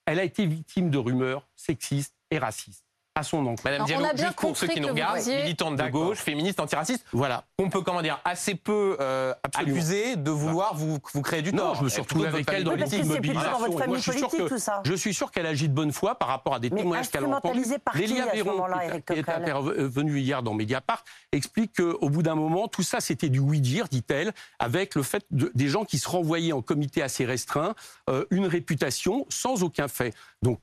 elle 0.06 0.18
a 0.18 0.24
été 0.24 0.46
victime 0.46 0.90
de 0.90 0.98
rumeurs 0.98 1.46
sexistes 1.54 2.14
et 2.30 2.38
racistes 2.38 2.84
à 3.16 3.22
son 3.24 3.38
encontre. 3.46 3.64
Madame 3.64 4.16
juste 4.16 4.36
pour 4.36 4.56
ceux 4.56 4.68
qui 4.68 4.80
nous 4.80 4.88
regardent, 4.88 5.18
disiez- 5.18 5.42
militante 5.42 5.76
de 5.76 5.88
gauche, 5.88 6.18
féministe, 6.18 6.60
antiraciste, 6.60 7.04
Voilà. 7.12 7.44
qu'on 7.58 7.68
peut, 7.68 7.80
comment 7.82 8.02
dire, 8.02 8.20
assez 8.24 8.54
peu 8.54 8.96
euh, 9.00 9.34
accuser 9.42 10.14
de 10.16 10.30
vouloir 10.30 10.74
vous, 10.76 10.98
vous 11.12 11.22
créer 11.22 11.42
du 11.42 11.52
Non, 11.52 11.58
tort. 11.58 11.74
je 11.76 11.84
me 11.84 11.88
suis 11.88 11.98
Et 11.98 12.02
retrouvé 12.02 12.28
avec 12.28 12.48
elle 12.52 12.62
dans 12.64 12.70
les 12.72 12.84
dans 12.84 13.04
mobilisations. 13.04 13.58
moi, 13.58 13.96
je 13.96 14.02
suis 14.02 14.12
sûr 14.12 14.28
politique, 14.28 14.44
que- 14.48 14.54
tout 14.54 14.58
ça. 14.58 14.80
Je 14.84 14.94
suis 14.94 15.12
sûr 15.12 15.30
qu'elle 15.32 15.46
agit 15.46 15.68
de 15.68 15.74
bonne 15.74 15.92
foi 15.92 16.14
par 16.14 16.28
rapport 16.28 16.54
à 16.54 16.60
des 16.60 16.70
Mais 16.70 16.78
témoignages 16.82 17.10
qu'elle 17.10 17.24
qui, 17.24 17.98
Lélia 17.98 18.26
Véron, 18.26 18.64
qui 19.06 19.12
est- 19.14 19.28
intervenue 19.28 20.20
hier 20.20 20.42
dans 20.42 20.54
Mediapart, 20.54 21.04
explique 21.32 21.76
qu'au 21.76 22.08
bout 22.10 22.22
d'un 22.22 22.36
moment, 22.36 22.68
tout 22.68 22.82
ça, 22.84 23.00
c'était 23.00 23.28
du 23.28 23.40
oui-dire, 23.40 23.88
dit-elle, 23.88 24.32
avec 24.60 24.94
le 24.94 25.02
fait 25.02 25.24
de, 25.32 25.50
des 25.54 25.68
gens 25.68 25.84
qui 25.84 25.98
se 25.98 26.08
renvoyaient 26.08 26.52
en 26.52 26.62
comité 26.62 27.02
assez 27.02 27.24
restreint, 27.24 27.74
euh, 28.08 28.24
une 28.30 28.46
réputation 28.46 29.26
sans 29.28 29.62
aucun 29.64 29.88
fait. 29.88 30.14
Donc, 30.42 30.60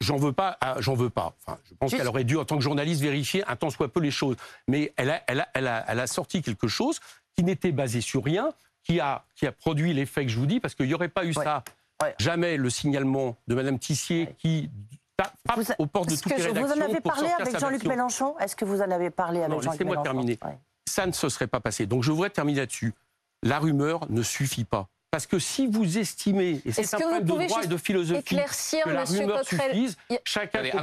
J'en 0.00 0.16
veux 0.16 0.32
pas, 0.32 0.56
j'en 0.78 0.94
veux 0.94 1.10
pas. 1.10 1.34
Enfin, 1.44 1.58
je 1.68 1.74
pense 1.74 1.90
qu'elle 1.92 2.06
aurait 2.06 2.24
dû, 2.24 2.36
en 2.36 2.44
tant 2.44 2.56
que 2.56 2.62
journaliste, 2.62 3.02
vérifier 3.02 3.44
un 3.48 3.56
tant 3.56 3.68
soit 3.70 3.92
peu 3.92 4.00
les 4.00 4.12
choses. 4.12 4.36
Mais 4.68 4.92
elle 4.96 5.10
a, 5.10 5.22
elle 5.26 5.40
a, 5.40 5.48
elle 5.54 5.66
a, 5.66 5.84
elle 5.88 5.98
a 6.00 6.06
sorti 6.06 6.40
quelque 6.40 6.68
chose 6.68 7.00
qui 7.36 7.42
n'était 7.42 7.72
basé 7.72 8.00
sur 8.00 8.22
rien, 8.24 8.52
qui 8.84 9.00
a, 9.00 9.24
qui 9.34 9.46
a 9.46 9.52
produit 9.52 9.92
l'effet 9.92 10.24
que 10.24 10.30
je 10.30 10.38
vous 10.38 10.46
dis, 10.46 10.60
parce 10.60 10.74
qu'il 10.76 10.86
n'y 10.86 10.94
aurait 10.94 11.08
pas 11.08 11.24
eu 11.24 11.28
Ouais. 11.36 11.44
ça, 11.44 11.64
Ouais. 12.00 12.14
jamais 12.20 12.56
le 12.56 12.70
signalement 12.70 13.36
de 13.48 13.56
Madame 13.56 13.76
Tissier 13.78 14.26
Ouais. 14.26 14.34
qui 14.38 14.70
Vous- 15.56 15.64
aux 15.78 15.86
portes 15.86 16.10
de 16.10 16.14
toutes 16.14 16.32
que 16.32 16.38
les 16.38 16.42
rédactions 16.46 16.76
Vous 16.76 16.80
en 16.80 16.84
avez 16.84 17.00
parlé 17.00 17.28
avec 17.40 17.58
Jean-Luc. 17.58 17.84
Mélenchon 17.84 18.38
Est-ce 18.38 18.54
que 18.54 18.64
vous 18.64 18.80
en 18.80 18.90
avez 18.92 19.10
parlé 19.10 19.40
avec 19.40 19.50
Non, 19.50 19.60
Jean-Luc 19.60 19.80
laissez-moi 19.80 19.96
Mélenchon 19.96 20.04
terminer. 20.12 20.38
Ouais. 20.44 20.58
Ça 20.88 21.06
ne 21.06 21.12
se 21.12 21.28
serait 21.28 21.48
pas 21.48 21.58
passé. 21.58 21.86
Donc 21.86 22.04
je 22.04 22.12
voudrais 22.12 22.30
terminer 22.30 22.60
là-dessus. 22.60 22.94
La 23.42 23.58
rumeur 23.58 24.08
ne 24.10 24.22
suffit 24.22 24.62
pas. 24.64 24.86
Parce 25.10 25.26
que 25.26 25.38
si 25.38 25.66
vous 25.66 25.96
estimez, 25.96 26.60
et 26.66 26.72
c'est 26.72 26.94
un 26.94 26.98
problème 26.98 27.22
de 27.22 27.26
droit 27.46 27.62
et 27.62 27.66
de 27.66 27.76
philosophie, 27.78 28.20
Éclaircir, 28.34 28.84
que 28.84 28.90
la 28.90 29.00
Monsieur 29.00 29.20
rumeur 29.20 29.40
Coquerel. 29.40 29.70
suffise, 29.72 29.96
Il 30.10 30.12
y 30.12 30.16
a- 30.16 30.20
chacun 30.24 30.60
Il 30.60 30.66
y 30.66 30.70
chose-. 30.70 30.80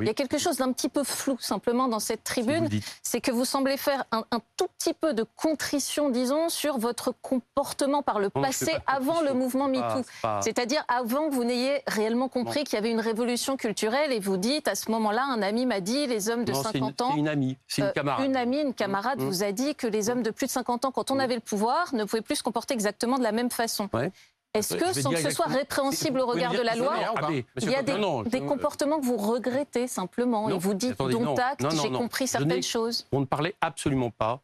Il 0.00 0.06
y 0.08 0.10
a 0.10 0.14
quelque 0.14 0.36
chose 0.38 0.56
d'un 0.56 0.72
petit 0.72 0.88
peu 0.88 1.04
flou 1.04 1.36
simplement 1.38 1.86
dans 1.86 2.00
cette 2.00 2.24
tribune. 2.24 2.68
c'est 3.04 3.20
que 3.20 3.30
vous 3.30 3.44
semblez 3.44 3.76
faire 3.76 4.02
un, 4.10 4.24
un 4.32 4.40
tout 4.56 4.66
petit 4.78 4.94
peu 4.94 5.14
de 5.14 5.24
contrition, 5.36 6.10
disons, 6.10 6.48
sur 6.48 6.78
votre 6.78 7.14
comportement 7.22 8.02
par 8.02 8.18
le 8.18 8.30
Non, 8.34 8.42
passé 8.42 8.72
avant 8.88 9.20
le 9.20 9.32
mouvement 9.32 9.68
MeToo. 9.68 10.02
pas- 10.20 10.40
C'est-à-dire 10.42 10.82
avant 10.88 11.28
que 11.30 11.34
vous 11.34 11.44
n'ayez 11.44 11.82
réellement 11.86 12.28
compris 12.28 12.64
qu'il 12.64 12.74
y 12.74 12.78
avait 12.78 12.90
une 12.90 12.98
révolution 13.00 13.56
culturelle 13.56 14.10
et 14.12 14.18
vous 14.18 14.38
dites 14.38 14.66
à 14.66 14.74
ce 14.74 14.90
moment-là, 14.90 15.22
un 15.24 15.40
ami 15.40 15.66
m'a 15.66 15.78
dit, 15.80 16.08
les 16.08 16.28
hommes 16.30 16.44
de 16.44 16.50
Non, 16.50 16.62
c'est 16.64 16.78
une, 16.78 16.84
50 16.86 17.00
ans, 17.02 17.10
c'est 17.12 17.18
une 17.20 17.28
amie, 17.28 17.56
c'est 17.68 17.82
une 17.82 17.88
euh, 17.88 17.92
camarade. 17.92 18.24
une 18.26 18.36
amie, 18.36 18.60
une 18.60 18.74
camarade 18.74 19.20
Mm. 19.20 19.24
vous 19.24 19.44
a 19.44 19.52
dit 19.52 19.76
que 19.76 19.86
les 19.86 20.10
hommes 20.10 20.24
de 20.24 20.30
plus 20.32 20.46
de 20.46 20.50
50 20.52 20.84
ans, 20.84 20.90
quand 20.90 21.12
on 21.12 21.14
Mm. 21.14 21.20
avait 21.20 21.34
le 21.36 21.40
pouvoir, 21.40 21.94
ne 21.94 22.02
pouvaient 22.02 22.22
plus 22.22 22.34
se 22.34 22.42
comporter 22.42 22.55
exactement 22.70 23.18
de 23.18 23.22
la 23.22 23.32
même 23.32 23.50
façon. 23.50 23.88
Ouais. 23.92 24.10
Est-ce 24.54 24.74
Je 24.74 24.80
que, 24.84 24.92
sans 25.00 25.10
que 25.10 25.18
ce 25.18 25.30
soit 25.30 25.46
répréhensible 25.46 26.18
au 26.20 26.26
regard 26.26 26.52
de 26.52 26.60
la 26.62 26.76
loi, 26.76 26.94
Ah, 26.96 27.28
il 27.60 27.70
y 27.70 27.74
a 27.74 27.82
des, 27.82 27.98
Non, 27.98 28.24
je- 28.24 28.38
comportements 28.38 28.98
que 29.00 29.04
vous 29.04 29.18
regrettez 29.18 29.86
simplement 29.86 30.48
Non, 30.48 30.56
et 30.56 30.58
vous 30.58 30.72
dites 30.74 30.92
attendez, 30.92 31.12
dont 31.12 31.20
non, 31.20 31.36
acte, 31.36 31.66
j'ai 31.82 31.90
compris 31.90 32.26
certaines 32.26 32.62
choses. 32.62 33.06
on 33.12 33.20
ne 33.20 33.26
parlait 33.26 33.54
absolument 33.60 34.10
pas 34.10 34.40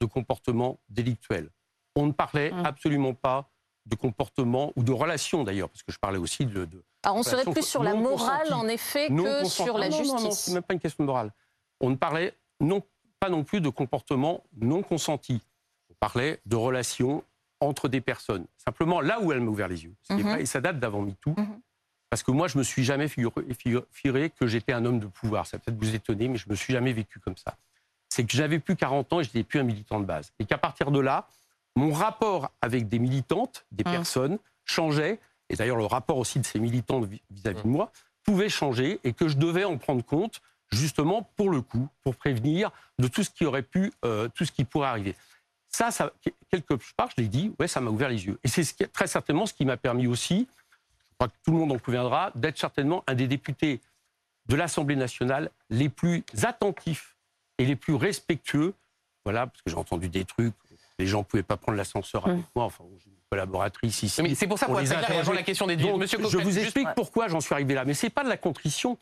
de 0.00 0.06
comportement 0.06 0.78
délictuel. 0.88 1.50
On 1.96 2.06
ne 2.06 2.12
parlait 2.12 2.50
Mm. 2.50 2.64
absolument 2.64 3.12
pas 3.14 3.50
de 3.84 3.94
comportement 3.94 4.72
ou 4.76 4.82
de 4.84 4.92
relation 4.92 5.44
d'ailleurs, 5.44 5.68
parce 5.68 5.82
que 5.82 5.92
je 5.92 5.98
parlais 5.98 6.18
aussi 6.18 6.46
de, 6.46 6.64
de 6.64 6.82
Alors 7.02 7.16
on 7.18 7.22
serait 7.22 7.44
plus 7.44 7.66
sur 7.66 7.82
la 7.82 7.94
morale 7.94 8.54
en 8.54 8.66
effet 8.68 9.08
que 9.08 9.44
sur 9.44 9.76
la 9.76 9.86
Ah 9.86 9.88
non, 9.90 9.98
non, 9.98 10.04
non, 10.04 10.18
justice. 10.18 10.38
c'est 10.46 10.52
même 10.52 10.62
pas 10.62 10.72
une 10.74 10.80
question 10.80 11.04
de 11.04 11.06
morale. 11.08 11.30
On 11.80 11.90
ne 11.90 11.96
parlait 11.96 12.32
non, 12.60 12.80
pas 13.20 13.28
non 13.28 13.44
plus 13.44 13.60
de 13.60 13.68
comportement 13.68 14.44
non 14.56 14.82
consenti. 14.82 15.42
On 15.90 15.94
parlait 16.00 16.40
de 16.46 16.56
relations 16.56 17.22
entre 17.62 17.88
des 17.88 18.00
personnes. 18.00 18.46
Simplement, 18.56 19.00
là 19.00 19.20
où 19.20 19.32
elle 19.32 19.40
m'a 19.40 19.50
ouvert 19.50 19.68
les 19.68 19.84
yeux, 19.84 19.94
ce 20.02 20.14
qui 20.14 20.20
est 20.20 20.24
Mhm. 20.24 20.40
et 20.40 20.46
ça 20.46 20.60
date 20.60 20.78
d'avant 20.78 21.02
MeToo, 21.02 21.34
Mhm. 21.36 21.60
parce 22.10 22.22
que 22.22 22.30
moi, 22.30 22.48
je 22.48 22.58
me 22.58 22.62
suis 22.62 22.84
jamais 22.84 23.08
figuré, 23.08 24.30
que 24.30 24.46
j'étais 24.46 24.72
un 24.72 24.84
homme 24.84 24.98
de 24.98 25.06
pouvoir. 25.06 25.46
Ça 25.46 25.58
peut-être 25.58 25.78
vous 25.78 25.94
étonner, 25.94 26.28
mais 26.28 26.38
je 26.38 26.48
me 26.48 26.54
suis 26.54 26.72
jamais 26.72 26.92
vécu 26.92 27.18
comme 27.20 27.36
ça. 27.36 27.56
C'est 28.08 28.24
que 28.24 28.32
j'avais 28.36 28.58
plus 28.58 28.76
40 28.76 29.12
ans 29.12 29.20
et 29.20 29.24
je 29.24 29.28
n'étais 29.30 29.44
plus 29.44 29.58
un 29.60 29.62
militant 29.62 29.98
de 30.00 30.04
base. 30.04 30.32
Et 30.38 30.44
qu'à 30.44 30.58
partir 30.58 30.90
de 30.90 31.00
là, 31.00 31.26
mon 31.76 31.92
rapport 31.92 32.50
avec 32.60 32.88
des 32.88 32.98
militantes, 32.98 33.64
des 33.72 33.84
Mhm. 33.84 33.92
personnes, 33.92 34.38
changeait. 34.64 35.18
Et 35.48 35.56
d'ailleurs, 35.56 35.76
le 35.78 35.86
rapport 35.86 36.18
aussi 36.18 36.38
de 36.38 36.44
ces 36.44 36.58
militantes 36.58 37.04
vis- 37.06 37.22
vis-à-vis 37.30 37.62
de 37.62 37.68
moi 37.68 37.90
pouvait 38.24 38.48
changer 38.50 39.00
et 39.04 39.12
que 39.14 39.28
je 39.28 39.36
devais 39.38 39.64
en 39.64 39.78
prendre 39.78 40.04
compte, 40.04 40.40
justement, 40.70 41.22
pour 41.36 41.50
le 41.50 41.60
coup, 41.62 41.88
pour 42.02 42.14
prévenir 42.16 42.70
de 42.98 43.08
tout 43.08 43.22
ce 43.22 43.30
qui 43.30 43.44
aurait 43.46 43.62
pu, 43.62 43.92
euh, 44.04 44.28
tout 44.34 44.44
ce 44.44 44.52
qui 44.52 44.64
pourrait 44.64 44.88
arriver. 44.88 45.14
Ça, 45.74 45.90
ça, 45.90 46.12
quelque 46.50 46.74
part, 46.96 47.08
je 47.16 47.22
l'ai 47.22 47.28
dit, 47.28 47.52
ouais, 47.58 47.66
ça 47.66 47.80
m'a 47.80 47.90
ouvert 47.90 48.08
les 48.10 48.26
yeux. 48.26 48.38
Et 48.44 48.48
c'est 48.48 48.62
ce 48.62 48.74
très 48.84 49.06
certainement 49.06 49.46
ce 49.46 49.54
qui 49.54 49.64
m'a 49.64 49.76
permis 49.78 50.06
aussi, 50.06 50.46
je 51.08 51.14
crois 51.18 51.28
que 51.28 51.34
tout 51.44 51.50
le 51.52 51.56
monde 51.58 51.72
en 51.72 51.78
conviendra, 51.78 52.30
d'être 52.34 52.58
certainement 52.58 53.02
un 53.06 53.14
des 53.14 53.26
députés 53.26 53.80
de 54.48 54.56
l'Assemblée 54.56 54.96
nationale 54.96 55.50
les 55.70 55.88
plus 55.88 56.24
attentifs 56.42 57.16
et 57.58 57.64
les 57.64 57.76
plus 57.76 57.94
respectueux. 57.94 58.74
Voilà, 59.24 59.46
parce 59.46 59.62
que 59.62 59.70
j'ai 59.70 59.76
entendu 59.76 60.08
des 60.08 60.24
trucs, 60.26 60.52
les 60.98 61.06
gens 61.06 61.20
ne 61.20 61.24
pouvaient 61.24 61.42
pas 61.42 61.56
prendre 61.56 61.78
l'ascenseur 61.78 62.26
avec 62.28 62.44
moi, 62.54 62.64
enfin, 62.64 62.84
j'ai 62.98 63.08
une 63.10 63.16
collaboratrice 63.30 64.02
ici. 64.02 64.22
Mais 64.22 64.34
c'est 64.34 64.46
pour 64.48 64.58
ça 64.58 64.66
interroger. 64.66 64.94
avant 65.20 65.32
la 65.32 65.42
question 65.42 65.66
des 65.66 65.76
Donc, 65.76 66.00
Monsieur 66.00 66.18
je 66.20 66.36
vous 66.38 66.50
juste- 66.50 66.58
explique 66.64 66.88
pourquoi 66.96 67.28
j'en 67.28 67.40
suis 67.40 67.54
arrivé 67.54 67.72
là. 67.74 67.84
Mais 67.84 67.94
c'est 67.94 68.10
pas 68.10 68.24
de 68.24 68.28
la 68.28 68.36
contrition, 68.36 68.98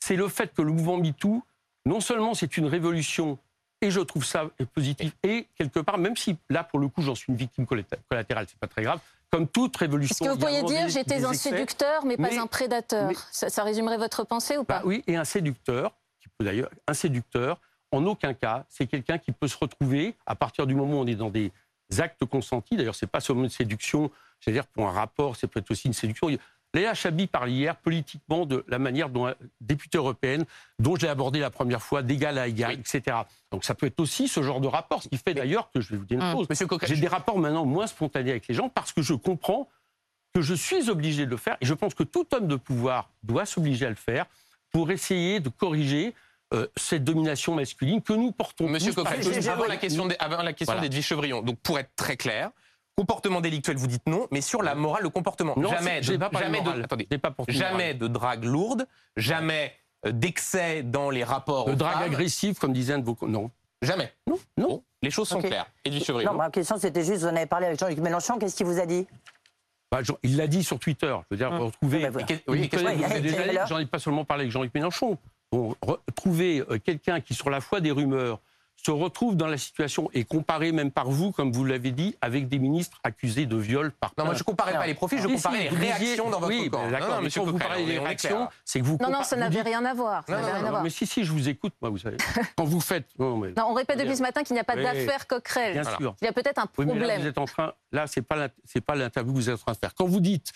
c'est 0.00 0.16
le 0.16 0.26
fait 0.28 0.52
que 0.52 0.62
le 0.62 0.72
mouvement 0.72 0.96
MeToo, 0.96 1.42
non 1.86 2.00
seulement 2.00 2.34
c'est 2.34 2.56
une 2.56 2.66
révolution, 2.66 3.38
et 3.80 3.90
je 3.90 4.00
trouve 4.00 4.24
ça 4.24 4.48
positif, 4.74 5.12
et 5.22 5.46
quelque 5.56 5.80
part, 5.80 5.98
même 5.98 6.16
si 6.16 6.36
là, 6.50 6.64
pour 6.64 6.78
le 6.78 6.88
coup, 6.88 7.02
j'en 7.02 7.14
suis 7.14 7.32
une 7.32 7.36
victime 7.38 7.66
collatérale, 7.66 8.46
c'est 8.48 8.58
pas 8.58 8.66
très 8.66 8.82
grave, 8.82 9.00
comme 9.30 9.46
toute 9.46 9.76
révolution. 9.76 10.14
Est-ce 10.14 10.24
que 10.24 10.34
vous 10.34 10.40
pourriez 10.40 10.62
dire 10.62 10.88
j'étais 10.88 11.24
un 11.24 11.30
excès. 11.32 11.50
séducteur 11.50 12.04
mais 12.04 12.16
pas 12.16 12.40
un 12.40 12.46
prédateur 12.46 13.08
mais- 13.08 13.14
ça, 13.30 13.48
ça 13.50 13.62
résumerait 13.62 13.98
votre 13.98 14.24
pensée 14.24 14.56
ou 14.56 14.64
pas 14.64 14.78
Bah 14.78 14.82
oui, 14.86 15.04
et 15.06 15.16
un 15.16 15.24
séducteur, 15.24 15.94
qui 16.20 16.28
peut 16.28 16.44
d'ailleurs, 16.44 16.70
un 16.86 16.94
séducteur, 16.94 17.60
en 17.92 18.04
aucun 18.04 18.34
cas, 18.34 18.64
c'est 18.68 18.86
quelqu'un 18.86 19.18
qui 19.18 19.32
peut 19.32 19.48
se 19.48 19.56
retrouver 19.56 20.14
à 20.26 20.34
partir 20.34 20.66
du 20.66 20.74
moment 20.74 20.94
où 20.98 21.02
on 21.02 21.06
est 21.06 21.14
dans 21.14 21.30
des 21.30 21.52
actes 21.98 22.24
consentis. 22.26 22.76
D'ailleurs, 22.76 22.94
c'est 22.94 23.06
pas 23.06 23.20
seulement 23.20 23.44
une 23.44 23.50
séduction, 23.50 24.10
c'est-à-dire 24.40 24.66
pour 24.66 24.86
un 24.88 24.92
rapport, 24.92 25.36
c'est 25.36 25.46
peut-être 25.46 25.70
aussi 25.70 25.86
une 25.88 25.94
séduction. 25.94 26.28
Léa 26.74 26.92
Chabi 26.94 27.26
parlait 27.26 27.52
hier 27.52 27.76
politiquement 27.76 28.44
de 28.44 28.64
la 28.68 28.78
manière 28.78 29.08
dont, 29.08 29.32
députée 29.60 29.96
européenne, 29.98 30.44
dont 30.78 30.96
j'ai 30.96 31.08
abordé 31.08 31.40
la 31.40 31.50
première 31.50 31.80
fois, 31.82 32.02
d'égal 32.02 32.36
à 32.38 32.46
égal, 32.46 32.72
Oui. 32.74 32.80
etc. 32.94 33.16
Donc 33.50 33.64
ça 33.64 33.74
peut 33.74 33.86
être 33.86 33.98
aussi 34.00 34.28
ce 34.28 34.42
genre 34.42 34.60
de 34.60 34.68
rapport, 34.68 35.02
ce 35.02 35.08
qui 35.08 35.16
fait 35.16 35.32
d'ailleurs 35.34 35.70
que 35.72 35.80
je 35.80 35.90
vais 35.90 35.96
vous 35.96 36.04
dire 36.04 36.18
une 36.18 36.24
Hum. 36.24 36.46
chose. 36.46 36.78
J'ai 36.86 36.96
des 36.96 37.08
rapports 37.08 37.38
maintenant 37.38 37.64
moins 37.64 37.86
spontanés 37.86 38.30
avec 38.30 38.46
les 38.48 38.54
gens 38.54 38.68
parce 38.68 38.92
que 38.92 39.00
je 39.00 39.14
comprends 39.14 39.68
que 40.34 40.42
je 40.42 40.52
suis 40.54 40.90
obligé 40.90 41.24
de 41.24 41.30
le 41.30 41.36
faire 41.38 41.56
et 41.62 41.66
je 41.66 41.72
pense 41.74 41.94
que 41.94 42.02
tout 42.02 42.26
homme 42.34 42.46
de 42.48 42.56
pouvoir 42.56 43.08
doit 43.22 43.46
s'obliger 43.46 43.86
à 43.86 43.90
le 43.90 43.94
faire 43.96 44.26
pour 44.70 44.90
essayer 44.90 45.40
de 45.40 45.48
corriger 45.48 46.14
euh, 46.54 46.66
cette 46.76 47.04
domination 47.04 47.54
masculine 47.54 48.00
que 48.02 48.12
nous 48.12 48.32
portons 48.32 48.68
Monsieur 48.68 48.92
Coquerel, 48.94 49.20
nous- 49.22 49.48
avant 49.48 49.66
la 49.66 49.76
question, 49.78 50.06
des- 50.06 50.16
avant 50.18 50.42
la 50.42 50.52
question 50.54 50.72
Voilà. 50.74 50.80
d'Edwige 50.88 51.04
Chevrillon. 51.06 51.42
Donc, 51.42 51.58
pour 51.60 51.78
être 51.78 51.90
très 51.96 52.16
clair, 52.16 52.50
comportement 52.98 53.40
délictuel, 53.40 53.76
vous 53.76 53.86
dites 53.86 54.06
non, 54.08 54.26
mais 54.32 54.40
sur 54.40 54.60
la 54.62 54.74
morale, 54.74 55.04
le 55.04 55.08
comportement, 55.10 55.54
Non, 55.56 55.70
jamais, 55.70 56.00
de, 56.00 56.16
pas 56.16 56.30
parlé 56.30 56.46
jamais, 56.46 56.58
de, 56.60 56.64
morale. 56.64 56.82
attendez, 56.84 57.06
pas 57.06 57.32
jamais 57.48 57.94
de 57.94 58.08
drague 58.08 58.42
lourde, 58.44 58.86
jamais 59.16 59.72
euh, 60.04 60.10
d'excès 60.10 60.82
dans 60.82 61.10
les 61.10 61.22
rapports. 61.22 61.68
Aux 61.68 61.74
drague 61.76 62.02
agressif, 62.02 62.58
comme 62.58 62.72
disait 62.72 62.94
un 62.94 62.98
de 62.98 63.04
vos... 63.04 63.16
Non, 63.22 63.50
Jamais. 63.82 64.12
non, 64.26 64.36
non. 64.56 64.68
Bon, 64.68 64.82
les 65.02 65.10
choses 65.12 65.28
sont 65.28 65.40
claires. 65.40 65.66
Edwige 65.84 66.00
Non, 66.00 66.06
Chevrillon. 66.06 66.32
ma 66.34 66.50
question 66.50 66.76
c'était 66.78 67.04
juste, 67.04 67.20
vous 67.20 67.28
en 67.28 67.36
avez 67.36 67.46
parlé 67.46 67.66
avec 67.66 67.78
Jean-Luc 67.78 67.98
Mélenchon, 67.98 68.36
qu'est-ce 68.38 68.56
qu'il 68.56 68.66
vous 68.66 68.80
a 68.80 68.86
dit? 68.86 69.06
Bah, 69.92 70.02
Jean- 70.02 70.18
il 70.24 70.36
l'a 70.36 70.48
dit 70.48 70.64
sur 70.64 70.80
Twitter. 70.80 71.14
Je 71.30 71.36
veux 71.36 71.36
dire, 71.38 71.52
Hum. 71.52 71.60
retrouver... 71.66 72.10
Bah. 72.10 72.20
Et 72.28 72.40
oui, 72.48 72.64
et 72.64 72.68
des 72.68 73.32
et 73.34 73.38
années, 73.38 73.50
alors 73.56 73.68
J'en 73.68 73.78
ai 73.78 73.86
pas 73.86 74.00
seulement 74.00 74.24
parlé 74.24 74.42
avec 74.42 74.52
Jean-Luc 74.52 74.74
Mélenchon. 74.74 75.16
Bon, 75.52 75.76
re- 75.86 76.00
trouver 76.16 76.64
euh, 76.68 76.78
quelqu'un 76.78 77.20
qui, 77.20 77.34
sur 77.34 77.48
la 77.50 77.60
foi 77.60 77.80
des 77.80 77.92
rumeurs, 77.92 78.40
se 78.84 78.90
retrouve 78.92 79.36
dans 79.36 79.48
la 79.48 79.58
situation 79.58 80.08
et 80.14 80.24
comparé 80.24 80.70
même 80.72 80.90
par 80.90 81.10
vous, 81.10 81.32
comme 81.32 81.52
vous 81.52 81.64
l'avez 81.64 81.90
dit, 81.90 82.14
avec 82.20 82.48
des 82.48 82.58
ministres 82.58 82.98
accusés 83.02 83.44
de 83.44 83.56
viol 83.56 83.90
par 83.92 84.12
Non, 84.16 84.24
moi 84.26 84.34
je 84.34 84.44
comparais 84.44 84.72
Non. 84.72 84.78
pas 84.80 84.86
les 84.86 84.94
profils, 84.94 85.18
je 85.20 85.26
Si, 85.26 85.34
comparais 85.34 85.56
si, 85.58 85.62
les 85.64 85.70
disiez- 85.70 85.92
réactions 85.92 86.30
dans 86.30 86.38
votre 86.40 86.52
oui, 86.52 86.70
camp. 86.70 86.78
ben, 86.78 86.84
Non, 86.86 86.90
D'accord, 86.92 87.16
non, 87.16 87.22
mais 87.22 87.30
quand 87.30 87.44
vous 87.44 87.58
parlez 87.58 87.84
des 87.86 87.98
réactions, 87.98 88.48
c'est 88.64 88.80
que 88.80 88.84
vous 88.84 88.96
Non, 89.00 89.10
non, 89.10 89.22
ça 89.24 89.36
n'avait 89.36 89.62
rien 89.62 89.84
à 89.84 89.94
voir. 89.94 90.24
Non, 90.28 90.40
non, 90.40 90.72
non, 90.72 90.82
mais 90.82 90.90
si, 90.90 91.06
si, 91.06 91.24
je 91.24 91.32
vous 91.32 91.48
écoute, 91.48 91.74
moi, 91.80 91.90
vous 91.90 91.98
savez. 91.98 92.16
Quand 92.56 92.64
vous 92.64 92.80
faites... 92.80 93.06
Non, 93.18 93.36
mais, 93.36 93.52
Non, 93.56 93.66
on 93.70 93.74
répète 93.74 93.98
depuis 93.98 94.16
ce 94.16 94.22
matin 94.22 94.42
qu'il 94.44 94.54
n'y 94.54 94.60
a 94.60 94.64
pas 94.64 94.76
d'affaire 94.76 95.26
Coquerel. 95.26 95.72
bien 95.72 95.84
sûr. 95.96 96.14
Il 96.22 96.24
y 96.24 96.28
a 96.28 96.32
peut-être 96.32 96.58
un 96.58 96.68
Oui, 96.78 96.86
mais 96.86 96.92
là, 96.94 96.98
problème. 97.00 97.20
vous 97.22 97.26
êtes 97.26 97.38
en 97.38 97.44
train... 97.46 97.72
Là, 97.92 98.06
c'est 98.06 98.22
pas 98.22 98.48
c'est 98.64 98.80
pas 98.80 98.94
l'interview 98.94 99.32
que 99.32 99.38
vous 99.38 99.50
êtes 99.50 99.56
en 99.56 99.62
train 99.62 99.72
de 99.72 99.78
faire. 99.78 99.94
Quand 99.94 100.06
vous 100.06 100.20
dites 100.20 100.52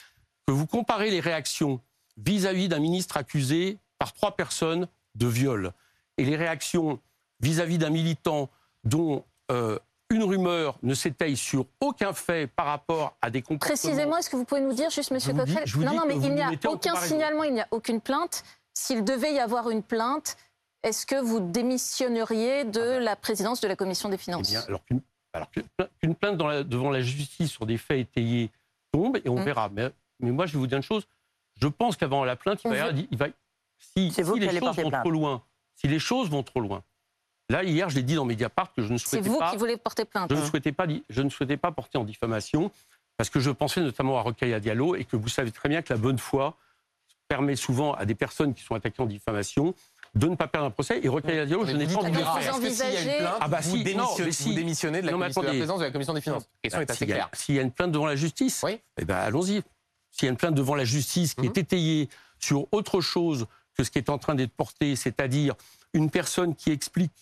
que 0.47 0.53
vous 0.53 0.67
comparez 0.67 1.11
les 1.11 1.21
réactions 1.21 1.81
vis-à-vis 2.17 2.69
d'un 2.69 2.79
ministre 2.79 3.17
accusé 3.17 3.79
par 3.99 4.13
trois 4.13 4.37
personnes 4.37 4.87
de 5.17 5.27
viol 5.27 5.73
et 6.19 6.25
les 6.25 6.37
réactions 6.37 7.01
vis-à-vis 7.43 7.79
d'un 7.79 7.91
militant 7.91 8.49
dont 8.85 9.25
euh, 9.51 9.79
une 10.11 10.23
rumeur 10.25 10.79
ne 10.83 10.95
s'étaye 10.95 11.37
sur 11.37 11.67
aucun 11.81 12.13
fait 12.13 12.47
par 12.47 12.67
rapport 12.67 13.17
à 13.23 13.31
des 13.31 13.43
comportements... 13.43 13.75
Précisément, 13.77 14.17
est-ce 14.19 14.31
que 14.31 14.37
vous 14.37 14.45
pouvez 14.45 14.61
nous 14.61 14.73
dire, 14.75 14.91
juste 14.91 15.11
Monsieur 15.11 15.33
Coquerel 15.33 15.65
Non, 15.79 15.95
non, 15.95 16.03
mais 16.07 16.17
il 16.17 16.35
n'y 16.35 16.43
a 16.43 16.51
aucun 16.67 16.97
signalement, 16.97 17.45
il 17.45 17.55
n'y 17.55 17.61
a 17.61 17.69
aucune 17.71 18.01
plainte. 18.01 18.45
S'il 18.75 19.05
devait 19.05 19.33
y 19.35 19.39
avoir 19.39 19.71
une 19.71 19.83
plainte, 19.83 20.37
est-ce 20.83 21.07
que 21.07 21.21
vous 21.21 21.41
démissionneriez 21.41 22.65
de 22.65 22.81
la 22.99 23.17
présidence 23.17 23.61
de 23.61 23.69
la 23.69 23.77
commission 23.77 24.09
des 24.09 24.15
Eh 24.17 24.19
finances 24.19 24.51
bien, 24.51 24.63
alors 24.69 24.85
qu'une 24.85 25.01
alors 25.35 25.51
qu'une- 25.51 25.65
qu'une 25.99 26.15
plainte 26.15 26.37
dans 26.37 26.47
la- 26.47 26.63
devant 26.63 26.91
la 26.91 27.01
justice 27.01 27.51
sur 27.51 27.65
des 27.65 27.79
faits 27.79 28.01
étayés 28.01 28.51
tombe 28.93 29.17
et 29.25 29.29
on 29.31 29.39
Mm. 29.41 29.45
verra. 29.45 29.69
Mais, 29.73 29.91
mais 30.21 30.31
moi, 30.31 30.45
je 30.45 30.53
vais 30.53 30.59
vous 30.59 30.67
dire 30.67 30.77
une 30.77 30.83
chose. 30.83 31.07
Je 31.59 31.69
pense 31.69 31.97
qu'avant 31.97 32.23
la 32.25 32.37
plainte, 32.37 32.61
il 32.65 32.71
va 32.71 32.77
y 32.77 32.81
avoir- 32.81 33.05
il 33.11 33.17
va, 33.17 33.27
si, 33.79 34.13
C'est 34.13 34.23
vous 34.23 34.35
si 34.35 34.41
qui 34.41 34.45
les 34.45 34.51
allez 34.51 34.61
choses 34.61 34.77
vont 34.77 34.91
plainte. 34.91 35.03
trop 35.03 35.11
loin, 35.11 35.43
si 35.75 35.89
les 35.89 35.99
choses 35.99 36.29
vont 36.29 36.43
trop 36.43 36.61
loin. 36.61 36.83
Là, 37.49 37.65
hier, 37.65 37.91
je 37.91 37.97
l'ai 37.97 38.03
dit 38.03 38.15
dans 38.15 38.25
Mediapart 38.25 38.73
que 38.73 38.83
je 38.83 38.93
ne 38.93 38.99
C'est 38.99 39.09
souhaitais 39.09 39.29
vous 39.29 39.39
pas. 39.39 39.51
qui 39.51 39.57
voulez 39.57 39.77
porter 39.77 40.05
plainte. 40.05 40.31
Je 40.31 40.37
ne 40.41 40.45
souhaitais 40.45 40.73
pas, 40.73 40.87
je 41.11 41.23
ne 41.23 41.29
souhaitais 41.29 41.57
pas 41.57 41.71
porter 41.73 41.99
en 41.99 42.05
diffamation 42.05 42.71
parce 43.17 43.29
que 43.31 43.41
je 43.41 43.51
pensais 43.51 43.81
notamment 43.81 44.19
à 44.19 44.23
Rocaille 44.23 44.59
Diallo 44.61 44.95
et 44.97 45.05
que 45.05 45.17
vous 45.17 45.29
savez 45.29 45.51
très 45.51 45.69
bien 45.69 45.83
que 45.83 45.93
la 45.93 45.99
bonne 45.99 46.19
foi 46.19 46.57
permet 47.29 47.57
souvent 47.57 47.93
à 47.95 48.05
des 48.05 48.15
personnes 48.15 48.55
qui 48.55 48.63
sont 48.63 48.75
attaquées 48.75 49.03
en 49.03 49.07
diffamation 49.07 49.75
de 50.15 50.27
ne 50.29 50.35
pas 50.37 50.47
perdre 50.47 50.67
un 50.67 50.71
procès. 50.71 51.01
Et 51.03 51.09
Rocaille 51.09 51.47
Diallo, 51.47 51.65
je 51.67 51.73
n'ai 51.73 51.85
vous 51.87 51.95
pas 51.99 52.01
envie 52.07 52.13
de 52.13 52.17
faire. 52.19 52.31
vous 52.33 52.39
Est-ce 52.39 52.61
que 52.61 52.71
s'il 52.71 52.79
y 52.79 52.83
a 52.83 52.89
une 52.91 52.97
envisagez- 53.09 53.19
plainte, 53.19 53.35
Ah 53.41 53.49
bah 53.49 53.59
vous, 53.63 53.71
si, 53.71 53.77
non, 53.79 53.83
démissionnez, 53.85 54.25
mais 54.27 54.33
si. 54.33 54.49
vous 54.49 54.55
démissionnez 54.55 55.01
de 55.01 55.07
la, 55.07 55.13
Non, 55.13 55.19
commission- 55.19 55.41
de 55.41 55.47
la 55.47 55.51
attendez. 55.51 55.59
présidence 55.61 55.79
de 55.81 55.85
la 55.85 55.91
commission 55.91 56.15
des 56.15 56.21
finances. 56.21 56.43
La 56.45 56.61
question 56.63 56.81
est 56.81 56.91
assez 56.91 56.99
S'il 56.99 57.09
y 57.09 57.13
a- 57.13 57.15
claire. 57.17 57.29
S'il 57.33 57.55
y 57.55 57.59
a 57.59 57.63
une 57.63 57.71
plainte 57.73 57.93
devant 57.93 58.07
la 58.07 58.17
justice, 58.17 58.61
Oui. 58.65 58.79
eh 58.99 59.05
ben, 59.05 59.17
allons-y. 59.17 59.63
S'il 60.11 60.25
y 60.25 60.29
a 60.29 60.31
une 60.31 60.37
plainte 60.37 60.55
devant 60.55 60.75
la 60.75 60.85
justice 60.85 61.35
qui 61.35 61.41
Mhm. 61.43 61.47
est 61.49 61.59
étayée 61.59 62.09
sur 62.39 62.67
autre 62.73 63.01
chose 63.01 63.47
que 63.77 63.85
ce 63.85 63.91
qui 63.91 63.99
est 63.99 64.11
en 64.11 64.19
train 64.19 64.35
d'être 64.35 64.53
porté, 64.53 64.95
c'est-à-dire 64.97 65.55
une 65.95 66.11
personne 66.11 66.55
qui 66.55 66.71
explique, 66.71 67.13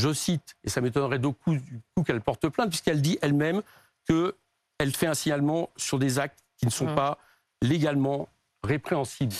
je 0.00 0.12
cite, 0.12 0.56
et 0.64 0.70
ça 0.70 0.80
m'étonnerait 0.80 1.18
beaucoup 1.18 1.54
du 1.56 1.80
coup 1.96 2.02
qu'elle 2.04 2.20
porte 2.20 2.48
plainte, 2.48 2.68
puisqu'elle 2.70 3.02
dit 3.02 3.18
elle-même 3.22 3.62
qu'elle 4.06 4.94
fait 4.94 5.06
un 5.06 5.14
signalement 5.14 5.70
sur 5.76 5.98
des 5.98 6.18
actes 6.18 6.38
qui 6.56 6.66
ne 6.66 6.70
sont 6.70 6.86
Mhm. 6.86 6.94
pas 6.94 7.18
légalement 7.62 8.28
répréhensibles. 8.62 9.34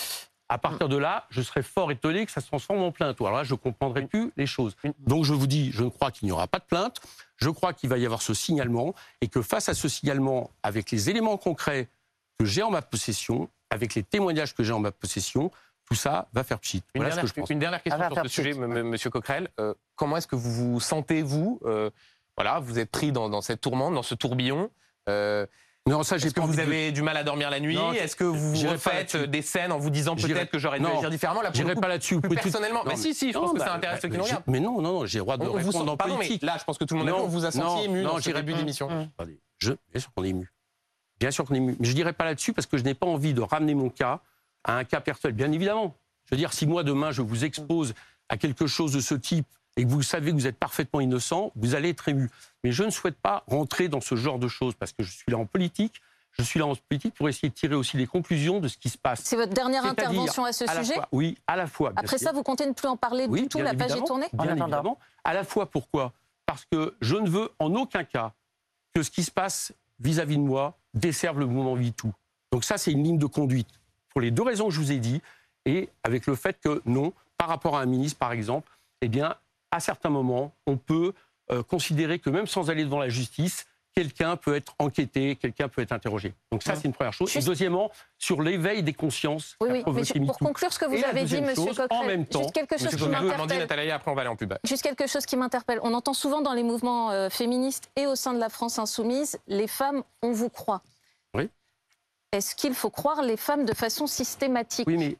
À 0.51 0.57
partir 0.57 0.89
de 0.89 0.97
là, 0.97 1.27
je 1.29 1.41
serais 1.43 1.61
fort 1.61 1.91
étonné 1.91 2.25
que 2.25 2.31
ça 2.31 2.41
se 2.41 2.47
transforme 2.47 2.79
en 2.81 2.91
plainte. 2.91 3.19
Ou 3.19 3.27
alors 3.27 3.37
là, 3.37 3.43
je 3.43 3.53
ne 3.53 3.57
comprendrai 3.59 4.07
plus 4.07 4.31
les 4.35 4.47
choses. 4.47 4.75
Donc 4.97 5.23
je 5.23 5.33
vous 5.33 5.45
dis, 5.45 5.71
je 5.71 5.83
ne 5.83 5.89
crois 5.89 6.09
qu'il 6.11 6.25
n'y 6.25 6.31
aura 6.31 6.47
pas 6.47 6.57
de 6.57 6.63
plainte. 6.63 6.99
Je 7.37 7.49
crois 7.49 7.71
qu'il 7.73 7.87
va 7.89 7.99
y 7.99 8.05
avoir 8.05 8.23
ce 8.23 8.33
signalement 8.33 8.95
et 9.21 9.27
que 9.27 9.43
face 9.43 9.69
à 9.69 9.75
ce 9.75 9.87
signalement, 9.87 10.49
avec 10.63 10.89
les 10.89 11.09
éléments 11.11 11.37
concrets 11.37 11.87
que 12.39 12.45
j'ai 12.45 12.63
en 12.63 12.71
ma 12.71 12.81
possession, 12.81 13.47
avec 13.69 13.93
les 13.93 14.01
témoignages 14.01 14.55
que 14.55 14.63
j'ai 14.63 14.73
en 14.73 14.79
ma 14.79 14.91
possession, 14.91 15.51
tout 15.89 15.95
ça 15.95 16.27
va 16.33 16.43
faire 16.43 16.59
pchit. 16.59 16.83
Une, 16.93 17.01
Voilà 17.01 17.15
ce 17.15 17.15
que 17.15 17.21
dernière, 17.21 17.27
je 17.35 17.39
pense. 17.41 17.49
une 17.49 17.59
dernière 17.59 17.83
question 17.83 18.01
Ah, 18.03 18.09
sur 18.13 18.23
ce 18.23 18.29
sujet, 18.29 18.53
Monsieur 18.53 19.09
Coquerel. 19.09 19.49
Euh, 19.59 19.73
comment 19.95 20.17
est-ce 20.17 20.27
que 20.27 20.35
vous 20.35 20.51
vous 20.73 20.79
sentez, 20.79 21.21
vous 21.23 21.59
euh, 21.65 21.89
Voilà, 22.37 22.59
vous 22.59 22.77
êtes 22.79 22.91
pris 22.91 23.11
dans, 23.11 23.29
dans 23.29 23.41
cette 23.41 23.61
tourmente, 23.61 23.93
dans 23.95 24.03
ce 24.03 24.13
tourbillon. 24.15 24.69
Euh, 25.09 25.45
Non, 25.87 26.03
ça, 26.03 26.17
j'ai 26.19 26.27
Est-ce 26.27 26.35
que 26.35 26.41
pas 26.41 26.45
vous 26.45 26.55
de- 26.55 26.61
avez 26.61 26.91
du 26.91 27.01
mal 27.01 27.17
à 27.17 27.23
dormir 27.23 27.49
la 27.49 27.59
nuit? 27.59 27.77
Est-ce 27.99 28.15
que 28.15 28.23
vous 28.23 28.53
refaites 28.69 29.15
des 29.17 29.41
scènes 29.41 29.71
en 29.71 29.79
vous 29.79 29.89
disant 29.89 30.15
peut-être 30.15 30.51
que 30.51 30.59
j'aurais 30.59 30.77
dû 30.77 30.83
Non. 30.85 30.97
agir 30.99 31.09
différemment? 31.09 31.41
Là, 31.41 31.49
J'irai 31.51 31.73
pas 31.73 31.87
là-dessus. 31.87 32.21
Personnellement. 32.21 32.83
Non, 32.83 32.91
mais 32.91 32.95
si, 32.95 33.15
si, 33.15 33.31
je 33.33 33.37
pense 33.39 33.47
non, 33.47 33.53
que 33.53 33.59
ça 33.59 33.65
bah, 33.65 33.73
intéresse 33.75 34.01
ceux 34.01 34.09
qui 34.09 34.11
bah, 34.13 34.17
nous 34.19 34.23
regardent. 34.25 34.43
Mais 34.45 34.59
non, 34.59 34.81
non, 34.81 34.93
non, 34.93 35.05
j'ai 35.07 35.17
le 35.17 35.23
droit 35.23 35.37
de 35.37 35.43
On, 35.43 35.47
vous 35.47 35.53
répondre 35.53 35.85
sent, 35.85 35.89
en 35.89 35.97
pardon, 35.97 36.13
mais 36.13 36.25
politique. 36.27 36.43
là, 36.43 36.57
je 36.59 36.63
pense 36.65 36.77
que 36.77 36.83
tout 36.83 36.93
le 36.93 36.99
monde 36.99 37.09
a 37.09 37.13
vu, 37.23 37.27
vous 37.29 37.45
a 37.45 37.51
senti 37.51 37.85
ému 37.85 38.03
non, 38.03 38.09
dans 38.11 38.17
ce 38.17 38.21
j'irai 38.23 38.43
début 38.43 38.53
d'émission. 38.53 39.09
Je, 39.57 39.71
bien 39.91 39.99
sûr 39.99 40.11
qu'on 40.13 40.23
est 40.23 40.29
ému. 40.29 40.51
Bien 41.19 41.31
sûr 41.31 41.45
qu'on 41.45 41.53
est 41.55 41.57
ému. 41.57 41.75
Mais 41.79 41.85
je 41.85 41.89
ne 41.91 41.95
dirai 41.95 42.13
pas 42.13 42.25
là-dessus 42.25 42.53
parce 42.53 42.67
que 42.67 42.77
je 42.77 42.83
n'ai 42.83 42.93
pas 42.93 43.07
envie 43.07 43.33
de 43.33 43.41
ramener 43.41 43.73
mon 43.73 43.89
cas 43.89 44.19
à 44.63 44.77
un 44.77 44.83
cas 44.83 45.01
personnel. 45.01 45.35
Bien 45.35 45.51
évidemment. 45.51 45.95
Je 46.25 46.35
veux 46.35 46.37
dire, 46.37 46.53
si 46.53 46.67
moi, 46.67 46.83
demain, 46.83 47.11
je 47.11 47.21
vous 47.21 47.43
expose 47.45 47.93
à 48.29 48.37
quelque 48.37 48.67
chose 48.67 48.91
de 48.91 48.99
ce 48.99 49.15
type 49.15 49.47
et 49.77 49.83
que 49.83 49.89
vous 49.89 50.03
savez 50.03 50.31
que 50.31 50.35
vous 50.35 50.47
êtes 50.47 50.57
parfaitement 50.57 50.99
innocent, 50.99 51.51
vous 51.55 51.73
allez 51.75 51.89
être 51.89 52.07
ému. 52.09 52.29
Mais 52.63 52.71
je 52.71 52.83
ne 52.83 52.89
souhaite 52.91 53.15
pas 53.17 53.43
rentrer 53.47 53.87
dans 53.87 54.01
ce 54.01 54.15
genre 54.15 54.37
de 54.37 54.47
choses 54.47 54.75
parce 54.75 54.91
que 54.93 55.03
je 55.03 55.11
suis 55.11 55.31
là 55.31 55.37
en 55.37 55.45
politique. 55.45 56.01
Je 56.31 56.43
suis 56.43 56.59
là 56.59 56.67
en 56.67 56.75
politique 56.75 57.15
pour 57.15 57.27
essayer 57.27 57.49
de 57.49 57.53
tirer 57.55 57.73
aussi 57.73 57.97
les 57.97 58.05
conclusions 58.05 58.59
de 58.59 58.67
ce 58.67 58.77
qui 58.77 58.89
se 58.89 58.97
passe. 58.97 59.21
C'est 59.23 59.35
votre 59.35 59.53
dernière 59.53 59.83
intervention 59.85 60.45
à 60.45 60.51
ce 60.53 60.63
À 60.69 60.83
sujet 60.83 60.93
fois- 60.93 61.07
oui, 61.11 61.37
à 61.47 61.55
la 61.55 61.65
fois. 61.65 61.89
bien 61.89 62.03
Après 62.03 62.17
sûr. 62.19 62.27
ça, 62.27 62.33
vous 62.33 62.43
comptez 62.43 62.65
ne 62.67 62.73
plus 62.73 62.87
en 62.87 62.95
parler 62.97 63.25
Oui, 63.27 63.41
du 63.41 63.47
tout, 63.47 63.59
la 63.59 63.73
page 63.73 63.91
est 63.91 64.03
tournée 64.05 64.27
Bien 64.33 64.55
évidemment. 64.55 64.99
À 65.23 65.33
la 65.33 65.43
fois, 65.43 65.65
pourquoi? 65.71 66.13
Parce 66.45 66.65
que 66.71 66.95
je 67.01 67.15
ne 67.15 67.27
veux 67.27 67.49
en 67.57 67.73
aucun 67.73 68.03
cas 68.03 68.33
que 68.93 69.01
ce 69.01 69.09
qui 69.09 69.23
se 69.23 69.31
passe 69.31 69.73
vis-à-vis 69.99 70.37
de 70.37 70.41
moi 70.43 70.77
desserve 70.93 71.39
le 71.39 71.47
mouvement 71.47 71.75
MeToo. 71.75 72.11
Donc 72.51 72.63
ça, 72.63 72.77
c'est 72.77 72.91
une 72.91 73.03
ligne 73.03 73.17
de 73.17 73.25
conduite. 73.25 73.78
Pour 74.09 74.21
les 74.21 74.31
deux 74.31 74.43
raisons 74.43 74.67
que 74.67 74.73
je 74.73 74.79
vous 74.79 74.91
ai 74.91 74.97
dit, 74.99 75.21
et 75.65 75.89
avec 76.03 76.25
le 76.27 76.35
fait 76.35 76.57
que 76.59 76.81
non, 76.85 77.13
par 77.37 77.47
rapport 77.47 77.77
à 77.77 77.81
un 77.81 77.85
ministre, 77.85 78.17
par 78.19 78.31
exemple, 78.31 78.71
eh 79.01 79.07
bien, 79.07 79.35
à 79.71 79.79
certains 79.79 80.09
moments, 80.09 80.53
on 80.65 80.77
peut 80.77 81.13
euh, 81.51 81.63
considérer 81.63 82.19
que 82.19 82.29
même 82.29 82.47
sans 82.47 82.69
aller 82.69 82.83
devant 82.83 82.99
la 82.99 83.09
justice, 83.09 83.65
quelqu'un 83.95 84.35
peut 84.37 84.55
être 84.55 84.75
enquêté, 84.79 85.35
quelqu'un 85.35 85.67
peut 85.67 85.81
être 85.81 85.91
interrogé. 85.91 86.33
Donc 86.51 86.63
ça, 86.63 86.75
c'est 86.75 86.85
une 86.85 86.93
première 86.93 87.11
chose. 87.13 87.29
Juste- 87.31 87.45
Et 87.45 87.49
deuxièmement, 87.49 87.91
sur 88.17 88.41
l'éveil 88.41 88.83
des 88.83 88.93
consciences 88.93 89.57
Oui, 89.59 89.83
oui, 89.85 90.03
mais 90.15 90.25
pour 90.25 90.37
conclure 90.37 90.71
ce 90.71 90.79
que 90.79 90.85
vous 90.85 90.95
Et 90.95 91.03
avez 91.03 91.23
dit, 91.23 91.41
Monsieur 91.41 91.55
chose, 91.67 91.79
en 91.79 91.87
Coquerel, 91.87 92.07
même 92.07 92.25
temps, 92.25 92.41
juste 92.43 92.53
quelque 92.53 92.77
chose 92.77 92.89
qui 92.89 92.97
Coquerel, 92.97 93.37
m'interpelle. 93.37 93.91
Après 93.91 94.11
on 94.11 94.15
va 94.15 94.21
aller 94.21 94.29
en 94.29 94.35
pub. 94.35 94.53
Juste 94.63 94.83
quelque 94.83 95.07
chose 95.07 95.25
qui 95.25 95.35
m'interpelle. 95.37 95.79
On 95.83 95.93
entend 95.93 96.13
souvent 96.13 96.41
dans 96.41 96.53
les 96.53 96.63
mouvements 96.63 97.11
euh, 97.11 97.29
féministes 97.29 97.89
et 97.95 98.05
au 98.07 98.15
sein 98.15 98.33
de 98.33 98.39
la 98.39 98.49
France 98.49 98.79
insoumise, 98.79 99.39
les 99.47 99.67
femmes, 99.67 100.03
on 100.21 100.31
vous 100.31 100.49
croit. 100.49 100.81
Est-ce 102.31 102.55
qu'il 102.55 102.73
faut 102.75 102.89
croire 102.89 103.21
les 103.23 103.37
femmes 103.37 103.65
de 103.65 103.73
façon 103.73 104.05
systématique 104.07 104.87
Oui, 104.87 104.97
mais 104.97 105.17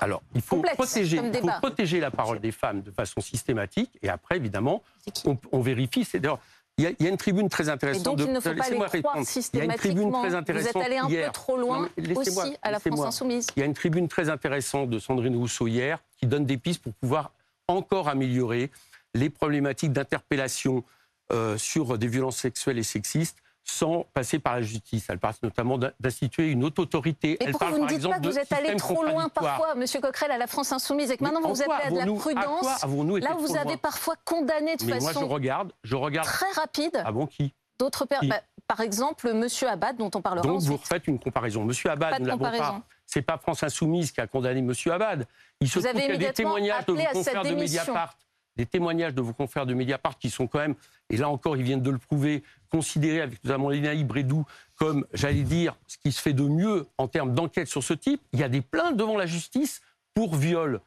alors, 0.00 0.22
il 0.34 0.42
faut, 0.42 0.56
Complexe 0.56 0.76
protéger, 0.76 1.16
il 1.16 1.40
faut 1.40 1.46
protéger 1.60 1.98
la 1.98 2.10
parole 2.10 2.40
des 2.40 2.52
femmes 2.52 2.82
de 2.82 2.90
façon 2.90 3.22
systématique. 3.22 3.98
Et 4.02 4.10
après, 4.10 4.36
évidemment, 4.36 4.82
on, 5.24 5.38
on 5.50 5.60
vérifie. 5.60 6.04
C'est 6.04 6.20
d'ailleurs, 6.20 6.40
il 6.76 6.84
y, 6.84 6.86
a, 6.88 6.90
il 6.98 7.04
y 7.04 7.06
a 7.06 7.10
une 7.10 7.16
tribune 7.16 7.48
très 7.48 7.68
Et 7.68 7.70
intéressante. 7.70 8.04
donc, 8.04 8.18
de- 8.18 8.24
il 8.24 8.32
ne 8.34 8.40
faut 8.40 8.54
pas 8.54 8.68
les 8.68 8.74
croire 8.74 8.90
répondre. 8.90 9.26
Systématiquement. 9.26 10.20
très 10.20 10.52
Vous 10.52 10.68
êtes 10.68 10.76
allé 10.76 10.98
un 10.98 11.08
hier. 11.08 11.28
peu 11.28 11.32
trop 11.32 11.56
loin 11.56 11.88
Non, 11.96 12.16
aussi 12.20 12.38
à 12.60 12.70
la 12.70 12.78
France 12.78 12.84
laissez-moi. 12.84 13.06
insoumise. 13.06 13.46
Il 13.56 13.60
y 13.60 13.62
a 13.62 13.66
une 13.66 13.72
tribune 13.72 14.08
très 14.08 14.28
intéressante 14.28 14.90
de 14.90 14.98
Sandrine 14.98 15.36
Rousseau 15.36 15.68
hier 15.68 16.00
qui 16.18 16.26
donne 16.26 16.44
des 16.44 16.58
pistes 16.58 16.82
pour 16.82 16.92
pouvoir 16.92 17.32
encore 17.66 18.08
améliorer 18.08 18.70
les 19.14 19.30
problématiques 19.30 19.92
d'interpellation 19.94 20.84
euh, 21.32 21.56
sur 21.56 21.96
des 21.96 22.08
violences 22.08 22.36
sexuelles 22.36 22.76
et 22.78 22.82
sexistes 22.82 23.38
sans 23.68 24.06
passer 24.14 24.38
par 24.38 24.54
la 24.54 24.62
justice. 24.62 25.06
Elle 25.10 25.18
parle 25.18 25.34
notamment 25.42 25.76
d'in- 25.76 25.90
d'instituer 25.98 26.50
une 26.52 26.62
haute 26.64 26.78
autorité. 26.78 27.32
Et 27.32 27.36
Elle 27.44 27.50
pourquoi 27.50 27.66
parle, 27.68 27.78
vous 27.78 27.84
ne 27.84 27.88
dites 27.88 27.96
exemple, 27.98 28.14
pas 28.14 28.20
que 28.20 28.28
vous 28.32 28.38
êtes 28.38 28.52
allé 28.52 28.76
trop 28.76 29.04
loin 29.04 29.28
parfois, 29.28 29.74
Monsieur 29.74 30.00
Coquerel, 30.00 30.30
à 30.30 30.38
la 30.38 30.46
France 30.46 30.72
insoumise, 30.72 31.10
et 31.10 31.16
que 31.16 31.24
maintenant 31.24 31.40
Mais 31.40 31.48
vous 31.48 31.54
vous 31.54 31.62
appelez 31.62 31.86
à 31.86 31.90
de 31.90 31.96
la 31.96 32.18
prudence 32.18 33.20
Là, 33.22 33.34
vous 33.36 33.56
avez 33.56 33.76
parfois 33.76 34.14
condamné 34.24 34.76
de 34.76 34.84
Mais 34.84 34.92
moi, 35.00 35.10
je 35.10 35.14
façon 35.14 35.28
regarde, 35.28 35.72
je 35.82 35.96
regarde. 35.96 36.26
très 36.28 36.50
rapide 36.52 37.02
Ah 37.04 37.10
bon, 37.10 37.26
qui 37.26 37.52
d'autres 37.78 38.06
personnes. 38.06 38.30
par 38.68 38.80
exemple, 38.80 39.32
Monsieur 39.34 39.68
Abad, 39.68 39.96
dont 39.96 40.10
on 40.14 40.22
parlera 40.22 40.46
Donc 40.46 40.60
vous 40.62 40.76
refaites 40.76 41.06
une 41.08 41.18
comparaison. 41.18 41.64
Monsieur 41.64 41.90
Abad, 41.90 42.10
Pas 42.10 42.16
de 42.18 42.22
nous 42.22 42.28
l'avons 42.28 42.44
pas. 42.58 42.82
C'est 43.04 43.22
pas 43.22 43.36
France 43.36 43.62
Insoumise 43.64 44.12
qui 44.12 44.20
a 44.20 44.26
condamné 44.28 44.62
Monsieur 44.62 44.92
Abad. 44.92 45.26
Il 45.60 45.68
se 45.68 45.78
Vous 45.80 45.86
trouve 45.86 46.00
qu'il 46.00 46.10
y 46.10 46.14
a 46.14 46.18
des 46.18 46.32
témoignages 46.32 46.86
de 46.86 46.92
vos 46.92 47.02
confrères 47.12 47.42
de. 47.44 47.50
Mediapart, 47.54 48.16
des 48.56 48.66
témoignages 48.66 49.14
de 49.14 49.20
vos 49.22 49.32
confrères 49.32 49.66
de 49.66 49.74
Mediapart 49.74 50.18
qui 50.18 50.30
sont 50.30 50.46
quand 50.46 50.58
même, 50.60 50.74
et 51.10 51.16
là 51.18 51.28
encore, 51.28 51.56
ils 51.56 51.62
viennent 51.62 51.82
de 51.82 51.90
le 51.90 51.98
prouver, 51.98 52.42
considérés 52.68 53.20
avec 53.20 53.42
notamment 53.44 53.68
Lénaï 53.68 54.04
Brédou 54.04 54.44
comme, 54.76 55.06
j'allais 55.12 55.42
dire, 55.42 55.76
ce 55.86 55.96
qui 55.98 56.12
se 56.12 56.20
fait 56.20 56.32
de 56.32 56.42
mieux 56.42 56.86
en 56.98 57.08
termes 57.08 57.34
d'enquête 57.34 57.68
sur 57.68 57.82
ce 57.82 57.94
type. 57.94 58.20
Il 58.32 58.40
y 58.40 58.42
a 58.42 58.48
des 58.48 58.60
plaintes 58.60 58.96
devant 58.96 59.16
la 59.16 59.26
justice 59.26 59.80
pour 60.14 60.34
viol. 60.36 60.80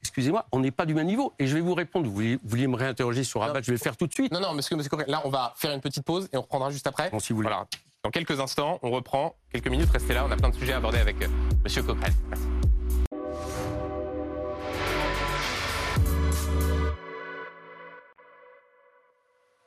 Excusez-moi, 0.00 0.46
on 0.52 0.60
n'est 0.60 0.70
pas 0.70 0.86
du 0.86 0.94
même 0.94 1.06
niveau. 1.06 1.32
Et 1.38 1.46
je 1.46 1.54
vais 1.54 1.60
vous 1.60 1.74
répondre. 1.74 2.06
Vous 2.06 2.14
vouliez, 2.14 2.34
vous 2.36 2.48
vouliez 2.48 2.66
me 2.68 2.76
réinterroger 2.76 3.24
sur 3.24 3.42
Abad, 3.42 3.64
je 3.64 3.72
vais 3.72 3.76
le 3.76 3.82
faire 3.82 3.96
tout 3.96 4.06
de 4.06 4.12
suite. 4.12 4.32
Non, 4.32 4.40
non, 4.40 4.54
monsieur, 4.54 4.76
monsieur 4.76 4.90
là, 5.08 5.22
on 5.24 5.30
va 5.30 5.54
faire 5.56 5.72
une 5.72 5.80
petite 5.80 6.04
pause 6.04 6.28
et 6.32 6.36
on 6.36 6.42
reprendra 6.42 6.70
juste 6.70 6.86
après. 6.86 7.10
Bon, 7.10 7.18
si 7.18 7.32
vous 7.32 7.38
voulez. 7.38 7.48
Voilà. 7.48 7.66
Dans 8.04 8.10
quelques 8.10 8.38
instants, 8.40 8.78
on 8.82 8.90
reprend. 8.90 9.34
Quelques 9.52 9.68
minutes, 9.68 9.90
restez 9.90 10.14
là. 10.14 10.24
On 10.26 10.30
a 10.30 10.36
plein 10.36 10.50
de 10.50 10.56
sujets 10.56 10.72
à 10.72 10.76
aborder 10.78 10.98
avec 10.98 11.22
euh, 11.22 11.28
monsieur 11.64 11.82
Coquerel. 11.82 12.12
Merci. 12.28 12.61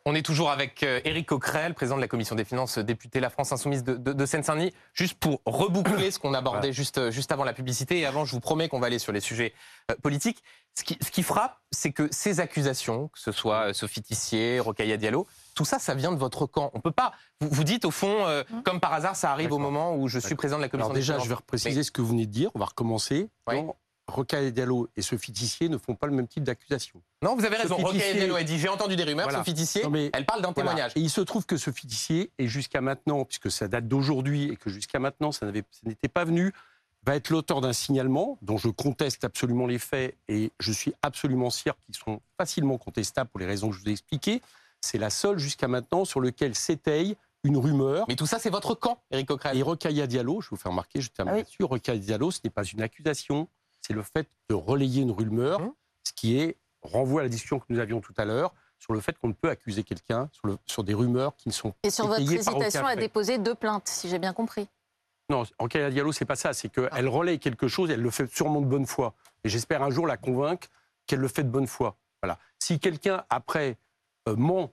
On 0.07 0.13
est 0.13 0.21
toujours 0.23 0.51
avec 0.51 0.83
euh, 0.83 1.01
Éric 1.03 1.27
Coquerel, 1.29 1.73
président 1.73 1.95
de 1.95 2.01
la 2.01 2.07
commission 2.07 2.35
des 2.35 2.45
finances, 2.45 2.77
euh, 2.77 2.83
député 2.83 3.19
La 3.19 3.31
France 3.31 3.51
Insoumise 3.51 3.83
de, 3.83 3.95
de- 3.95 4.13
de 4.13 4.25
Seine-Saint-Denis. 4.27 4.71
Juste 4.93 5.15
pour 5.15 5.41
reboucler 5.47 6.11
ce 6.11 6.19
qu'on 6.19 6.35
abordait 6.35 6.73
juste, 6.73 6.99
euh, 6.99 7.09
juste 7.09 7.31
avant 7.31 7.43
la 7.43 7.53
publicité, 7.53 7.99
et 7.99 8.05
avant, 8.05 8.23
je 8.23 8.31
vous 8.33 8.39
promets 8.39 8.69
qu'on 8.69 8.79
va 8.79 8.85
aller 8.85 8.99
sur 8.99 9.11
les 9.11 9.19
sujets 9.19 9.53
euh, 9.89 9.95
politiques. 10.03 10.43
Ce 10.77 10.83
qui, 10.83 10.99
ce 11.01 11.09
qui 11.09 11.23
frappe, 11.23 11.57
c'est 11.71 11.91
que 11.91 12.07
ces 12.11 12.39
accusations, 12.39 13.07
que 13.07 13.19
ce 13.19 13.31
soit 13.31 13.69
euh, 13.69 13.73
Sophie 13.73 14.03
Tissier, 14.03 14.59
Rocaille 14.59 14.95
Diallo, 14.99 15.25
tout 15.55 15.65
ça, 15.65 15.79
ça 15.79 15.95
vient 15.95 16.11
de 16.11 16.17
votre 16.19 16.45
camp. 16.45 16.69
On 16.75 16.81
peut 16.81 16.91
pas. 16.91 17.13
Vous, 17.41 17.47
vous 17.49 17.63
dites 17.63 17.85
au 17.85 17.91
fond, 17.91 18.27
euh, 18.27 18.43
comme 18.63 18.79
par 18.79 18.93
hasard, 18.93 19.15
ça 19.15 19.31
arrive 19.31 19.53
au 19.53 19.57
moment 19.57 19.95
où 19.95 20.07
je 20.07 20.19
suis 20.19 20.35
président 20.35 20.57
de 20.57 20.61
la 20.63 20.69
commission 20.69 20.87
Alors 20.89 20.93
des 20.93 20.99
déjà, 20.99 21.13
finances. 21.13 21.23
je 21.23 21.29
vais 21.29 21.35
repréciser 21.35 21.81
ce 21.81 21.89
que 21.91 22.01
vous 22.01 22.09
venez 22.09 22.27
de 22.27 22.31
dire. 22.31 22.51
On 22.53 22.59
va 22.59 22.65
recommencer. 22.65 23.27
Oui. 23.47 23.55
Rocaille 24.07 24.51
Diallo 24.51 24.87
et 24.95 25.01
Sophie 25.01 25.31
Tissier 25.33 25.67
ne 25.69 25.77
font 25.77 25.95
pas 25.95 26.07
le 26.07 26.13
même 26.13 26.27
type 26.27 26.43
d'accusation. 26.43 27.01
Non, 27.23 27.35
vous 27.35 27.43
avez 27.45 27.55
raison. 27.55 27.75
Sophie 27.79 27.83
Rocaille 27.97 28.13
Diallo 28.15 28.35
a 28.35 28.43
dit 28.43 28.59
j'ai 28.59 28.69
entendu 28.69 28.95
des 28.95 29.03
rumeurs. 29.03 29.25
Voilà. 29.25 29.39
Sophie 29.39 29.53
Tissier, 29.55 29.83
Non, 29.83 29.89
mais- 29.89 30.09
elle 30.13 30.25
parle 30.25 30.41
d'un 30.41 30.51
Voilà. 30.51 30.69
témoignage. 30.71 30.91
Et 30.95 30.99
il 30.99 31.09
se 31.09 31.21
trouve 31.21 31.45
que 31.45 31.57
Sophie 31.57 31.87
Tissier, 31.87 32.31
et 32.37 32.47
jusqu'à 32.47 32.81
maintenant, 32.81 33.25
puisque 33.25 33.49
ça 33.51 33.67
date 33.67 33.87
d'aujourd'hui 33.87 34.51
et 34.51 34.57
que 34.57 34.69
jusqu'à 34.69 34.99
maintenant, 34.99 35.31
ça 35.31 35.45
n'avait- 35.47 35.63
ça 35.71 35.81
n'était 35.85 36.07
pas 36.07 36.23
venu, 36.23 36.53
va 37.03 37.15
être 37.15 37.29
l'auteur 37.29 37.61
d'un 37.61 37.73
signalement 37.73 38.37
dont 38.41 38.57
je 38.57 38.67
conteste 38.69 39.23
absolument 39.23 39.67
les 39.67 39.77
faits 39.79 40.15
et 40.27 40.51
je 40.59 40.71
suis 40.71 40.93
absolument 41.03 41.49
sûr 41.51 41.75
qu'ils 41.79 41.95
sont 41.95 42.19
facilement 42.39 42.77
contestables 42.77 43.29
pour 43.29 43.39
les 43.39 43.45
raisons 43.45 43.69
que 43.69 43.75
je 43.75 43.81
vous 43.81 43.89
ai 43.89 43.91
expliquées. 43.91 44.41
C'est 44.81 44.97
la 44.97 45.09
seule 45.11 45.37
jusqu'à 45.39 45.67
maintenant 45.67 46.05
sur 46.05 46.19
lequel 46.19 46.55
s'étaye 46.55 47.15
une 47.43 47.57
rumeur. 47.57 48.05
Mais 48.07 48.15
tout 48.15 48.25
ça, 48.25 48.39
c'est 48.39 48.49
votre 48.49 48.73
camp, 48.73 48.99
Éric 49.11 49.27
Coquerel. 49.27 49.55
Et 49.57 49.61
Rocaille 49.61 50.07
Diallo, 50.07 50.41
je 50.41 50.47
vais 50.47 50.49
vous 50.51 50.55
faire 50.61 50.71
remarquer, 50.71 50.99
je 51.01 51.09
termine 51.11 51.31
Ah 51.33 51.35
oui. 51.37 51.41
là-dessus, 51.41 51.63
Rocaille 51.63 51.99
Diallo, 51.99 52.31
ce 52.31 52.39
n'est 52.43 52.49
pas 52.49 52.63
une 52.63 52.81
accusation, 52.81 53.47
c'est 53.85 53.93
le 53.93 54.01
fait 54.03 54.27
de 54.49 54.55
relayer 54.55 55.01
une 55.01 55.11
rumeur 55.11 55.59
Hum. 55.61 55.73
Ce 56.03 56.13
qui 56.13 56.39
est 56.39 56.57
renvoie 56.81 57.21
à 57.21 57.23
la 57.23 57.29
discussion 57.29 57.59
que 57.59 57.65
nous 57.69 57.79
avions 57.79 57.99
tout 57.99 58.13
à 58.17 58.25
l'heure 58.25 58.53
sur 58.79 58.93
le 58.93 58.99
fait 58.99 59.17
qu'on 59.17 59.27
ne 59.29 59.33
peut 59.33 59.49
accuser 59.49 59.83
quelqu'un 59.83 60.29
sur, 60.31 60.47
le- 60.47 60.57
sur 60.67 60.83
des 60.83 60.93
rumeurs 60.93 61.35
qui 61.35 61.49
ne 61.49 61.53
sont 61.53 61.73
Et 61.83 61.89
sur 61.89 62.07
votre 62.07 62.19
hésitation 62.21 62.85
à 62.85 62.91
fait. 62.91 62.97
déposer 62.97 63.37
deux 63.39 63.55
plaintes, 63.55 63.87
si 63.87 64.07
j'ai 64.09 64.19
bien 64.19 64.33
compris. 64.33 64.67
Non, 65.29 65.43
en 65.57 65.67
Kaya 65.67 65.89
Diallo, 65.89 66.11
c'est 66.11 66.25
pas 66.25 66.35
ça. 66.35 66.53
C'est 66.53 66.69
qu'elle 66.69 67.07
relaie 67.07 67.39
quelque 67.39 67.67
chose, 67.67 67.89
elle 67.89 68.01
le 68.01 68.11
fait 68.11 68.31
sûrement 68.31 68.61
de 68.61 68.67
bonne 68.67 68.85
foi. 68.85 69.15
Et 69.43 69.49
j'espère 69.49 69.81
un 69.81 69.89
jour 69.89 70.05
la 70.05 70.17
convaincre 70.17 70.67
qu'elle 71.07 71.19
le 71.19 71.27
fait 71.27 71.43
de 71.43 71.49
bonne 71.49 71.65
foi. 71.67 71.97
Voilà. 72.21 72.37
Si 72.59 72.79
quelqu'un, 72.79 73.23
après, 73.31 73.77
euh, 74.29 74.35
ment 74.35 74.71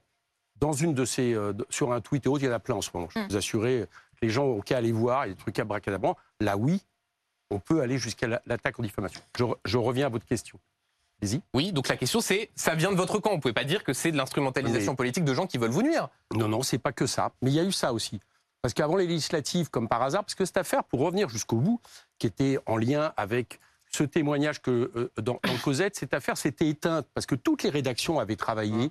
dans 0.56 0.72
une 0.74 0.92
de 0.92 1.06
ses, 1.06 1.32
euh, 1.34 1.54
sur 1.70 1.92
un 1.92 2.02
tweet 2.02 2.26
et 2.26 2.28
autres, 2.28 2.42
il 2.42 2.46
y 2.46 2.50
en 2.50 2.54
a 2.54 2.58
plein 2.60 2.74
en 2.74 2.82
ce 2.82 2.90
moment. 2.92 3.08
Je 3.08 3.14
peux 3.18 3.24
Mm. 3.24 3.28
vous 3.30 3.36
assurer, 3.36 3.86
les 4.20 4.28
gens 4.28 4.44
ont 4.44 4.60
qu'à 4.60 4.76
aller 4.76 4.92
voir, 4.92 5.24
il 5.24 5.30
y 5.30 5.32
a 5.32 5.34
des 5.34 5.40
trucs 5.40 5.58
à 5.58 5.64
bracadabrant. 5.64 6.16
Là, 6.40 6.58
oui, 6.58 6.82
on 7.52 7.58
peut 7.58 7.80
aller 7.82 7.98
jusqu'à 7.98 8.26
la- 8.26 8.42
l'attaque 8.46 8.78
en 8.78 8.82
diffamation. 8.82 9.20
Je, 9.36 9.44
re- 9.44 9.56
je 9.64 9.78
reviens 9.78 10.06
à 10.06 10.08
votre 10.08 10.26
question. 10.26 10.58
Allez-y. 11.22 11.40
Oui, 11.54 11.72
donc 11.72 11.88
la 11.88 11.96
question 11.96 12.20
c'est, 12.20 12.50
ça 12.56 12.74
vient 12.74 12.90
de 12.90 12.96
votre 12.96 13.18
camp. 13.20 13.30
Vous 13.32 13.38
pouvez 13.38 13.54
pas 13.54 13.64
dire 13.64 13.84
que 13.84 13.92
c'est 13.92 14.10
de 14.10 14.16
l'instrumentalisation 14.16 14.96
politique 14.96 15.24
de 15.24 15.34
gens 15.34 15.46
qui 15.46 15.58
veulent 15.58 15.70
vous 15.70 15.82
nuire. 15.82 16.08
Non, 16.34 16.48
non, 16.48 16.62
c'est 16.62 16.78
pas 16.78 16.92
que 16.92 17.06
ça. 17.06 17.32
Mais 17.42 17.50
il 17.50 17.54
y 17.54 17.60
a 17.60 17.64
eu 17.64 17.72
ça 17.72 17.92
aussi. 17.92 18.20
Parce 18.60 18.74
qu'avant 18.74 18.96
les 18.96 19.06
législatives, 19.06 19.70
comme 19.70 19.88
par 19.88 20.02
hasard, 20.02 20.22
parce 20.24 20.34
que 20.34 20.44
cette 20.44 20.56
affaire, 20.56 20.84
pour 20.84 21.00
revenir 21.00 21.28
jusqu'au 21.28 21.56
bout, 21.56 21.80
qui 22.18 22.26
était 22.26 22.58
en 22.66 22.76
lien 22.76 23.12
avec 23.16 23.60
ce 23.90 24.04
témoignage 24.04 24.62
que 24.62 24.90
euh, 24.96 25.10
dans, 25.20 25.38
dans 25.44 25.56
Cosette, 25.62 25.96
cette 25.96 26.14
affaire 26.14 26.36
s'était 26.36 26.68
éteinte 26.68 27.06
parce 27.14 27.26
que 27.26 27.34
toutes 27.34 27.62
les 27.62 27.70
rédactions 27.70 28.18
avaient 28.18 28.36
travaillé 28.36 28.90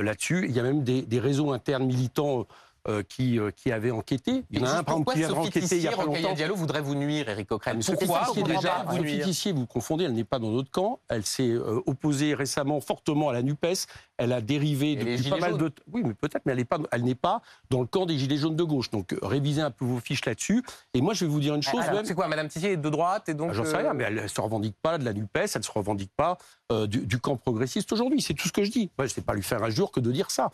euh, 0.00 0.04
là-dessus. 0.04 0.46
Il 0.48 0.52
y 0.52 0.60
a 0.60 0.62
même 0.62 0.82
des, 0.84 1.02
des 1.02 1.20
réseaux 1.20 1.52
internes 1.52 1.84
militants 1.84 2.46
euh, 2.88 3.02
qui, 3.02 3.38
euh, 3.38 3.50
qui 3.50 3.72
avaient 3.72 3.90
enquêté. 3.90 4.42
Il 4.50 4.58
y 4.58 4.62
en 4.62 4.66
a 4.66 4.78
un, 4.78 4.82
par 4.82 4.96
exemple, 4.96 5.14
qui 5.16 5.22
Sophie 5.22 5.38
enquêter 5.48 5.76
il 5.76 5.82
y 5.82 5.88
a 5.88 5.92
pas 5.92 6.04
longtemps. 6.04 6.32
Diallo 6.32 6.54
voudrait 6.54 6.80
vous 6.80 6.94
nuire, 6.94 7.28
Eric 7.28 7.48
Sophie 7.80 8.06
Pourquoi 8.06 8.22
voudrait 8.34 8.56
déjà, 8.56 8.84
vous 8.88 8.96
Sophie 8.96 9.02
nuire 9.02 9.24
Tissier, 9.26 9.52
vous 9.52 9.66
confondez, 9.66 10.04
elle 10.04 10.14
n'est 10.14 10.24
pas 10.24 10.38
dans 10.38 10.50
notre 10.50 10.70
camp. 10.70 11.00
Elle 11.08 11.26
s'est 11.26 11.50
euh, 11.50 11.80
opposée 11.86 12.34
récemment 12.34 12.80
fortement 12.80 13.28
à 13.28 13.32
la 13.34 13.42
NUPES. 13.42 13.86
Elle 14.16 14.32
a 14.32 14.40
dérivé 14.40 14.96
depuis 14.96 15.28
pas 15.28 15.36
mal 15.38 15.50
jaunes. 15.50 15.60
de 15.60 15.68
temps. 15.68 15.82
Oui, 15.92 16.02
mais 16.04 16.14
peut-être, 16.14 16.42
mais 16.46 16.52
elle 16.52 16.58
n'est 16.58 16.64
pas, 16.64 16.78
elle 16.90 17.04
n'est 17.04 17.14
pas 17.14 17.42
dans 17.70 17.80
le 17.80 17.86
camp 17.86 18.06
des 18.06 18.18
Gilets 18.18 18.36
jaunes 18.38 18.56
de 18.56 18.64
gauche. 18.64 18.90
Donc, 18.90 19.14
révisez 19.22 19.60
un 19.62 19.70
peu 19.70 19.84
vos 19.84 19.98
fiches 19.98 20.24
là-dessus. 20.24 20.62
Et 20.94 21.00
moi, 21.00 21.12
je 21.14 21.24
vais 21.26 21.30
vous 21.30 21.40
dire 21.40 21.54
une 21.54 21.62
chose. 21.62 21.80
Alors, 21.82 21.94
même- 21.96 22.04
C'est 22.06 22.14
quoi, 22.14 22.28
Madame 22.28 22.48
Tissier 22.48 22.72
est 22.72 22.76
de 22.78 22.88
droite 22.88 23.28
et 23.28 23.34
donc. 23.34 23.48
Ah, 23.50 23.54
J'en 23.54 23.64
sais 23.64 23.76
rien, 23.76 23.92
mais 23.92 24.04
elle 24.04 24.14
ne 24.22 24.26
se 24.26 24.40
revendique 24.40 24.76
pas 24.82 24.96
de 24.96 25.04
la 25.04 25.12
NUPES, 25.12 25.28
elle 25.54 25.60
ne 25.60 25.64
se 25.64 25.70
revendique 25.70 26.12
pas 26.16 26.38
du, 26.86 27.00
du 27.00 27.18
camp 27.18 27.36
progressiste 27.36 27.92
aujourd'hui. 27.92 28.22
C'est 28.22 28.34
tout 28.34 28.48
ce 28.48 28.52
que 28.52 28.64
je 28.64 28.70
dis. 28.70 28.90
Moi, 28.96 29.06
je 29.06 29.10
ne 29.12 29.14
sais 29.16 29.20
pas 29.22 29.34
lui 29.34 29.42
faire 29.42 29.62
un 29.62 29.70
jour 29.70 29.90
que 29.90 30.00
de 30.00 30.10
dire 30.12 30.30
ça. 30.30 30.50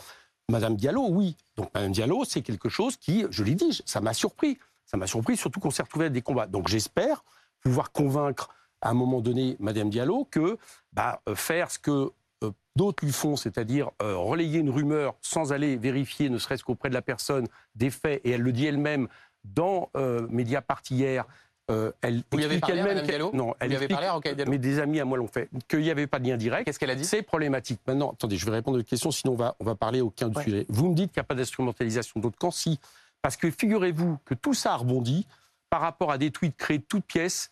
Madame 0.48 0.76
Diallo, 0.76 1.08
oui. 1.08 1.36
Donc, 1.56 1.70
Madame 1.74 1.92
Diallo, 1.92 2.24
c'est 2.24 2.42
quelque 2.42 2.68
chose 2.68 2.96
qui, 2.96 3.24
je 3.30 3.42
l'ai 3.42 3.54
dit, 3.54 3.82
ça 3.84 4.00
m'a 4.00 4.14
surpris. 4.14 4.58
Ça 4.84 4.96
m'a 4.96 5.08
surpris, 5.08 5.36
surtout 5.36 5.58
qu'on 5.58 5.72
s'est 5.72 5.82
retrouvé 5.82 6.06
à 6.06 6.08
des 6.08 6.22
combats. 6.22 6.46
Donc, 6.46 6.68
j'espère 6.68 7.24
pouvoir 7.60 7.90
convaincre 7.90 8.50
à 8.80 8.90
un 8.90 8.94
moment 8.94 9.20
donné 9.20 9.56
Madame 9.58 9.90
Diallo 9.90 10.28
que 10.30 10.58
bah, 10.92 11.20
euh, 11.28 11.34
faire 11.34 11.70
ce 11.70 11.80
que 11.80 12.12
euh, 12.44 12.52
d'autres 12.76 13.04
lui 13.04 13.12
font, 13.12 13.34
c'est-à-dire 13.34 13.90
euh, 14.02 14.16
relayer 14.16 14.60
une 14.60 14.70
rumeur 14.70 15.16
sans 15.20 15.52
aller 15.52 15.76
vérifier, 15.76 16.28
ne 16.28 16.38
serait-ce 16.38 16.62
qu'auprès 16.62 16.90
de 16.90 16.94
la 16.94 17.02
personne, 17.02 17.48
des 17.74 17.90
faits, 17.90 18.20
et 18.24 18.30
elle 18.30 18.42
le 18.42 18.52
dit 18.52 18.66
elle-même 18.66 19.08
dans 19.54 19.90
euh, 19.96 20.26
Mediapart 20.30 20.82
hier, 20.90 21.24
euh, 21.70 21.90
elle 22.00 22.22
Vous 22.30 22.38
lui 22.38 22.44
avez 22.44 22.56
explique 22.56 22.76
parlé 22.76 22.90
à 22.90 22.94
Madame 23.02 23.30
Non, 23.32 23.46
Vous 23.48 23.54
elle 23.60 23.68
lui 23.68 23.76
avez 23.76 23.84
explique- 23.86 24.00
parlé 24.08 24.40
à 24.42 24.44
mais 24.46 24.58
des 24.58 24.78
amis 24.78 25.00
à 25.00 25.04
moi 25.04 25.18
l'ont 25.18 25.26
fait, 25.26 25.48
qu'il 25.68 25.80
n'y 25.80 25.90
avait 25.90 26.06
pas 26.06 26.18
de 26.18 26.28
lien 26.28 26.36
direct. 26.36 26.64
Qu'est-ce 26.64 26.78
qu'elle 26.78 26.90
a 26.90 26.94
dit 26.94 27.04
C'est 27.04 27.22
problématique. 27.22 27.80
Maintenant, 27.86 28.12
attendez, 28.12 28.36
je 28.36 28.46
vais 28.46 28.52
répondre 28.52 28.76
à 28.76 28.78
votre 28.78 28.88
question, 28.88 29.10
sinon 29.10 29.32
on 29.32 29.36
va, 29.36 29.56
on 29.60 29.64
va 29.64 29.74
parler 29.74 30.00
aucun 30.00 30.30
Ouais. 30.32 30.44
sujet. 30.44 30.66
Vous 30.68 30.88
me 30.88 30.94
dites 30.94 31.12
qu'il 31.12 31.20
n'y 31.20 31.24
a 31.24 31.28
pas 31.28 31.34
d'instrumentalisation 31.34 32.20
d'autres 32.20 32.38
camps, 32.38 32.50
si. 32.50 32.78
Parce 33.22 33.36
que 33.36 33.50
figurez-vous 33.50 34.18
que 34.24 34.34
tout 34.34 34.54
ça 34.54 34.72
a 34.74 34.76
rebondi 34.76 35.26
par 35.70 35.80
rapport 35.80 36.12
à 36.12 36.18
des 36.18 36.30
tweets 36.30 36.56
créés 36.56 36.78
de 36.78 36.84
toutes 36.84 37.04
pièces 37.04 37.50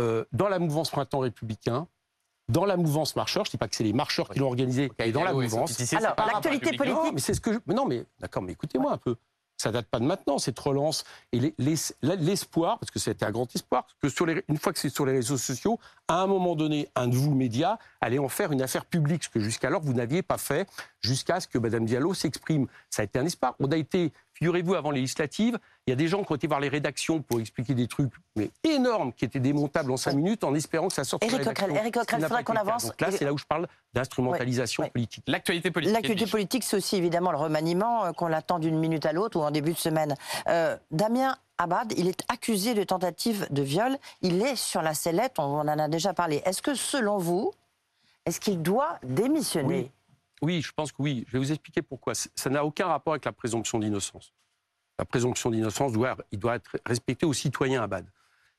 euh, 0.00 0.24
dans 0.32 0.48
la 0.48 0.58
mouvance 0.58 0.90
printemps 0.90 1.20
républicain, 1.20 1.86
dans 2.48 2.64
la 2.64 2.76
mouvance 2.76 3.14
marcheur. 3.14 3.44
Je 3.44 3.50
ne 3.50 3.52
dis 3.52 3.56
pas 3.58 3.68
que 3.68 3.76
c'est 3.76 3.84
les 3.84 3.92
marcheurs 3.92 4.28
qui 4.28 4.40
l'ont 4.40 4.46
organisé, 4.48 4.90
mais 4.98 5.12
dans 5.12 5.22
la 5.22 5.32
mouvance. 5.32 5.78
Alors, 5.94 6.14
l'actualité 6.16 6.70
rapport 6.70 6.70
républicain. 6.86 6.94
Non, 7.04 7.12
mais 7.12 7.20
c'est 7.20 7.34
ce 7.34 7.40
que 7.40 7.52
je... 7.52 7.58
mais 7.66 7.74
Non, 7.74 7.86
mais 7.86 8.04
d'accord, 8.18 8.42
mais 8.42 8.52
écoutez-moi 8.52 8.92
un 8.92 8.96
peu. 8.98 9.14
Ça 9.62 9.70
date 9.70 9.86
pas 9.86 10.00
de 10.00 10.04
maintenant, 10.04 10.38
cette 10.38 10.58
relance. 10.58 11.04
Et 11.30 11.38
les- 11.38 11.54
les- 11.58 12.16
l'espoir, 12.16 12.80
parce 12.80 12.90
que 12.90 12.98
c'était 12.98 13.24
un 13.24 13.30
grand 13.30 13.46
espoir, 13.54 13.86
que 14.02 14.08
sur 14.08 14.26
les, 14.26 14.42
une 14.48 14.58
fois 14.58 14.72
que 14.72 14.78
c'est 14.80 14.88
sur 14.88 15.06
les 15.06 15.12
réseaux 15.12 15.36
sociaux, 15.36 15.78
à 16.08 16.20
un 16.20 16.26
moment 16.26 16.56
donné, 16.56 16.88
un 16.96 17.06
de 17.06 17.14
vous, 17.14 17.32
médias, 17.32 17.78
allait 18.00 18.18
en 18.18 18.28
faire 18.28 18.50
une 18.50 18.60
affaire 18.60 18.84
publique, 18.84 19.22
ce 19.22 19.28
que 19.28 19.38
jusqu'alors 19.38 19.80
vous 19.80 19.92
n'aviez 19.92 20.22
pas 20.22 20.36
fait, 20.36 20.68
jusqu'à 21.00 21.38
ce 21.38 21.46
que 21.46 21.58
Mme 21.58 21.84
Diallo 21.86 22.12
s'exprime. 22.12 22.66
Ça 22.90 23.02
a 23.02 23.04
été 23.04 23.20
un 23.20 23.24
espoir. 23.24 23.54
On 23.60 23.70
a 23.70 23.76
été, 23.76 24.12
figurez-vous, 24.42 24.74
avant 24.74 24.90
les 24.90 25.00
législatives, 25.00 25.56
il 25.86 25.90
y 25.90 25.92
a 25.92 25.96
des 25.96 26.08
gens 26.08 26.24
qui 26.24 26.32
ont 26.32 26.34
été 26.34 26.48
voir 26.48 26.58
les 26.58 26.68
rédactions 26.68 27.22
pour 27.22 27.38
expliquer 27.38 27.74
des 27.74 27.86
trucs 27.86 28.12
mais 28.34 28.50
énormes 28.64 29.12
qui 29.12 29.24
étaient 29.24 29.38
démontables 29.38 29.92
en 29.92 29.96
cinq 29.96 30.14
minutes 30.14 30.42
en 30.42 30.54
espérant 30.54 30.88
que 30.88 30.94
ça 30.94 31.04
sorte. 31.04 31.22
la 31.30 31.38
Coquerel. 31.38 31.76
Éric 31.76 31.94
Coquerel, 31.94 32.22
faudrait 32.22 32.42
pas 32.42 32.52
qu'on 32.52 32.58
avance. 32.58 32.86
Donc 32.86 33.00
là, 33.00 33.12
c'est 33.12 33.24
là 33.24 33.32
où 33.32 33.38
je 33.38 33.44
parle 33.44 33.68
d'instrumentalisation 33.94 34.82
Ouais, 34.82 34.86
ouais. 34.88 34.90
politique. 34.90 35.22
L'actualité 35.28 35.70
politique. 35.70 35.94
L'actualité 35.94 36.26
politique, 36.26 36.64
c'est 36.64 36.76
aussi 36.76 36.96
évidemment 36.96 37.30
le 37.30 37.38
remaniement 37.38 38.04
euh, 38.06 38.12
qu'on 38.12 38.26
l'attend 38.26 38.58
d'une 38.58 38.78
minute 38.78 39.06
à 39.06 39.12
l'autre 39.12 39.38
ou 39.38 39.42
en 39.42 39.50
début 39.52 39.72
de 39.72 39.78
semaine. 39.78 40.16
Euh, 40.48 40.76
Damien 40.90 41.36
Abad, 41.58 41.92
il 41.96 42.08
est 42.08 42.22
accusé 42.28 42.74
de 42.74 42.82
tentative 42.82 43.46
de 43.50 43.62
viol. 43.62 43.96
Il 44.22 44.42
est 44.42 44.56
sur 44.56 44.82
la 44.82 44.94
sellette, 44.94 45.34
on 45.38 45.60
en 45.60 45.68
a 45.68 45.88
déjà 45.88 46.14
parlé. 46.14 46.42
Est-ce 46.44 46.62
que 46.62 46.74
selon 46.74 47.18
vous, 47.18 47.52
est-ce 48.26 48.40
qu'il 48.40 48.60
doit 48.62 48.98
démissionner? 49.04 49.74
Oui, 49.74 49.90
je 50.48 50.72
pense 50.72 50.92
que 50.92 51.00
oui. 51.00 51.24
Je 51.28 51.32
vais 51.32 51.38
vous 51.38 51.52
expliquer 51.52 51.82
pourquoi. 51.82 52.14
Ça 52.14 52.50
n'a 52.50 52.64
aucun 52.64 52.86
rapport 52.86 53.12
avec 53.12 53.24
la 53.24 53.32
présomption 53.32 53.78
d'innocence. 53.78 54.32
La 54.98 55.04
présomption 55.04 55.50
d'innocence 55.50 55.92
doit, 55.92 56.16
il 56.32 56.38
doit 56.38 56.56
être 56.56 56.78
respecté 56.84 57.26
au 57.26 57.32
citoyen 57.32 57.82
Abad. 57.82 58.06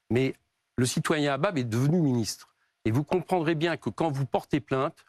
Mais 0.10 0.36
le 0.78 0.86
citoyen 0.86 1.34
Abad 1.34 1.58
est 1.58 1.64
devenu 1.64 2.02
ministre. 2.02 2.50
Et 2.86 2.92
vous 2.92 3.04
comprendrez 3.04 3.56
bien 3.56 3.78
que 3.78 3.90
quand 3.90 4.12
vous 4.12 4.26
portez 4.26 4.60
plainte, 4.60 5.06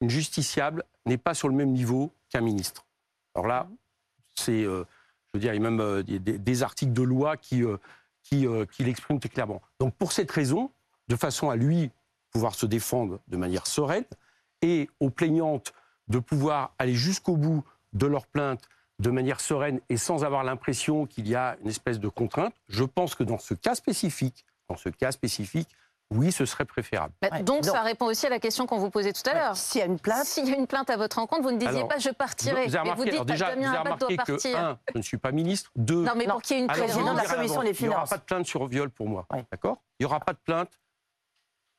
une 0.00 0.10
justiciable 0.10 0.84
n'est 1.06 1.18
pas 1.18 1.34
sur 1.34 1.48
le 1.48 1.54
même 1.54 1.72
niveau 1.72 2.12
qu'un 2.28 2.40
ministre. 2.40 2.86
Alors 3.34 3.46
là, 3.46 3.68
c'est, 4.34 4.64
euh, 4.64 4.84
je 5.26 5.38
veux 5.38 5.40
dire, 5.40 5.54
il 5.54 5.62
y 5.62 5.66
a 5.66 5.70
même 5.70 5.80
euh, 5.80 6.02
des, 6.02 6.62
articles 6.62 6.92
de 6.92 7.02
loi 7.02 7.36
qui, 7.36 7.62
qui, 8.22 8.46
euh, 8.46 8.66
qui 8.66 8.84
l'expriment 8.84 9.18
très 9.18 9.28
clairement. 9.28 9.62
Donc 9.80 9.94
pour 9.94 10.12
cette 10.12 10.30
raison, 10.30 10.70
de 11.08 11.16
façon 11.16 11.50
à 11.50 11.56
lui 11.56 11.90
pouvoir 12.30 12.54
se 12.54 12.66
défendre 12.66 13.20
de 13.28 13.36
manière 13.36 13.66
sereine, 13.66 14.04
et 14.60 14.90
aux 15.00 15.10
plaignantes 15.10 15.72
de 16.08 16.18
pouvoir 16.18 16.72
aller 16.78 16.94
jusqu'au 16.94 17.36
bout 17.36 17.64
de 17.92 18.06
leur 18.06 18.26
plainte 18.26 18.62
de 18.98 19.10
manière 19.10 19.40
sereine 19.40 19.80
et 19.88 19.96
sans 19.96 20.24
avoir 20.24 20.42
l'impression 20.44 21.06
qu'il 21.06 21.28
y 21.28 21.34
a 21.34 21.56
une 21.62 21.68
espèce 21.68 22.00
de 22.00 22.08
contrainte, 22.08 22.54
je 22.68 22.84
pense 22.84 23.14
que 23.14 23.22
dans 23.22 23.38
ce 23.38 23.54
cas 23.54 23.74
spécifique, 23.74 24.44
dans 24.68 24.76
ce 24.76 24.88
cas 24.88 25.12
spécifique, 25.12 25.68
oui, 26.10 26.32
ce 26.32 26.46
serait 26.46 26.64
préférable. 26.64 27.12
Bah, 27.20 27.28
Ouais, 27.30 27.42
donc, 27.42 27.62
donc- 27.62 27.64
ça 27.72 27.82
répond 27.82 28.06
aussi 28.06 28.24
à 28.26 28.30
la 28.30 28.38
question 28.40 28.66
qu'on 28.66 28.78
vous 28.78 28.88
posait 28.90 29.12
tout 29.12 29.28
à 29.30 29.34
l'heure. 29.34 29.56
S'il 29.56 29.80
y 29.80 29.82
a 29.82 29.86
une 29.86 29.98
plainte, 30.00 30.24
S'il 30.24 30.48
y 30.48 30.54
a 30.54 30.56
une 30.56 30.66
plainte 30.66 30.88
à 30.88 30.96
votre 30.96 31.18
encontre, 31.18 31.42
vous 31.42 31.50
ne 31.52 31.58
disiez 31.58 31.76
Alors, 31.76 31.88
pas 31.88 31.98
je 31.98 32.08
partirai. 32.08 32.64
Vous 32.66 32.70
vous 32.72 32.78
remarqué, 32.78 33.04
dites 33.04 33.12
alors 33.12 33.24
déjà, 33.26 33.50
que 33.50 33.56
vous 33.56 33.60
Damien 33.62 33.82
doit 33.82 33.92
remarqué 33.92 34.16
que, 34.16 34.56
un, 34.56 34.78
je 34.94 34.98
ne 34.98 35.02
suis 35.02 35.18
pas 35.18 35.32
ministre, 35.32 35.70
deux, 35.76 36.02
Non, 36.04 36.12
mais 36.16 36.24
Non. 36.24 36.32
pour 36.34 36.42
qu'il 36.42 36.56
y 36.56 36.60
ait 36.60 36.64
une 36.64 36.70
alors, 36.70 36.76
je 36.76 36.80
vais 36.80 36.86
président 36.94 37.12
vous 37.12 37.18
de 37.18 37.22
la 37.22 37.34
commission 37.34 37.62
des 37.62 37.68
Il 37.78 37.82
n'y 37.82 37.88
aura 37.88 37.96
finances. 38.06 38.10
pas 38.10 38.16
de 38.16 38.22
plainte 38.22 38.46
sur 38.46 38.66
viol 38.66 38.90
pour 38.90 39.06
moi. 39.08 39.26
Ouais. 39.30 39.44
D'accord? 39.52 39.76
Il 40.00 40.02
n'y 40.02 40.06
aura 40.06 40.20
pas 40.20 40.32
de 40.32 40.38
plainte 40.38 40.70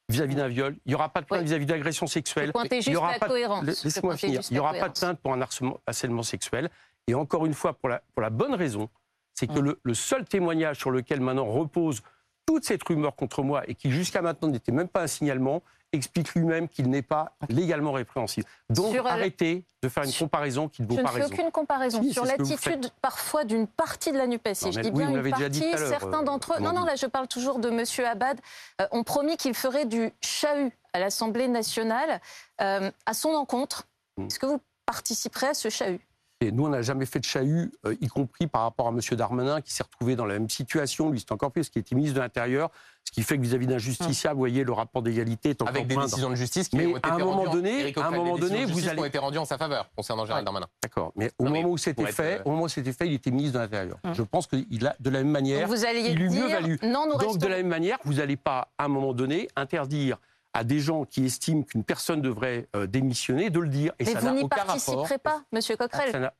vis-à-vis 0.10 0.36
d'un 0.36 0.48
viol. 0.48 0.76
Il 0.86 0.90
n'y 0.90 0.96
aura 0.96 1.10
pas 1.10 1.22
de 1.22 1.26
plainte 1.26 1.44
vis-à-vis 1.44 1.66
d'agression 1.66 2.08
sexuelle. 2.08 2.52
Il 2.56 2.78
y 2.78 2.82
juste 2.82 2.98
aura 2.98 3.14
pas 3.14 3.28
Laissez-moi 3.64 4.18
finir. 4.18 4.42
Il 4.50 4.54
n'y 4.54 4.60
aura 4.60 4.74
pas 4.74 4.90
de 4.90 5.00
plainte 5.00 5.20
pour 5.20 5.34
un 5.34 5.42
harcèlement, 5.42 6.24
sexuel. 6.24 6.70
Et 7.08 7.14
encore 7.14 7.46
une 7.46 7.54
fois, 7.54 7.74
pour 7.74 7.90
la, 7.90 8.02
pour 8.14 8.22
la 8.22 8.30
bonne 8.30 8.54
raison, 8.56 8.90
c'est 9.34 9.48
que 9.48 9.60
Mm. 9.60 9.64
le, 9.64 9.80
le 9.84 9.94
seul 9.94 10.26
témoignage 10.26 10.78
sur 10.78 10.92
lequel 10.92 11.22
maintenant 11.22 11.46
repose 11.46 12.02
toute 12.46 12.66
cette 12.66 12.84
rumeur 12.84 13.16
contre 13.16 13.42
moi 13.44 13.64
et 13.68 13.76
qui 13.76 13.92
jusqu'à 13.92 14.22
maintenant 14.22 14.50
n'était 14.50 14.72
même 14.72 14.88
pas 14.90 15.04
un 15.04 15.08
signalement, 15.08 15.64
explique 15.92 16.34
lui-même 16.36 16.68
qu'il 16.68 16.90
n'est 16.90 17.02
pas 17.02 17.34
légalement 17.50 17.92
répréhensible. 17.92 18.48
Donc 18.70 18.94
Sur 18.94 19.04
la- 19.04 19.14
arrêtez 19.14 19.64
de 19.82 19.90
faire 19.90 20.04
une 20.04 20.14
comparaison 20.14 20.68
qui 20.68 20.82
ne 20.82 20.88
vaut 20.88 20.96
Je 20.96 21.02
ne 21.02 21.08
fais 21.08 21.14
raison. 21.22 21.34
aucune 21.34 21.52
comparaison 21.52 22.02
Si, 22.04 22.14
sur 22.14 22.26
l'attitude 22.26 22.90
parfois 23.02 23.44
d'une 23.44 23.66
partie 23.68 24.12
de 24.12 24.18
la 24.18 24.28
NUPES. 24.28 24.50
Non, 24.66 24.72
je 24.72 24.80
dis 24.82 24.90
oui, 24.90 25.06
bien 25.06 25.10
une 25.24 25.30
partie, 25.30 25.50
dit 25.50 25.72
certains 25.78 26.22
euh, 26.22 26.24
d'entre 26.24 26.56
eux. 26.58 26.60
Non, 26.62 26.74
non, 26.74 26.84
là 26.84 26.96
je 26.96 27.06
parle 27.06 27.28
toujours 27.28 27.60
de 27.60 27.70
M. 27.70 27.84
Abad. 28.06 28.40
euh, 28.82 28.88
ont 28.92 29.04
promis 29.04 29.38
qu'ils 29.38 29.54
feraient 29.56 29.86
du 29.86 30.12
chahut 30.22 30.72
à 30.94 31.00
l'Assemblée 31.00 31.48
nationale 31.48 32.20
euh, 32.62 32.92
à 33.06 33.14
son 33.14 33.30
encontre. 33.30 33.86
Mm. 34.18 34.26
Est-ce 34.28 34.40
que 34.40 34.46
vous 34.46 34.62
participerez 34.86 35.48
à 35.48 35.54
ce 35.54 35.70
chahut? 35.70 36.02
Et 36.42 36.54
nous, 36.54 36.66
on 36.66 36.70
n'a 36.70 36.82
jamais 36.82 37.06
fait 37.06 37.20
de 37.20 37.26
chahut, 37.26 37.70
euh, 37.86 37.96
y 38.00 38.08
compris 38.08 38.48
par 38.48 38.62
rapport 38.62 38.88
à 38.88 38.92
M. 38.92 39.00
Darmanin, 39.18 39.60
qui 39.60 39.74
s'est 39.74 39.84
retrouvé 39.84 40.16
dans 40.16 40.26
la 40.26 40.36
même 40.40 40.50
situation. 40.50 41.10
Lui, 41.10 41.20
c'est 41.20 41.34
encore 41.34 41.52
plus, 41.52 41.68
qui 41.70 41.80
était 41.80 41.96
ministre 41.96 42.16
de 42.16 42.22
l'Intérieur. 42.22 42.70
Ce 43.04 43.12
qui 43.12 43.24
fait 43.24 43.36
que 43.38 43.42
vis-à-vis 43.42 43.68
d'un 43.68 43.78
justiciable, 43.78 44.36
vous 44.36 44.40
voyez, 44.42 44.64
le 44.64 44.72
rapport 44.72 45.02
d'égalité 45.02 45.50
est 45.50 45.62
encore 45.62 45.74
Avec 45.76 45.88
des 45.88 45.96
moindre. 45.96 46.08
décisions 46.10 46.30
de 46.30 46.36
justice 46.36 46.70
qui 46.70 46.78
Mais 46.78 46.86
ont 46.86 46.96
été 46.98 47.10
à 47.10 47.16
un 47.16 47.18
moment 47.18 47.52
donné- 47.52 47.94
à 47.98 48.08
un 48.08 48.12
moment 48.12 48.36
des 48.36 48.42
décisions 48.42 48.48
donné, 48.48 48.60
de 48.60 48.62
vous 48.62 48.68
justice 48.68 48.84
qui 48.84 48.90
allez- 48.90 49.02
ont 49.02 49.06
été 49.06 49.18
rendues 49.18 49.38
en 49.38 49.46
sa 49.46 49.58
faveur 49.58 49.90
concernant 49.98 50.26
Gérald 50.26 50.44
Ouais. 50.44 50.46
Darmanin. 50.46 50.68
D'accord. 50.82 51.12
Mais 51.18 51.30
au 51.40 51.44
Non, 51.46 51.50
mais 51.52 51.62
moment 51.62 51.74
où 51.74 51.78
c'était 51.78 52.04
être, 52.04 52.14
fait, 52.14 52.42
au 52.46 52.52
moment 52.52 52.64
où 52.64 52.68
c'était 52.70 52.94
fait, 52.94 53.08
il 53.08 53.14
était 53.16 53.32
ministre 53.32 53.56
de 53.58 53.64
l'Intérieur. 53.64 53.98
Hum. 54.06 54.14
Je 54.14 54.22
pense 54.22 54.48
qu'il 54.48 54.88
a, 54.88 54.96
de 55.00 55.10
la 55.10 55.20
même 55.24 55.32
manière, 55.32 55.68
Donc 55.68 55.76
Vous 55.78 55.86
alliez 55.86 56.08
il 56.12 56.20
mieux 56.22 56.30
dire 56.30 56.50
valu. 56.50 56.80
non, 56.84 57.06
nous 57.06 57.14
donc 57.14 57.22
restons. 57.22 57.36
de 57.38 57.48
la 57.48 57.58
même 57.58 57.68
manière, 57.68 57.98
vous 58.06 58.14
n'allez 58.14 58.38
pas, 58.38 58.70
à 58.78 58.86
un 58.86 58.90
moment 58.90 59.14
donné, 59.14 59.48
interdire 59.58 60.18
à 60.54 60.64
des 60.64 60.80
gens 60.80 61.06
qui 61.06 61.26
estiment 61.26 61.64
qu'une 61.64 61.84
personne 61.84 62.22
devrait 62.22 62.68
euh, 62.76 62.88
démissionner 62.88 63.50
de 63.50 63.60
le 63.60 63.70
dire. 63.70 63.94
Et 64.00 64.06
Mais 64.06 64.14
ça 64.14 64.20
vous 64.20 64.32
n'y 64.32 64.48
participerez 64.48 65.02
rapport. 65.04 65.20
pas, 65.20 65.42
Monsieur 65.52 65.76
Coquerel. 65.78 66.32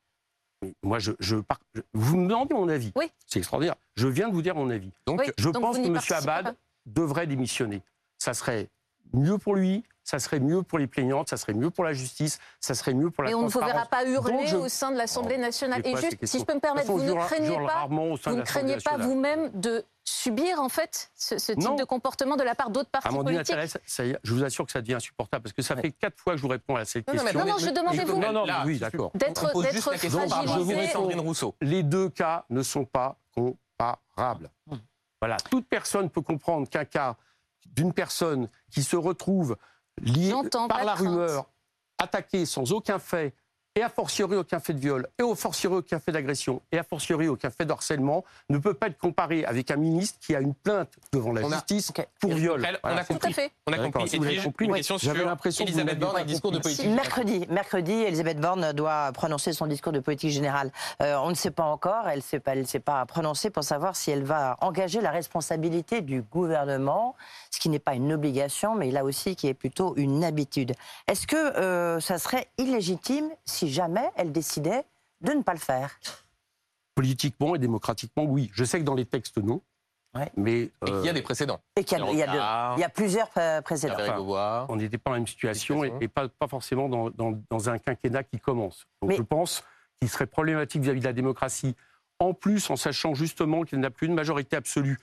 Mais 0.62 0.74
moi, 0.84 1.00
je, 1.00 1.14
je 1.20 1.38
par- 1.38 1.60
je- 1.74 1.82
vous 1.94 2.18
me 2.18 2.28
demandez 2.28 2.54
mon 2.54 2.68
avis. 2.68 2.92
Oui. 2.96 3.10
C'est 3.28 3.40
extraordinaire. 3.40 3.76
Je 3.96 4.08
viens 4.08 4.28
de 4.28 4.34
vous 4.34 4.42
dire 4.42 4.56
mon 4.56 4.70
avis. 4.70 4.92
Donc, 5.06 5.22
Oui, 5.22 5.32
Je 5.38 5.50
donc 5.50 5.62
pense 5.62 5.78
que 5.78 5.86
M. 5.86 5.98
Abad 6.12 6.44
pas. 6.46 6.54
devrait 6.86 7.28
démissionner. 7.28 7.82
Ça 8.18 8.34
serait 8.34 8.68
mieux 9.14 9.38
pour 9.38 9.56
lui, 9.56 9.84
ça 10.04 10.20
serait 10.20 10.40
mieux 10.40 10.62
pour 10.64 10.78
les 10.80 10.88
plaignantes, 10.88 11.30
ça 11.30 11.38
serait 11.38 11.54
mieux 11.54 11.70
pour 11.70 11.84
la 11.86 11.94
justice, 11.94 12.40
ça 12.60 12.74
serait 12.76 12.94
mieux 12.94 13.10
pour 13.10 13.24
la 13.24 13.32
Et 13.32 13.36
on 13.36 13.44
ne 13.44 13.48
vous 13.48 13.60
verra 13.60 13.86
pas 13.86 14.04
hurler 14.06 14.48
je- 14.48 14.58
au 14.58 14.68
sein 14.68 14.92
de 14.92 14.98
l'Assemblée 14.98 15.38
nationale. 15.38 15.82
Et 15.86 15.96
juste, 15.96 16.26
si 16.26 16.40
je 16.40 16.44
peux 16.44 16.56
me 16.56 16.60
permettre, 16.60 16.92
vous 16.92 17.02
ne 17.04 17.14
craignez 17.14 17.56
pas, 17.56 17.88
vous 17.88 18.36
ne 18.36 18.42
craignez 18.42 18.78
pas 18.84 18.98
vous-même 18.98 19.52
de 19.60 19.86
subir 20.10 20.60
en 20.62 20.70
fait 20.70 21.12
ce, 21.16 21.38
ce 21.38 21.52
type 21.52 21.64
Non. 21.64 21.76
de 21.76 21.84
comportement 21.84 22.36
de 22.36 22.44
la 22.44 22.56
part 22.56 22.70
d'autres 22.72 22.90
partis 22.90 23.08
Amandine 23.08 23.36
politiques 23.36 23.54
Attalès, 23.54 23.78
ça 23.86 24.06
y 24.06 24.12
est, 24.12 24.20
je 24.24 24.34
vous 24.34 24.44
assure 24.44 24.66
que 24.66 24.72
ça 24.72 24.82
devient 24.82 24.96
insupportable 24.96 25.44
parce 25.44 25.54
que 25.54 25.62
ça 25.62 25.76
fait 25.76 25.92
quatre 25.92 26.18
fois 26.20 26.34
que 26.34 26.38
je 26.38 26.42
vous 26.42 26.48
réponds 26.50 26.76
à 26.76 26.86
cette 26.86 27.08
Non, 27.08 27.14
non, 27.16 27.24
mais 27.24 27.32
question. 27.32 27.46
Non, 27.48 27.54
non, 27.54 27.58
je 27.60 27.70
demandais 27.70 28.04
vous. 28.06 28.18
Non, 28.20 28.32
non, 28.34 28.46
Là, 28.46 28.64
oui, 28.66 28.76
je- 28.76 28.80
d'accord. 28.80 29.12
D'être- 29.14 29.50
fragilisé. 29.82 31.20
Rousseau. 31.20 31.56
Les 31.62 31.84
deux 31.84 32.10
cas 32.10 32.46
ne 32.50 32.64
sont 32.64 32.86
pas 32.86 33.18
comparables. 33.36 34.50
Voilà, 35.22 35.38
toute 35.50 35.68
personne 35.68 36.10
peut 36.10 36.22
comprendre 36.22 36.68
qu'un 36.70 36.86
cas 36.86 37.16
d'une 37.66 37.94
personne 37.94 38.50
qui 38.72 38.84
se 38.84 38.96
retrouve 38.96 39.58
liée 40.02 40.30
J'entends, 40.32 40.68
par 40.68 40.84
la 40.86 40.96
rumeur, 40.96 41.46
attaquée 41.98 42.46
sans 42.46 42.72
aucun 42.72 43.00
fait, 43.00 43.34
et 43.80 43.84
a 43.84 43.88
fortiori 43.90 44.36
aucun 44.36 44.60
fait 44.60 44.74
de 44.74 44.80
viol, 44.80 45.08
et 45.18 45.24
a 45.24 45.36
fortiori 45.36 45.78
aucun 45.78 46.00
fait 46.00 46.12
d'agression, 46.12 46.62
et 46.72 46.78
a 46.78 46.84
fortiori 46.84 47.30
aucun 47.30 47.50
fait 47.50 47.64
de 47.66 47.72
harcèlement, 47.72 48.26
ne 48.50 48.58
peut 48.58 48.74
pas 48.74 48.88
être 48.88 48.98
comparé 48.98 49.46
avec 49.46 49.72
un 49.72 49.78
ministre 49.78 50.20
qui 50.20 50.36
a 50.36 50.42
une 50.42 50.54
plainte 50.54 50.90
devant 51.14 51.32
la 51.32 51.42
On 51.44 51.52
a- 51.52 51.56
justice 51.56 51.94
pour 52.20 52.34
viol. 52.34 52.62
Elle, 52.68 52.78
on 52.84 52.88
a 52.90 53.04
c'est 53.04 53.14
Tout 53.14 53.14
à 53.14 53.16
compris. 53.20 53.34
fait. 53.34 53.52
On 53.68 53.72
a 53.72 53.78
compris. 53.78 54.10
si 54.10 54.18
vous 54.18 54.26
Edwige, 54.26 54.44
compris, 54.44 54.66
une 54.66 54.72
oui. 54.72 54.78
question 54.80 54.98
J'avais 54.98 55.20
sur 55.20 55.28
l'impression 55.28 55.64
que 55.66 55.72
vous 55.72 55.78
Elisabeth 55.80 56.00
Borne 56.00 56.18
le 56.20 56.26
discours 56.26 56.52
de 56.52 56.58
compris. 56.58 56.76
politique. 56.76 56.94
Mercredi, 56.96 57.46
mercredi, 57.50 57.94
Elisabeth 57.94 58.40
Borne 58.42 58.74
doit 58.74 59.12
prononcer 59.14 59.54
son 59.54 59.66
discours 59.66 59.94
de 59.94 60.00
politique 60.02 60.32
générale. 60.32 60.72
Euh, 61.02 61.16
on 61.24 61.30
ne 61.30 61.36
sait 61.36 61.52
pas 61.52 61.64
encore, 61.64 62.08
elle 62.10 62.18
ne 62.18 62.22
s'est 62.24 62.40
pas, 62.42 62.56
elle 62.56 62.66
pas 62.82 63.06
prononcée 63.06 63.50
pour 63.50 63.64
savoir 63.64 63.96
si 63.96 64.12
elle 64.12 64.24
va 64.24 64.58
engager 64.62 65.00
la 65.00 65.12
responsabilité 65.12 66.02
du 66.02 66.22
gouvernement, 66.22 67.16
ce 67.52 67.60
qui 67.60 67.70
n'est 67.70 67.80
pas 67.80 67.94
une 67.94 68.12
obligation, 68.12 68.76
mais 68.76 68.92
là 68.92 69.04
aussi 69.06 69.36
qui 69.36 69.48
est 69.48 69.54
plutôt 69.54 69.96
une 69.96 70.24
habitude. 70.24 70.74
Est-ce 71.08 71.28
que 71.28 71.36
euh, 71.36 72.00
ça 72.00 72.18
serait 72.18 72.48
illégitime 72.58 73.30
si 73.46 73.69
jamais 73.70 74.10
elle 74.16 74.32
décidait 74.32 74.84
de 75.22 75.32
ne 75.34 75.42
pas 75.42 75.54
le 75.54 75.60
faire 75.60 75.98
Politiquement 76.96 77.56
et 77.56 77.60
démocratiquement, 77.60 78.24
oui. 78.24 78.50
Je 78.54 78.64
sais 78.66 78.80
que 78.80 78.84
dans 78.84 78.96
les 78.96 79.06
textes, 79.06 79.38
non. 79.38 79.62
Ouais. 80.16 80.30
Mais 80.36 80.62
Et 80.64 80.72
qu'il 80.86 80.94
euh, 80.94 81.06
y 81.06 81.10
a 81.10 81.14
des 81.14 81.22
précédents. 81.22 81.62
Et 81.76 81.84
qu'il 81.84 81.98
y 81.98 82.24
a, 82.24 82.76
y 82.78 82.82
y 82.82 82.88
plusieurs 82.94 83.30
euh, 83.38 83.62
précédents. 83.62 83.94
Enfin, 84.00 84.66
on 84.68 84.76
n'était 84.76 84.98
pas 84.98 85.12
dans 85.12 85.14
la 85.14 85.20
même 85.20 85.28
situation 85.28 85.84
et, 85.84 86.08
pas, 86.08 86.28
pas 86.28 86.48
forcément 86.48 86.90
dans, 86.90 87.10
dans- 87.12 87.40
dans 87.50 87.70
un 87.70 87.78
quinquennat 87.78 88.24
qui 88.24 88.40
commence. 88.40 88.86
Donc 89.02 89.12
Mais- 89.12 89.18
je 89.18 89.22
pense 89.22 89.64
qu'il 90.02 90.10
serait 90.10 90.26
problématique 90.26 90.82
vis-à-vis 90.82 91.00
de 91.02 91.06
la 91.06 91.14
démocratie, 91.14 91.76
en 92.20 92.34
plus 92.34 92.70
en 92.70 92.76
sachant 92.76 93.14
justement 93.14 93.64
qu'il 93.64 93.80
n'a 93.80 93.92
plus 93.92 94.08
une 94.08 94.14
majorité 94.16 94.56
absolue, 94.56 94.98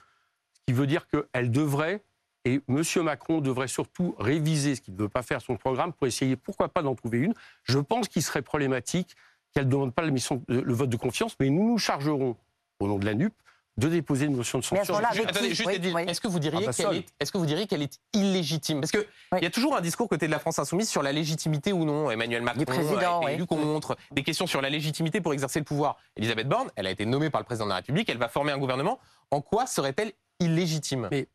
ce 0.53 0.59
qui 0.67 0.73
veut 0.73 0.87
dire 0.87 1.07
qu'elle 1.07 1.51
devrait, 1.51 2.03
et 2.47 2.61
M. 2.69 2.81
Macron 3.03 3.41
devrait 3.41 3.67
surtout 3.67 4.15
réviser 4.19 4.75
ce 4.75 4.81
qu'il 4.81 4.95
ne 4.95 4.99
veut 5.01 5.09
pas 5.09 5.21
faire 5.23 5.41
son 5.41 5.57
programme 5.57 5.91
pour 5.93 6.07
essayer, 6.07 6.35
pourquoi 6.35 6.69
pas, 6.69 6.81
d'en 6.81 6.95
trouver 6.95 7.19
une. 7.19 7.33
Je 7.63 7.77
pense 7.79 8.07
qu'il 8.07 8.23
serait 8.23 8.41
problématique 8.41 9.15
qu'elle 9.53 9.65
ne 9.65 9.71
demande 9.71 9.93
pas 9.93 10.03
la 10.03 10.11
mission- 10.11 10.43
le 10.47 10.73
vote 10.73 10.89
de 10.89 10.97
confiance, 10.97 11.35
mais 11.39 11.49
nous 11.49 11.67
nous 11.71 11.77
chargerons, 11.77 12.37
au 12.79 12.87
nom 12.87 12.97
de 12.99 13.05
la 13.05 13.13
NUP, 13.15 13.33
de 13.77 13.89
déposer 13.89 14.25
une 14.25 14.35
motion 14.35 14.57
de 14.57 14.63
censure. 14.63 14.95
Oui, 14.97 15.91
oui. 15.93 16.01
est-ce 16.07 16.19
que 16.19 16.27
vous 16.27 16.39
diriez 16.39 16.63
Ah 16.63 16.65
bah, 16.67 16.73
qu'elle 16.73 16.85
seul. 16.87 16.95
est, 16.95 17.05
est-ce 17.19 17.31
que 17.31 17.37
vous 17.37 17.45
diriez 17.45 17.67
qu'elle 17.67 17.83
est 17.83 17.99
illégitime? 18.13 18.79
Parce 18.81 18.91
que 18.91 18.97
Oui. 19.31 19.37
il 19.39 19.43
y 19.43 19.45
a 19.45 19.51
toujours 19.51 19.75
un 19.77 19.81
discours 19.81 20.09
côté 20.09 20.25
de 20.25 20.31
la 20.31 20.39
France 20.39 20.57
insoumise 20.57 20.89
sur 20.89 21.03
la 21.03 21.11
légitimité 21.11 21.73
ou 21.73 21.85
non. 21.85 22.09
Emmanuel 22.09 22.41
Macron 22.41 22.63
président, 22.65 23.19
a 23.19 23.23
été 23.23 23.25
oui. 23.25 23.31
élu 23.33 23.45
contre. 23.45 23.95
Des 24.11 24.23
questions 24.23 24.47
sur 24.47 24.61
la 24.61 24.69
légitimité 24.71 25.21
pour 25.21 25.31
exercer 25.33 25.59
le 25.59 25.65
pouvoir. 25.65 25.97
Elisabeth 26.15 26.47
Borne, 26.49 26.69
elle 26.75 26.87
a 26.87 26.89
été 26.91 27.05
nommée 27.05 27.29
par 27.29 27.39
le 27.41 27.45
président 27.45 27.65
de 27.65 27.69
la 27.69 27.75
République. 27.75 28.09
Elle 28.09 28.17
va 28.17 28.29
former 28.29 28.51
un 28.51 28.57
gouvernement. 28.57 28.99
En 29.29 29.41
quoi 29.41 29.67
serait-elle 29.67 30.11
illégitime? 30.39 31.07
Mais 31.11 31.27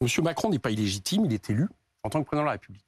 M. 0.00 0.08
Macron 0.22 0.50
n'est 0.50 0.58
pas 0.58 0.70
illégitime, 0.70 1.24
il 1.24 1.32
est 1.32 1.50
élu 1.50 1.68
en 2.04 2.10
tant 2.10 2.20
que 2.22 2.26
président 2.26 2.42
de 2.42 2.46
la 2.46 2.52
République. 2.52 2.84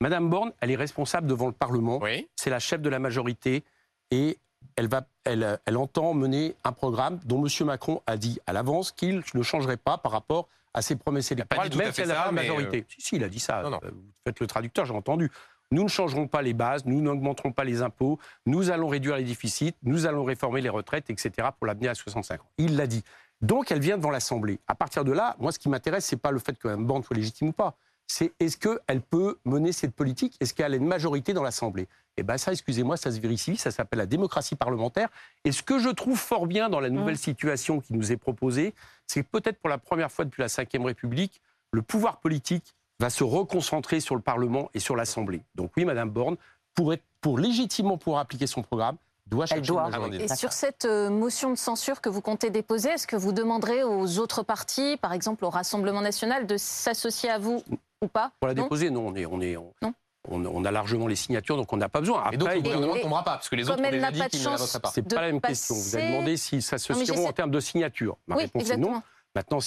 Madame 0.00 0.28
Borne, 0.30 0.52
elle 0.60 0.70
est 0.70 0.76
responsable 0.76 1.26
devant 1.26 1.46
le 1.46 1.52
Parlement, 1.52 1.98
Oui. 2.02 2.28
c'est 2.36 2.50
la 2.50 2.58
chef 2.58 2.80
de 2.80 2.88
la 2.88 2.98
majorité 2.98 3.64
et 4.10 4.38
elle, 4.76 4.88
va, 4.88 5.06
elle, 5.24 5.58
elle 5.66 5.76
entend 5.76 6.14
mener 6.14 6.56
un 6.64 6.72
programme 6.72 7.20
dont 7.24 7.44
M. 7.44 7.66
Macron 7.66 8.02
a 8.06 8.16
dit 8.16 8.40
à 8.46 8.52
l'avance 8.52 8.92
qu'il 8.92 9.22
ne 9.34 9.42
changerait 9.42 9.76
pas 9.76 9.98
par 9.98 10.12
rapport 10.12 10.48
à 10.74 10.82
ses 10.82 10.96
promesses 10.96 11.30
électorales, 11.32 11.74
même 11.76 11.92
si 11.92 12.00
elle 12.00 12.08
n'a 12.08 12.14
ça, 12.14 12.22
pas 12.24 12.30
de 12.30 12.34
mais, 12.34 12.42
majorité. 12.42 12.86
Si, 12.88 13.00
si, 13.00 13.16
il 13.16 13.24
a 13.24 13.28
dit 13.28 13.40
ça. 13.40 13.62
Non, 13.62 13.70
non. 13.70 13.80
Euh, 13.84 13.90
Vous 13.90 14.02
faites 14.26 14.40
le 14.40 14.46
traducteur, 14.46 14.84
j'ai 14.84 14.94
entendu. 14.94 15.30
Nous 15.70 15.82
ne 15.82 15.88
changerons 15.88 16.28
pas 16.28 16.40
les 16.42 16.54
bases, 16.54 16.86
nous 16.86 17.00
n'augmenterons 17.02 17.52
pas 17.52 17.64
les 17.64 17.82
impôts, 17.82 18.18
nous 18.46 18.70
allons 18.70 18.88
réduire 18.88 19.16
les 19.16 19.24
déficits, 19.24 19.74
nous 19.82 20.06
allons 20.06 20.24
réformer 20.24 20.60
les 20.62 20.70
retraites, 20.70 21.10
etc. 21.10 21.48
pour 21.58 21.66
l'amener 21.66 21.88
à 21.88 21.94
65 21.94 22.40
ans. 22.40 22.50
Il 22.58 22.76
l'a 22.76 22.86
dit. 22.86 23.04
Donc 23.40 23.70
elle 23.70 23.80
vient 23.80 23.96
devant 23.96 24.10
l'Assemblée. 24.10 24.58
À 24.66 24.74
partir 24.74 25.04
de 25.04 25.12
là, 25.12 25.36
moi 25.38 25.52
ce 25.52 25.58
qui 25.58 25.68
m'intéresse, 25.68 26.04
c'est 26.04 26.16
pas 26.16 26.30
le 26.30 26.38
fait 26.38 26.58
que 26.58 26.68
Mme 26.68 26.86
Borne 26.86 27.02
soit 27.02 27.16
légitime 27.16 27.48
ou 27.48 27.52
pas. 27.52 27.76
C'est 28.06 28.32
est-ce 28.40 28.56
qu'elle 28.56 29.02
peut 29.02 29.38
mener 29.44 29.70
cette 29.72 29.94
politique? 29.94 30.36
Est-ce 30.40 30.54
qu'elle 30.54 30.72
a 30.72 30.76
une 30.76 30.86
majorité 30.86 31.34
dans 31.34 31.42
l'Assemblée? 31.42 31.88
Eh 32.16 32.22
bien 32.22 32.38
ça, 32.38 32.52
excusez-moi, 32.52 32.96
ça 32.96 33.12
se 33.12 33.20
vérifie, 33.20 33.56
ça 33.56 33.70
s'appelle 33.70 33.98
la 33.98 34.06
démocratie 34.06 34.56
parlementaire. 34.56 35.08
Et 35.44 35.52
ce 35.52 35.62
que 35.62 35.78
je 35.78 35.90
trouve 35.90 36.18
fort 36.18 36.46
bien 36.46 36.68
dans 36.68 36.80
la 36.80 36.90
nouvelle 36.90 37.18
situation 37.18 37.80
qui 37.80 37.92
nous 37.92 38.10
est 38.10 38.16
proposée, 38.16 38.74
c'est 39.06 39.22
que 39.22 39.28
peut-être 39.28 39.58
pour 39.58 39.68
la 39.68 39.78
première 39.78 40.10
fois 40.10 40.24
depuis 40.24 40.40
la 40.42 40.48
Ve 40.48 40.84
République, 40.84 41.40
le 41.70 41.82
pouvoir 41.82 42.18
politique 42.18 42.74
va 42.98 43.10
se 43.10 43.22
reconcentrer 43.22 44.00
sur 44.00 44.16
le 44.16 44.22
Parlement 44.22 44.70
et 44.74 44.80
sur 44.80 44.96
l'Assemblée. 44.96 45.42
Donc 45.54 45.70
oui, 45.76 45.84
Madame 45.84 46.10
Borne, 46.10 46.36
pour, 46.74 46.92
être, 46.92 47.04
pour 47.20 47.38
légitimement 47.38 47.98
pouvoir 47.98 48.22
appliquer 48.22 48.46
son 48.46 48.62
programme, 48.62 48.96
doit 49.28 49.46
chercher 49.46 49.62
doit. 49.62 49.84
une 49.84 49.90
majorité. 49.90 50.16
Amandine. 50.16 50.32
Et 50.32 50.36
sur 50.36 50.52
cette 50.52 50.84
euh, 50.84 51.10
motion 51.10 51.50
de 51.50 51.56
censure 51.56 52.00
que 52.00 52.08
vous 52.08 52.20
comptez 52.20 52.50
déposer, 52.50 52.90
est-ce 52.90 53.06
que 53.06 53.16
vous 53.16 53.32
demanderez 53.32 53.84
aux 53.84 54.18
autres 54.18 54.42
partis, 54.42 54.96
par 54.96 55.12
exemple 55.12 55.44
au 55.44 55.50
Rassemblement 55.50 56.00
national, 56.00 56.46
de 56.46 56.56
s'associer 56.56 57.30
à 57.30 57.38
vous 57.38 57.62
ou 58.02 58.08
pas? 58.08 58.32
Pour 58.40 58.48
la 58.48 58.54
Non? 58.54 58.62
déposer, 58.64 58.90
non, 58.90 59.08
on, 59.08 59.14
est, 59.14 59.26
on, 59.26 59.40
est, 59.40 59.56
on, 59.56 59.72
Non? 59.82 59.92
on- 60.28 60.64
a 60.64 60.70
largement 60.70 61.06
les 61.06 61.16
signatures, 61.16 61.56
donc 61.56 61.72
on 61.72 61.76
n'a 61.76 61.88
pas 61.88 62.00
besoin. 62.00 62.30
Et 62.30 62.36
donc 62.36 62.48
le 62.48 62.56
Après, 62.56 62.62
gouvernement 62.62 62.94
ne 62.96 63.00
tombera 63.00 63.24
pas, 63.24 63.32
parce 63.32 63.48
que 63.48 63.56
les 63.56 63.68
autres 63.70 63.80
ont 63.80 63.84
elle 63.84 63.92
déjà 63.92 64.06
n'a 64.06 64.12
dit 64.12 64.18
pas 64.18 64.24
de 64.26 64.30
qu'ils 64.30 64.40
ne 64.40 64.44
la 64.50 64.80
pas. 64.80 64.90
c'est 64.90 65.02
pas 65.02 65.20
la 65.22 65.32
même 65.32 65.40
question. 65.40 65.74
Vous 65.74 65.96
avez 65.96 66.08
demandé 66.08 66.36
s'ils 66.36 66.62
s'associeront 66.62 67.28
en 67.28 67.32
termes 67.32 67.50
de 67.50 67.60
signature. 67.60 68.16
Ma 68.26 68.36
Oui, 68.36 68.42
réponse 68.42 68.70
est 68.70 68.76
non. 68.76 69.02
Maintenant, 69.34 69.58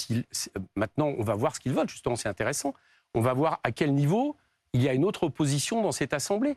maintenant, 0.76 1.06
on 1.18 1.22
va 1.22 1.34
voir 1.34 1.54
ce 1.54 1.60
qu'ils 1.60 1.72
votent, 1.72 1.88
justement, 1.88 2.16
c'est 2.16 2.28
intéressant. 2.28 2.74
On 3.14 3.20
va 3.20 3.32
voir 3.32 3.60
à 3.64 3.72
quel 3.72 3.94
niveau 3.94 4.36
il 4.74 4.82
y 4.82 4.88
a 4.88 4.92
une 4.92 5.04
autre 5.04 5.24
opposition 5.24 5.82
dans 5.82 5.92
cette 5.92 6.12
Assemblée. 6.14 6.56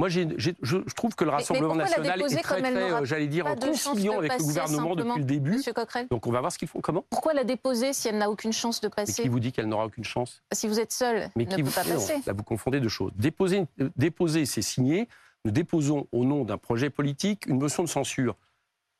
Moi, 0.00 0.08
je, 0.08 0.22
je 0.36 0.78
trouve 0.94 1.14
que 1.14 1.22
le 1.22 1.30
mais 1.30 1.36
Rassemblement 1.36 1.74
pourquoi 1.74 1.84
la 1.84 1.90
national 1.90 2.18
déposer 2.18 2.38
est 2.38 2.42
très, 2.42 2.60
très, 2.60 2.92
euh, 2.92 3.04
j'allais 3.04 3.28
dire, 3.28 3.46
en 3.46 3.54
conciliant 3.54 4.18
avec 4.18 4.32
le 4.32 4.38
gouvernement 4.38 4.96
depuis 4.96 5.18
le 5.20 5.24
début. 5.24 5.60
Donc, 6.10 6.26
on 6.26 6.32
va 6.32 6.40
voir 6.40 6.50
ce 6.50 6.58
qu'ils 6.58 6.66
font. 6.66 6.80
Comment? 6.80 7.04
Pourquoi 7.10 7.32
la 7.32 7.44
déposer 7.44 7.92
si 7.92 8.08
elle 8.08 8.18
n'a 8.18 8.28
aucune 8.28 8.52
chance 8.52 8.80
de 8.80 8.88
Mais 8.88 9.04
passer 9.04 9.22
qui 9.22 9.28
vous 9.28 9.38
dit 9.38 9.52
qu'elle 9.52 9.68
n'aura 9.68 9.86
aucune 9.86 10.02
chance? 10.04 10.42
Si 10.52 10.66
vous 10.66 10.80
êtes 10.80 10.92
seul, 10.92 11.30
Mais 11.36 11.44
ne 11.44 11.54
qui 11.54 11.62
peut 11.62 11.68
vous... 11.68 11.74
pas 11.74 11.84
mais 11.84 11.90
non, 11.94 12.00
passer. 12.00 12.20
là, 12.26 12.32
vous 12.32 12.42
confondez 12.42 12.80
deux 12.80 12.88
choses. 12.88 13.12
Déposer, 13.14 13.66
euh, 13.80 13.88
déposer 13.96 14.46
c'est 14.46 14.62
signer. 14.62 15.08
Nous 15.44 15.52
déposons 15.52 16.08
au 16.10 16.24
nom 16.24 16.44
d'un 16.44 16.58
projet 16.58 16.90
politique 16.90 17.46
une 17.46 17.60
motion 17.60 17.84
de 17.84 17.88
censure. 17.88 18.34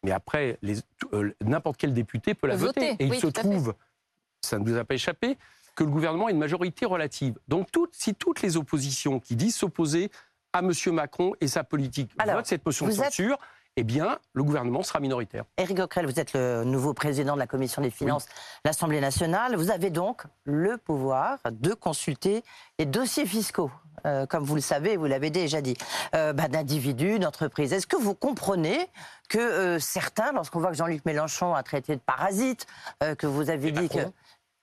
Mais 0.04 0.12
après, 0.12 0.58
euh, 1.12 1.32
n'importe 1.42 1.76
quel 1.76 1.92
député 1.92 2.34
peut 2.34 2.46
la 2.46 2.56
voter. 2.56 2.90
voter, 2.92 3.04
Et 3.04 3.06
il 3.08 3.14
se 3.16 3.26
trouve, 3.26 3.74
ça 4.42 4.60
ne 4.60 4.64
nous 4.64 4.76
a 4.76 4.84
pas 4.84 4.94
échappé, 4.94 5.38
que 5.74 5.82
le 5.82 5.90
gouvernement 5.90 6.26
a 6.26 6.30
une 6.30 6.38
majorité 6.38 6.86
relative. 6.86 7.36
Donc, 7.48 7.68
si 7.90 8.14
toutes 8.14 8.42
les 8.42 8.56
oppositions 8.56 9.18
qui 9.18 9.34
disent 9.34 9.56
s'opposer 9.56 10.10
à 10.54 10.60
M. 10.60 10.70
Macron 10.92 11.32
et 11.40 11.48
sa 11.48 11.64
politique 11.64 12.12
Alors, 12.18 12.36
votent 12.36 12.46
cette 12.46 12.64
motion 12.64 12.86
de 12.86 12.92
êtes- 12.92 12.96
censure, 12.96 13.36
eh 13.76 13.82
bien, 13.82 14.18
le 14.34 14.44
gouvernement 14.44 14.84
sera 14.84 15.00
minoritaire. 15.00 15.44
Éric 15.58 15.76
Coquerel, 15.78 16.06
vous 16.06 16.20
êtes 16.20 16.32
le 16.32 16.62
nouveau 16.62 16.94
président 16.94 17.34
de 17.34 17.40
la 17.40 17.48
Commission 17.48 17.82
des 17.82 17.90
finances 17.90 18.26
de 18.26 18.30
l'Assemblée 18.66 19.00
nationale. 19.00 19.56
Vous 19.56 19.70
avez 19.72 19.90
donc 19.90 20.22
le 20.44 20.78
pouvoir 20.78 21.38
de 21.50 21.74
consulter 21.74 22.44
les 22.78 22.86
dossiers 22.86 23.26
fiscaux, 23.26 23.72
euh, 24.06 24.26
comme 24.26 24.44
vous 24.44 24.54
le 24.54 24.60
savez, 24.60 24.96
vous 24.96 25.06
l'avez 25.06 25.30
déjà 25.30 25.60
dit, 25.60 25.76
euh, 26.14 26.32
bah, 26.32 26.46
d'individus, 26.46 27.18
d'entreprises. 27.18 27.72
Est-ce 27.72 27.88
que 27.88 27.96
vous 27.96 28.14
comprenez 28.14 28.88
que 29.28 29.38
euh, 29.38 29.78
certains, 29.80 30.30
lorsqu'on 30.32 30.60
voit 30.60 30.70
que 30.70 30.76
Jean-Luc 30.76 31.04
Mélenchon 31.04 31.52
a 31.52 31.64
traité 31.64 31.96
de 31.96 32.00
parasite, 32.00 32.66
que 33.18 33.26
vous 33.26 33.50
avez 33.50 33.72
Les 33.72 33.80
dit 33.80 33.88
patrons. 33.88 34.10
que... 34.10 34.14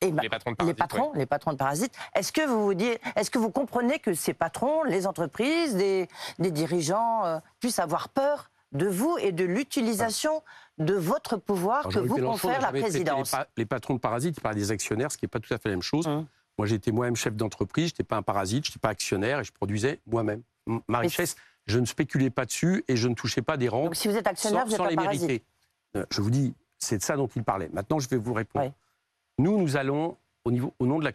Eh 0.02 0.12
ben, 0.12 0.22
Les 0.24 0.30
patrons 0.30 0.52
de 0.52 0.56
les 0.66 0.74
parasites, 0.74 0.78
patrons, 0.78 1.12
les 1.14 1.26
patrons 1.28 1.52
de 1.54 1.58
parasites. 1.58 1.94
Est-ce 2.16 2.32
que 2.32 2.46
vous 2.48 2.64
vous 2.66 2.74
dites, 2.74 3.00
est-ce 3.16 3.30
que 3.30 3.38
vous 3.38 3.52
comprenez 3.52 4.00
que 4.00 4.14
ces 4.14 4.34
patrons, 4.34 4.84
les 4.84 5.06
entreprises, 5.06 5.76
des, 5.76 6.08
des 6.40 6.52
dirigeants 6.52 7.24
euh, 7.26 7.40
puissent 7.60 7.80
avoir 7.80 8.10
peur 8.10 8.50
de 8.72 8.88
vous 8.88 9.18
et 9.20 9.32
de 9.32 9.44
l'utilisation 9.44 10.42
de 10.80 10.96
votre 10.96 11.38
pouvoir 11.38 11.82
Alors, 11.82 11.94
que 11.94 12.00
vous 12.00 12.18
confère 12.18 12.62
la 12.62 12.70
présidence 12.72 13.32
Les, 13.34 13.38
pa- 13.38 13.48
les 13.58 13.66
patrons 13.66 13.94
de 13.96 14.00
parasites 14.00 14.40
par 14.42 14.56
des 14.56 14.72
actionnaires, 14.72 15.12
ce 15.12 15.18
qui 15.18 15.26
n'est 15.26 15.30
pas 15.30 15.40
tout 15.40 15.54
à 15.54 15.58
fait 15.58 15.70
la 15.70 15.76
même 15.76 15.82
chose. 15.84 16.08
Hum. 16.08 16.26
Moi, 16.58 16.68
j'étais 16.68 16.92
moi-même 16.92 17.16
chef 17.16 17.36
d'entreprise, 17.36 17.88
je 17.90 17.94
n'étais 17.94 18.04
pas 18.04 18.18
un 18.18 18.22
parasite, 18.24 18.66
je 18.66 18.72
n'étais 18.72 18.80
pas 18.80 18.90
actionnaire 18.90 19.40
et 19.40 19.44
je 19.44 19.52
produisais 19.52 20.00
moi-même. 20.08 20.42
Ma 20.88 21.00
richesse, 21.00 21.36
je 21.68 21.80
ne 21.80 21.86
spéculais 21.86 22.30
pas 22.30 22.46
dessus 22.46 22.84
et 22.88 22.96
je 22.96 23.08
ne 23.08 23.14
touchais 23.14 23.42
pas 23.42 23.58
des 23.58 23.68
rentes 23.70 23.86
Donc 23.86 23.96
si 23.96 24.08
vous 24.08 24.16
êtes 24.16 24.28
actionnaire, 24.28 24.62
sans, 24.62 24.66
vous 24.68 24.72
êtes 24.74 24.78
sans 24.78 24.86
un 24.86 24.90
les 24.90 24.96
parasite. 24.96 25.22
mériter. 25.28 25.46
Euh, 25.98 26.06
Je 26.10 26.22
vous 26.22 26.30
dis, 26.32 26.54
c'est 26.78 26.98
de 26.98 27.04
ça 27.04 27.16
dont 27.16 27.28
il 27.36 27.44
parlait. 27.44 27.70
Maintenant, 27.74 28.00
je 28.00 28.08
vais 28.10 28.18
vous 28.18 28.34
répondre. 28.34 28.66
Ouais. 28.66 28.74
Nous, 29.38 29.58
nous 29.58 29.78
allons, 29.78 30.18
au, 30.46 30.52
nom 30.52 31.00
de 31.00 31.12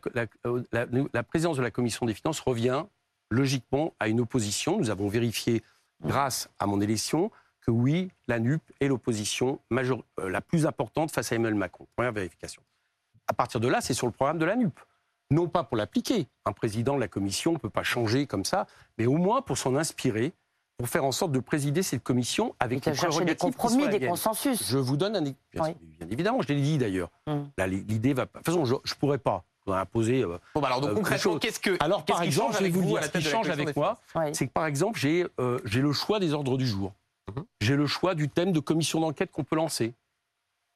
la, 1.13 1.23
présidence 1.23 1.57
de 1.57 1.63
la 1.63 1.71
Commission 1.71 2.07
des 2.07 2.15
finances 2.15 2.41
revient 2.41 2.85
logiquement 3.31 3.95
à 4.01 4.09
une 4.09 4.21
opposition. 4.21 4.79
Nous 4.79 4.91
avons 4.91 5.09
vérifié, 5.09 5.63
grâce 6.03 6.49
à 6.59 6.67
mon 6.67 6.81
élection, 6.81 7.31
que 7.61 7.71
oui, 7.71 8.11
la 8.29 8.39
NUP 8.39 8.63
est 8.81 8.89
l'opposition 8.89 9.61
euh, 9.73 10.29
la 10.29 10.41
plus 10.41 10.67
importante 10.67 11.11
face 11.11 11.33
à 11.33 11.35
Emmanuel 11.35 11.57
Macron. 11.57 11.87
Première 11.97 12.13
vérification. 12.13 12.63
À 13.27 13.33
partir 13.33 13.61
de 13.61 13.69
là, 13.69 13.81
c'est 13.81 13.95
sur 13.95 14.07
le 14.07 14.13
programme 14.13 14.39
de 14.39 14.45
la 14.45 14.55
NUP. 14.55 14.79
non 15.33 15.49
pas 15.49 15.65
pour 15.65 15.77
l'appliquer. 15.77 16.29
Un 16.45 16.53
président 16.53 16.95
de 16.95 17.01
la 17.01 17.09
commission 17.09 17.53
ne 17.53 17.59
peut 17.59 17.71
pas 17.71 17.83
changer 17.83 18.27
comme 18.27 18.45
ça, 18.45 18.67
mais 18.99 19.07
au 19.07 19.17
moins 19.17 19.43
pour 19.43 19.59
s'en 19.59 19.75
inspirer, 19.75 20.33
pour 20.79 20.89
faire 20.89 21.05
en 21.05 21.13
sorte 21.13 21.33
de 21.33 21.41
présider 21.41 21.83
cette 21.83 22.03
commission 22.03 22.55
avec 22.61 22.85
les 22.85 22.93
des 22.93 22.99
prérogatives 22.99 23.35
qui 23.37 23.57
compromis, 23.57 23.89
des 23.89 24.07
consensus. 24.07 24.69
Je 24.69 24.79
vous 24.79 24.97
donne 24.97 25.17
un 25.17 25.23
bien, 25.23 25.35
Oui. 25.57 25.71
bien 25.99 26.09
évidemment, 26.11 26.43
je 26.43 26.49
l'ai 26.49 26.61
dit 26.61 26.79
d'ailleurs. 26.79 27.11
Hum. 27.27 27.49
Là, 27.57 27.67
l'idée 27.67 28.13
va 28.13 28.27
pas. 28.27 28.41
De 28.41 28.45
toute 28.45 28.55
façon, 28.55 28.65
je 28.65 28.75
ne 28.75 28.99
pourrais 28.99 29.19
pas 29.19 29.45
imposer. 29.69 30.23
euh, 30.23 30.39
Bon, 30.55 30.61
bah 30.61 30.69
alors, 30.69 30.81
donc, 30.81 30.91
Euh, 30.91 30.95
concrètement, 30.95 31.39
qu'est-ce 31.39 31.59
que. 31.61 31.77
Alors, 31.83 32.05
qu'est-ce 32.05 32.13
par 32.17 32.23
qui 32.23 32.29
exemple, 32.29 32.53
change 32.53 32.59
je 32.61 32.65
vais 32.65 32.71
vous 32.71 32.81
vous 32.83 32.87
dire, 32.89 32.99
à 32.99 33.01
la 33.01 33.07
ce 33.09 33.13
qui 33.19 33.23
change 33.25 33.49
avec 33.51 33.67
des 33.69 33.73
moi, 33.75 33.99
Oui. 34.15 34.27
c'est 34.33 34.47
que 34.47 34.53
par 34.53 34.67
exemple, 34.67 34.99
j'ai 34.99 35.27
euh, 35.41 35.59
j'ai 35.65 35.81
le 35.81 35.93
choix 35.93 36.21
des 36.21 36.33
ordres 36.35 36.57
du 36.59 36.67
jour. 36.67 36.93
Mhm. 37.35 37.45
J'ai 37.61 37.75
le 37.77 37.87
choix 37.87 38.15
du 38.15 38.29
thème 38.29 38.53
de 38.53 38.61
commission 38.61 39.01
d'enquête 39.01 39.33
qu'on 39.33 39.45
peut 39.45 39.57
lancer. 39.57 39.95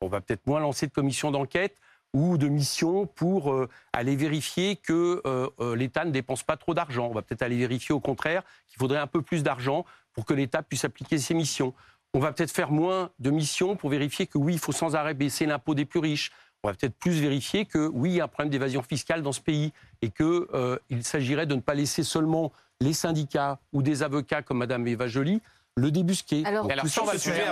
On 0.01 0.09
va 0.09 0.21
peut-être 0.23 0.45
moins 0.47 0.61
lancer 0.61 0.87
de 0.87 0.93
commission 0.93 1.31
d'enquête 1.31 1.77
ou 2.13 2.39
de 2.39 2.49
mission 2.49 3.07
pour 3.07 3.53
euh, 3.53 3.69
aller 3.93 4.17
vérifier 4.17 4.77
que 4.77 5.23
euh, 5.27 5.49
euh, 5.61 5.77
l'État 5.77 6.05
ne 6.05 6.11
dépense 6.11 6.43
pas 6.43 6.57
trop 6.57 6.75
d'argent. 6.75 7.09
On 7.09 7.15
va 7.15 7.23
peut-être 7.23 7.43
aller 7.43 7.57
vérifier 7.57 7.95
au 7.95 8.01
contraire 8.01 8.43
qu'il 8.69 8.79
faudrait 8.79 8.99
un 8.99 9.07
peu 9.07 9.23
plus 9.23 9.43
d'argent 9.43 9.85
pour 10.13 10.25
que 10.25 10.35
l'État 10.35 10.63
puisse 10.63 10.85
appliquer 10.85 11.19
ses 11.19 11.35
missions. 11.35 11.73
On 12.13 12.19
va 12.19 12.33
peut-être 12.33 12.51
faire 12.51 12.73
moins 12.73 13.11
de 13.21 13.31
missions 13.31 13.77
pour 13.77 13.91
vérifier 13.91 14.27
que 14.27 14.39
oui, 14.39 14.55
il 14.55 14.59
faut 14.59 14.73
sans 14.73 14.97
arrêt 14.97 15.15
baisser 15.15 15.47
l'impôt 15.47 15.75
des 15.75 15.85
plus 15.85 16.01
riches. 16.01 16.33
On 16.63 16.69
va 16.69 16.75
peut-être 16.75 16.97
plus 16.97 17.21
vérifier 17.21 17.65
que 17.65 17.89
oui, 17.93 18.11
il 18.11 18.17
y 18.17 18.21
a 18.21 18.25
un 18.25 18.29
problème 18.29 18.51
d'évasion 18.51 18.83
fiscale 18.83 19.23
dans 19.23 19.33
ce 19.33 19.41
pays 19.41 19.73
et 20.03 20.11
qu'il 20.11 20.47
il 20.91 21.05
s'agirait 21.05 21.47
de 21.47 21.55
ne 21.55 21.61
pas 21.61 21.75
laisser 21.75 22.03
seulement 22.03 22.53
les 22.81 22.93
syndicats 22.93 23.61
ou 23.73 23.83
des 23.83 24.03
avocats 24.03 24.43
comme 24.43 24.59
Madame 24.59 24.87
Eva 24.89 25.07
Joly 25.07 25.41
le 25.77 25.91
débusquer. 25.91 26.43
Alors, 26.45 26.65
Donc, 26.65 26.73
alors, 26.73 26.85
va 26.85 27.13
le 27.13 27.19
sujet, 27.19 27.45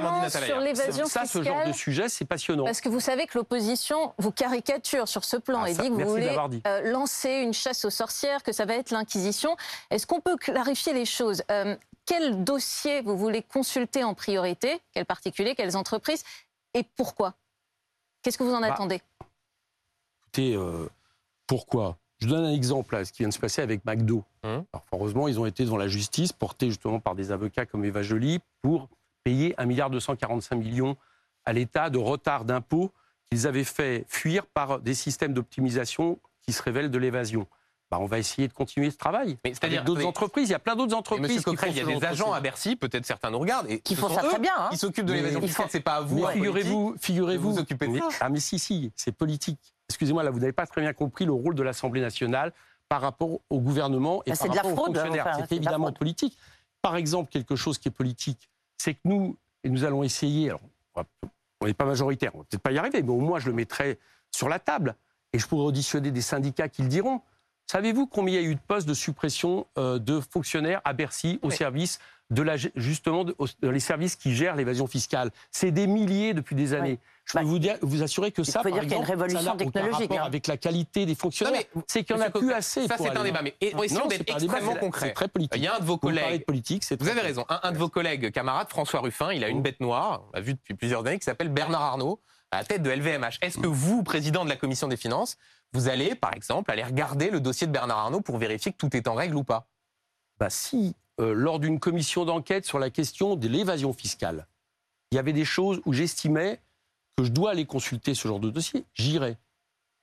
sur 0.47 0.61
l'évasion 0.61 1.07
Ça, 1.07 1.25
ce 1.25 1.43
genre 1.43 1.67
de 1.67 1.73
sujet, 1.73 2.09
c'est 2.09 2.25
passionnant. 2.25 2.65
Parce 2.65 2.81
que 2.81 2.89
vous 2.89 3.01
savez 3.01 3.27
que 3.27 3.39
l'opposition 3.39 4.15
vous 4.19 4.33
caricature 4.33 5.09
sur 5.09 5.25
ce 5.25 5.37
plan 5.37 5.63
Ah, 5.63 5.71
et 5.71 5.75
ça, 5.75 5.83
dit 5.83 5.89
que 5.89 5.95
vous 5.95 6.09
voulez 6.09 6.37
euh, 6.67 6.91
lancer 6.91 7.31
une 7.31 7.55
chasse 7.55 7.85
aux 7.85 7.91
sorcières, 7.91 8.43
que 8.43 8.53
ça 8.53 8.65
va 8.65 8.75
être 8.75 8.91
l'Inquisition. 8.91 9.57
Est-ce 9.91 10.07
qu'on 10.07 10.21
peut 10.21 10.37
clarifier 10.37 10.93
les 10.93 11.07
choses 11.07 11.43
Euh, 11.51 11.77
Quel 12.07 12.45
dossier 12.45 13.01
vous 13.03 13.17
voulez 13.17 13.43
consulter 13.43 14.05
en 14.05 14.15
priorité 14.15 14.81
Quels 14.93 15.07
particuliers 15.07 15.55
Quelles 15.55 15.77
entreprises 15.77 16.25
Et 16.75 16.83
pourquoi? 16.83 17.35
Qu'est-ce 18.23 18.37
que 18.37 18.45
vous 18.45 18.55
en 18.55 18.61
Bah, 18.61 18.73
attendez? 18.73 19.01
Écoutez, 20.23 20.55
euh, 20.55 20.89
pourquoi? 21.47 21.97
Je 22.19 22.27
vous 22.27 22.35
donne 22.35 22.45
un 22.45 22.53
exemple, 22.53 22.95
là, 22.97 23.05
ce 23.05 23.13
qui 23.13 23.19
vient 23.23 23.29
de 23.29 23.35
se 23.35 23.39
passer 23.39 23.63
avec 23.63 23.85
McDo. 23.85 24.25
Hum. 24.43 24.65
Alors, 24.73 24.87
heureusement, 24.93 25.29
ils 25.29 25.39
ont 25.41 25.47
été 25.47 25.65
devant 25.65 25.77
la 25.77 25.89
justice, 25.89 26.33
portés 26.33 26.69
justement 26.69 27.01
par 27.01 27.15
des 27.15 27.33
avocats 27.33 27.67
comme 27.67 27.85
Eva 27.85 28.03
Joly, 28.03 28.41
pour 28.63 28.89
payer 29.25 29.55
1,245 29.59 30.57
milliard 30.57 30.95
à 31.45 31.53
l'État 31.53 31.91
de 31.91 31.99
retard 31.99 32.45
d'impôts 32.45 32.93
qu'ils 33.31 33.47
avaient 33.47 33.65
fait 33.65 34.05
fuir 34.09 34.47
par 34.47 34.81
des 34.81 34.95
systèmes 34.95 35.33
d'optimisation 35.33 36.19
qui 36.43 36.53
se 36.53 36.63
révèlent 36.63 36.91
de 36.91 36.99
l'évasion. 36.99 37.47
Bah, 37.91 37.99
on 38.01 38.07
va 38.07 38.19
essayer 38.19 38.49
de 38.49 38.53
continuer 38.53 38.91
ce 38.91 38.99
travail. 38.99 39.39
Mais 39.45 39.55
c'est-à-dire, 39.55 39.83
d'autres 39.83 40.05
entreprises, 40.05 40.49
il 40.49 40.53
y 40.53 40.55
a 40.55 40.59
plein 40.59 40.77
d'autres 40.77 40.95
entreprises. 40.95 41.23
Monsieur 41.23 41.39
qui 41.39 41.45
Coquerel, 41.45 41.71
font 41.71 41.75
il 41.75 41.79
y 41.79 41.81
a 41.81 41.95
des 41.95 42.01
de 42.01 42.05
agents 42.05 42.33
à 42.35 42.41
Bercy, 42.41 42.77
peut-être 42.77 43.07
certains 43.07 43.31
nous 43.31 43.39
regardent, 43.39 43.71
et 43.71 43.81
Qui 43.81 43.95
font 43.95 44.11
ça 44.11 44.23
eux 44.25 44.29
très 44.29 44.39
bien, 44.39 44.53
hein. 44.59 44.69
qui 44.71 44.77
s'occupent 44.77 45.07
de 45.07 45.15
l'évasion 45.15 45.41
fiscale. 45.41 45.67
C'est 45.71 45.81
pas 45.81 45.97
à 45.97 46.01
vous, 46.03 46.27
figurez-vous, 46.27 46.97
figurez-vous. 47.01 47.49
de 47.49 47.55
vous 47.55 47.61
occuper 47.61 47.89
de 47.89 47.99
ça. 47.99 48.09
Ah, 48.21 48.29
mais 48.29 48.41
si, 48.41 48.59
si, 48.59 48.93
c'est 48.95 49.13
politique. 49.13 49.75
Excusez-moi, 49.89 50.23
là, 50.23 50.31
vous 50.31 50.41
n'avez 50.41 50.53
pas 50.53 50.67
très 50.67 50.83
bien 50.83 50.93
compris 50.93 51.25
le 51.25 51.33
rôle 51.33 51.55
de 51.55 51.63
l'Assemblée 51.63 52.03
nationale 52.03 52.53
par 52.89 53.01
rapport 53.01 53.41
au 53.51 53.61
gouvernement 53.61 54.23
et 54.27 54.33
Ah, 54.33 54.37
par 54.37 54.49
rapport 54.49 54.73
aux 54.73 54.75
fraude, 54.77 54.97
fonctionnaires. 54.97 55.27
enfin, 55.29 55.45
c'est 55.49 55.57
évidemment 55.57 55.93
politique. 55.93 56.37
Par 56.83 56.97
exemple, 56.97 57.31
quelque 57.31 57.57
chose 57.57 57.79
qui 57.79 57.89
est 57.89 57.93
politique, 57.93 58.49
c'est 58.77 58.95
que 58.95 59.01
nous, 59.05 59.37
et 59.65 59.69
nous 59.69 59.85
allons 59.85 60.03
essayer, 60.03 60.49
alors, 60.49 60.61
on 61.61 61.67
n'est 61.67 61.75
pas 61.75 61.85
majoritaire, 61.85 62.31
on 62.35 62.39
va 62.39 62.45
peut-être 62.45 62.63
pas 62.63 62.73
y 62.73 62.79
arriver, 62.79 63.03
mais 63.03 63.11
au 63.11 63.21
moins 63.21 63.39
je 63.41 63.47
le 63.49 63.53
mettrai 63.53 63.99
sur 64.31 64.49
la 64.49 64.59
table 64.59 64.95
et 65.33 65.39
je 65.39 65.47
pourrai 65.47 65.65
auditionner 65.65 66.11
des 66.11 66.23
syndicats 66.23 66.69
qui 66.69 66.83
le 66.83 66.89
diront. 66.89 67.21
Savez-vous 67.67 68.07
combien 68.07 68.39
il 68.41 68.43
y 68.43 68.47
a 68.47 68.51
eu 68.51 68.55
de 68.55 68.61
postes 68.67 68.89
de 68.89 68.95
suppression 68.95 69.67
euh, 69.77 69.99
de 69.99 70.21
fonctionnaires 70.21 70.81
à 70.85 70.93
Bercy 70.95 71.39
au 71.43 71.49
Oui. 71.49 71.55
service 71.57 71.99
de 72.31 72.43
la, 72.43 72.57
justement 72.57 73.25
de- 73.25 73.35
aux- 73.39 73.47
les 73.63 73.81
services 73.81 74.17
qui 74.17 74.35
gèrent 74.35 74.57
l'évasion 74.57 74.87
fiscale? 74.87 75.31
C'est 75.51 75.71
des 75.73 75.87
milliers 75.87 76.33
depuis 76.33 76.55
des 76.57 76.73
années. 76.73 76.99
Je 77.29 77.35
peux 77.35 77.45
Bah, 77.45 77.45
vous, 77.45 77.59
dire, 77.59 77.77
vous 77.83 78.03
assurer 78.03 78.33
que 78.33 78.43
ça, 78.43 78.63
par 78.63 78.73
dire 78.73 78.83
qu'il 78.83 78.91
y 78.91 78.95
a 78.95 78.97
une 78.97 79.03
exemple, 79.03 79.19
révolution 79.21 79.51
ça 79.51 79.57
n'a 79.57 79.67
aucun 79.67 79.91
rapport 79.91 80.19
hein. 80.19 80.23
avec 80.25 80.47
la 80.47 80.57
qualité 80.57 81.05
des 81.05 81.15
fonctionnaires. 81.15 81.53
Non, 81.53 81.61
mais, 81.77 81.83
c'est 81.87 82.03
qu'il 82.03 82.17
n'y 82.17 82.23
en 82.23 82.27
a 82.27 82.31
plus 82.31 82.53
assez. 82.53 82.87
Ça, 82.87 82.97
c'est 82.97 83.15
un 83.15 83.23
débat, 83.23 83.43
mais 83.43 83.55
essayons 83.61 84.09
c'est 84.09 84.19
d'être 84.19 84.31
extrêmement 84.37 84.75
concret. 84.77 85.09
C'est 85.09 85.13
très 85.13 85.29
politique. 85.29 85.61
Il 85.61 85.65
y 85.65 85.67
a 85.67 85.77
un 85.77 85.81
de 85.81 85.85
vos 85.85 85.99
collègues 85.99 86.41
de 86.41 86.45
politique, 86.45 86.85
Vous 86.99 87.09
avez 87.09 87.21
raison. 87.21 87.45
Un, 87.51 87.61
un 87.63 87.73
de 87.73 87.79
vos 87.79 87.89
collègues, 87.89 88.33
camarades, 88.33 88.71
François 88.71 89.01
Ruffin, 89.01 89.33
il 89.33 89.45
a 89.45 89.49
une 89.49 89.61
bête 89.61 89.81
noire, 89.81 90.23
on 90.29 90.37
l'a 90.37 90.41
vu 90.41 90.55
depuis 90.55 90.75
plusieurs 90.75 91.07
années, 91.07 91.19
qui 91.19 91.25
s'appelle 91.25 91.51
Bernard 91.51 91.83
Arnault, 91.83 92.21
à 92.51 92.59
la 92.59 92.65
tête 92.65 92.83
de 92.83 92.91
LVMH. 92.91 93.39
Est-ce 93.43 93.59
que 93.59 93.67
vous, 93.67 94.03
président 94.03 94.45
de 94.45 94.49
la 94.49 94.57
commission 94.57 94.89
des 94.89 94.97
finances, 94.97 95.37
vous 95.75 95.89
allez, 95.89 96.15
par 96.15 96.33
exemple, 96.35 96.71
aller 96.71 96.83
regarder 96.83 97.31
le 97.31 97.41
dossier 97.41 97.67
de 97.67 97.73
Bernard 97.73 97.99
Arnault 97.99 98.23
pour 98.23 98.39
vérifier 98.39 98.73
que 98.73 98.79
tout 98.79 98.97
est 98.97 99.07
en 99.07 99.15
règle 99.15 99.37
ou 99.37 99.45
pas? 99.45 99.69
Bah, 100.39 100.49
si, 100.49 100.97
euh, 101.21 101.35
lors 101.35 101.59
d'une 101.59 101.79
commission 101.79 102.25
d'enquête 102.25 102.65
sur 102.65 102.79
la 102.79 102.89
question 102.89 103.37
de 103.37 103.49
l'évasion 103.49 103.93
fiscale, 103.93 104.47
il 105.11 105.17
y 105.17 105.19
avait 105.19 105.35
des 105.35 105.45
choses 105.45 105.83
où 105.85 105.93
j'estimais 105.93 106.61
que 107.19 107.25
je 107.25 107.33
dois 107.33 107.51
aller 107.51 107.67
consulter 107.67 108.15
ce 108.15 108.29
genre 108.29 108.39
de 108.39 108.49
dossier, 108.49 108.85
j'irai. 108.95 109.37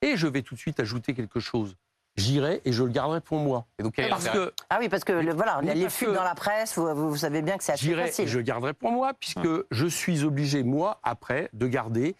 Et 0.02 0.18
je 0.18 0.26
vais 0.26 0.42
tout 0.42 0.54
de 0.54 0.60
suite 0.60 0.78
ajouter 0.80 1.14
quelque 1.14 1.40
chose. 1.40 1.74
J'irai 2.16 2.60
et 2.66 2.72
je 2.72 2.82
le 2.84 2.90
garderai 2.90 3.22
pour 3.22 3.38
moi. 3.38 3.66
Et 3.78 3.82
donc, 3.82 3.96
Parce 4.10 4.28
que 4.28 4.52
Ah 4.68 4.76
oui, 4.80 4.90
parce 4.90 5.02
que 5.02 5.12
le- 5.12 5.32
voilà, 5.34 5.60
les 5.62 5.82
parce 5.84 5.94
fuites 5.94 6.08
que- 6.10 6.14
dans 6.14 6.22
la 6.22 6.34
presse, 6.34 6.76
vous, 6.78 6.94
vous- 6.94 7.08
vous 7.10 7.16
savez 7.16 7.40
bien 7.40 7.56
que 7.56 7.64
c'est 7.64 7.72
assez 7.72 7.86
j'irai 7.86 8.02
et 8.02 8.06
facile. 8.08 8.28
je 8.28 8.36
le 8.36 8.42
garderai 8.42 8.74
pour 8.74 8.90
moi, 8.92 9.14
puisque 9.14 9.48
je 9.70 9.86
suis 9.86 10.24
obligé, 10.24 10.62
moi, 10.62 11.00
après, 11.02 11.48
de 11.54 11.66
garder 11.66 12.14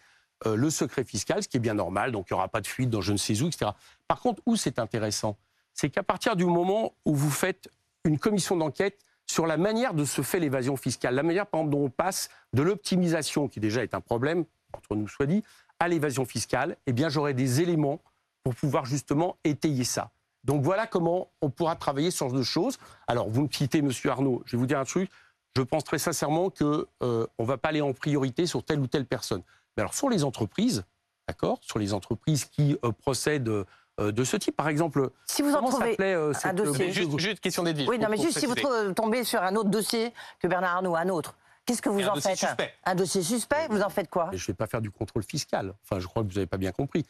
euh, 0.47 0.55
le 0.55 0.69
secret 0.71 1.03
fiscal, 1.03 1.41
ce 1.43 1.47
qui 1.47 1.57
est 1.57 1.59
bien 1.59 1.73
normal, 1.75 2.11
donc 2.11 2.27
il 2.29 2.33
n'y 2.33 2.37
aura 2.37 2.47
pas 2.47 2.61
de 2.61 2.67
fuite 2.67 2.89
dans 2.91 3.01
je 3.01 3.11
ne 3.11 3.17
sais 3.17 3.39
où, 3.41 3.47
etc. 3.47 3.71
Par 4.07 4.19
contre, 4.19 4.41
où 4.47 4.55
c'est 4.55 4.77
intéressant, 4.79 5.35
c'est 5.73 5.89
qu'à 5.89 6.03
partir 6.03 6.35
du 6.35 6.45
moment 6.45 6.93
où 7.05 7.13
vous 7.15 7.31
faites 7.31 7.69
une 8.03 8.17
commission 8.19 8.55
d'enquête 8.55 8.99
sur 9.27 9.45
la 9.47 9.57
manière 9.57 9.93
de 9.95 10.05
se 10.05 10.21
fait 10.21 10.39
l'évasion 10.39 10.75
fiscale, 10.77 11.15
la 11.15 11.23
manière, 11.23 11.45
par 11.47 11.61
exemple, 11.61 11.75
dont 11.75 11.85
on 11.85 11.89
passe 11.89 12.29
de 12.53 12.61
l'optimisation, 12.61 13.47
qui 13.47 13.59
déjà 13.59 13.81
est 13.83 13.93
un 13.95 13.99
problème, 14.01 14.45
entre 14.77 14.95
nous 14.95 15.07
soit 15.07 15.25
dit, 15.25 15.43
à 15.79 15.87
l'évasion 15.87 16.25
fiscale, 16.25 16.77
eh 16.87 16.93
bien, 16.93 17.09
j'aurai 17.09 17.33
des 17.33 17.61
éléments 17.61 17.99
pour 18.43 18.55
pouvoir 18.55 18.85
justement 18.85 19.37
étayer 19.43 19.83
ça. 19.83 20.11
Donc 20.43 20.61
voilà 20.63 20.87
comment 20.87 21.27
on 21.41 21.49
pourra 21.49 21.75
travailler 21.75 22.11
sur 22.11 22.27
ce 22.27 22.29
genre 22.31 22.39
de 22.39 22.43
choses. 22.43 22.77
Alors, 23.07 23.29
vous 23.29 23.43
me 23.43 23.49
citez, 23.51 23.81
Monsieur 23.81 24.09
Arnaud, 24.11 24.41
je 24.45 24.53
vais 24.53 24.57
vous 24.59 24.65
dire 24.67 24.79
un 24.79 24.85
truc. 24.85 25.09
Je 25.55 25.61
pense 25.61 25.83
très 25.83 25.99
sincèrement 25.99 26.49
que 26.49 26.87
euh, 27.03 27.25
on 27.37 27.43
va 27.43 27.57
pas 27.57 27.69
aller 27.69 27.81
en 27.81 27.91
priorité 27.93 28.45
sur 28.45 28.63
telle 28.63 28.79
ou 28.79 28.87
telle 28.87 29.05
personne. 29.05 29.41
Mais 29.75 29.81
alors 29.81 29.93
sur 29.93 30.09
les 30.09 30.23
entreprises, 30.23 30.85
d'accord, 31.27 31.57
sur 31.61 31.79
les 31.79 31.93
entreprises 31.93 32.45
qui 32.45 32.77
euh, 32.85 32.91
procèdent 32.91 33.49
euh, 33.49 34.11
de 34.11 34.23
ce 34.23 34.37
type, 34.37 34.55
par 34.55 34.69
exemple, 34.69 35.09
Si 35.25 35.41
vous 35.41 35.53
en 35.53 35.67
trouvez 35.67 35.95
euh, 35.99 36.31
cette, 36.33 36.55
dossier. 36.55 36.83
euh, 36.83 36.87
Mais 36.87 36.93
juste, 36.93 37.17
juste 37.17 37.39
question 37.39 37.63
d'Edwige. 37.63 37.89
Oui, 37.89 37.97
non, 37.97 38.07
mais 38.09 38.17
juste 38.17 38.37
si 38.39 38.45
vous 38.45 38.53
tombez 38.95 39.23
sur 39.23 39.41
un 39.41 39.55
autre 39.55 39.69
dossier 39.69 40.13
que 40.39 40.47
Bernard 40.47 40.75
Arnault, 40.77 40.95
un 40.95 41.09
autre, 41.09 41.35
qu'est-ce 41.67 41.81
que 41.83 41.89
vous 41.89 42.07
en 42.07 42.13
dossier 42.15 42.31
faites 42.31 42.39
suspect. 42.47 42.73
Un 42.85 42.95
dossier 42.95 43.21
suspect, 43.21 43.67
vous 43.69 43.81
en 43.81 43.89
faites 43.89 44.09
quoi? 44.09 44.29
Je 44.33 44.41
ne 44.41 44.47
vais 44.47 44.53
pas 44.55 44.65
faire 44.65 44.81
du 44.81 44.89
contrôle 44.89 45.21
fiscal. 45.23 45.73
Enfin, 45.83 45.99
je 45.99 46.07
crois 46.07 46.23
que 46.23 46.29
vous 46.29 46.33
n'avez 46.35 46.47
pas 46.47 46.57
bien 46.57 46.71
compris. 46.71 47.05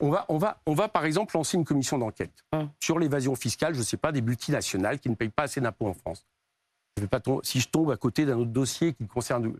On 0.00 0.08
va, 0.08 0.24
on, 0.30 0.38
va, 0.38 0.58
on 0.64 0.72
va, 0.74 0.88
par 0.88 1.04
exemple, 1.04 1.36
lancer 1.36 1.58
une 1.58 1.64
commission 1.66 1.98
d'enquête 1.98 2.32
Hum. 2.52 2.70
sur 2.80 2.98
l'évasion 2.98 3.34
fiscale, 3.34 3.74
je 3.74 3.80
ne 3.80 3.84
sais 3.84 3.98
pas, 3.98 4.12
des 4.12 4.22
multinationales 4.22 4.98
qui 4.98 5.10
ne 5.10 5.14
payent 5.14 5.28
pas 5.28 5.42
assez 5.42 5.60
d'impôts 5.60 5.88
en 5.88 5.94
France. 5.94 6.24
Je 6.96 7.02
vais 7.02 7.08
pas 7.08 7.20
si 7.42 7.60
je 7.60 7.68
tombe 7.68 7.90
à 7.90 7.96
côté 7.98 8.24
d'un 8.24 8.38
autre 8.38 8.50
dossier 8.52 8.94
qui 8.94 9.06
concerne... 9.06 9.52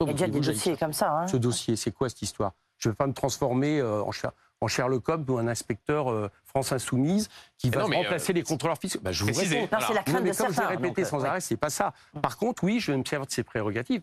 Il 0.00 0.06
y 0.06 0.10
a 0.10 0.12
déjà 0.12 0.28
des 0.28 0.40
dossiers 0.40 0.76
comme 0.76 0.92
ça. 0.92 1.10
hein. 1.12 1.26
ce 1.26 1.36
dossier 1.36 1.76
C'est 1.76 1.90
quoi 1.90 2.08
cette 2.08 2.22
histoire? 2.22 2.52
Je 2.78 2.88
ne 2.88 2.92
vais 2.92 2.96
pas 2.96 3.06
me 3.08 3.12
transformer 3.12 3.80
euh, 3.80 4.00
en, 4.02 4.12
Sher- 4.12 4.30
en 4.60 4.68
Sherlock 4.68 5.08
Holmes 5.08 5.24
ou 5.28 5.38
un 5.38 5.46
inspecteur 5.48 6.10
euh, 6.10 6.30
France 6.44 6.72
Insoumise 6.72 7.28
qui 7.56 7.70
va 7.70 7.82
non, 7.82 7.88
mais, 7.88 7.96
remplacer 7.96 8.32
les 8.32 8.42
contrôleurs 8.42 8.78
fiscaux. 8.78 9.00
Bah, 9.02 9.12
je 9.12 9.24
vous 9.24 9.32
réponds. 9.32 9.68
Non, 9.72 9.78
c'est 9.86 9.94
la 9.94 10.00
Non, 10.00 10.02
crainte 10.04 10.22
mais 10.22 10.30
de 10.32 10.36
comme 10.36 10.52
je 10.52 10.60
l'ai 10.60 10.66
répété 10.66 11.02
donc, 11.02 11.10
sans 11.10 11.18
euh, 11.18 11.22
ouais. 11.22 11.28
arrêt, 11.28 11.40
c'est 11.40 11.56
pas 11.56 11.70
ça. 11.70 11.92
Par 12.20 12.36
contre, 12.36 12.64
oui, 12.64 12.80
je 12.80 12.90
vais 12.92 12.98
me 12.98 13.04
servir 13.04 13.26
de 13.26 13.32
ces 13.32 13.42
prérogatives. 13.44 14.02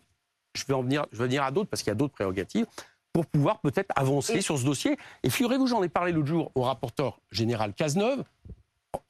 Je 0.54 0.64
vais 0.64 0.74
en 0.74 0.82
venir, 0.82 1.06
je 1.12 1.18
vais 1.18 1.24
venir 1.24 1.42
à 1.42 1.50
d'autres 1.50 1.68
parce 1.68 1.82
qu'il 1.82 1.90
y 1.90 1.92
a 1.92 1.96
d'autres 1.96 2.14
prérogatives 2.14 2.66
pour 3.12 3.26
pouvoir 3.26 3.60
peut-être 3.60 3.92
avancer 3.96 4.34
Et- 4.34 4.40
sur 4.40 4.58
ce 4.58 4.64
dossier. 4.64 4.96
Et 5.22 5.30
figurez-vous, 5.30 5.66
j'en 5.66 5.82
ai 5.82 5.88
parlé 5.88 6.12
l'autre 6.12 6.28
jour 6.28 6.50
au 6.54 6.62
rapporteur 6.62 7.18
général 7.30 7.74
Cazeneuve 7.74 8.24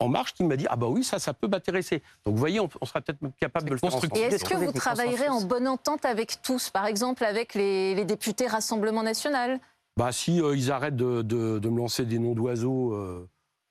en 0.01 0.09
marche 0.09 0.35
qui 0.35 0.43
m'a 0.43 0.57
dit 0.57 0.67
ah 0.69 0.75
bah 0.75 0.89
oui 0.89 1.05
ça 1.05 1.21
ça 1.21 1.33
peut 1.33 1.47
m'intéresser. 1.47 2.03
Donc 2.25 2.35
vous 2.35 2.41
voyez 2.41 2.59
on, 2.59 2.69
on 2.81 2.87
sera 2.87 3.01
peut-être 3.01 3.21
capable 3.39 3.69
de 3.69 3.75
le 3.75 3.79
faire 3.79 3.95
ensemble. 3.95 4.17
Et 4.19 4.23
est-ce 4.23 4.45
que 4.45 4.57
vous 4.57 4.73
travaillerez 4.73 5.29
en 5.29 5.43
bonne 5.43 5.69
entente 5.69 6.05
avec 6.05 6.43
tous, 6.43 6.71
par 6.71 6.87
exemple 6.87 7.23
avec 7.25 7.55
les, 7.55 7.95
les 7.95 8.05
députés 8.05 8.49
Rassemblement 8.49 9.05
National? 9.05 9.61
Bah 9.97 10.13
si 10.13 10.41
euh, 10.43 10.55
ils 10.57 10.71
arrêtent 10.71 10.97
de, 10.97 11.23
de- 11.23 11.59
de 11.59 11.69
me 11.69 11.79
lancer 11.79 12.05
des 12.05 12.19
noms 12.19 12.35
d'oiseaux, 12.35 12.93
euh, 12.93 13.29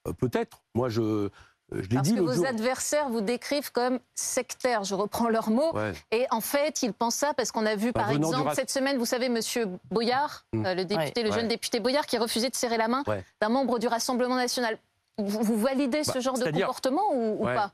euh, 0.07 0.13
peut-être. 0.13 0.63
Moi 0.73 0.89
je, 0.89 1.30
je 1.71 1.82
l'ai 1.82 1.88
Parce 1.95 2.07
dit 2.07 2.15
que 2.15 2.21
vos 2.21 2.34
jour. 2.34 2.45
adversaires 2.47 3.09
vous 3.09 3.21
décrivent 3.21 3.71
comme 3.71 3.99
sectaires, 4.15 4.84
je 4.84 4.95
reprends 4.95 5.30
leurs 5.30 5.49
mots. 5.51 5.73
Ouais. 5.76 5.93
Et 6.11 6.26
en 6.32 6.41
fait, 6.41 6.82
ils 6.82 6.93
pensent 6.93 7.15
ça 7.15 7.34
parce 7.36 7.51
qu'on 7.51 7.65
a 7.65 7.76
vu, 7.76 7.91
Bah, 7.91 8.01
par 8.01 8.11
exemple, 8.11 8.51
cette 8.55 8.71
semaine, 8.71 8.97
vous 8.97 9.05
savez, 9.05 9.30
Monsieur 9.30 9.67
Boyard, 9.91 10.45
Mm. 10.53 10.65
euh, 10.65 10.73
le 10.76 10.86
député, 10.86 11.21
le 11.23 11.30
Ouais. 11.30 11.36
jeune 11.36 11.47
député 11.47 11.80
Boyard, 11.80 12.05
qui 12.07 12.17
refusait 12.17 12.49
de 12.49 12.55
serrer 12.55 12.78
la 12.78 12.88
main 12.88 13.03
Ouais. 13.07 13.23
d'un 13.41 13.49
membre 13.49 13.78
du 13.80 13.88
Rassemblement 13.88 14.36
national. 14.36 14.78
Vous, 15.17 15.43
vous 15.43 15.57
validez 15.57 16.03
ce 16.03 16.13
Bah, 16.13 16.19
genre 16.21 16.38
de 16.39 16.49
comportement 16.51 17.13
ou, 17.13 17.41
ou 17.41 17.45
Ouais. 17.45 17.55
pas? 17.55 17.71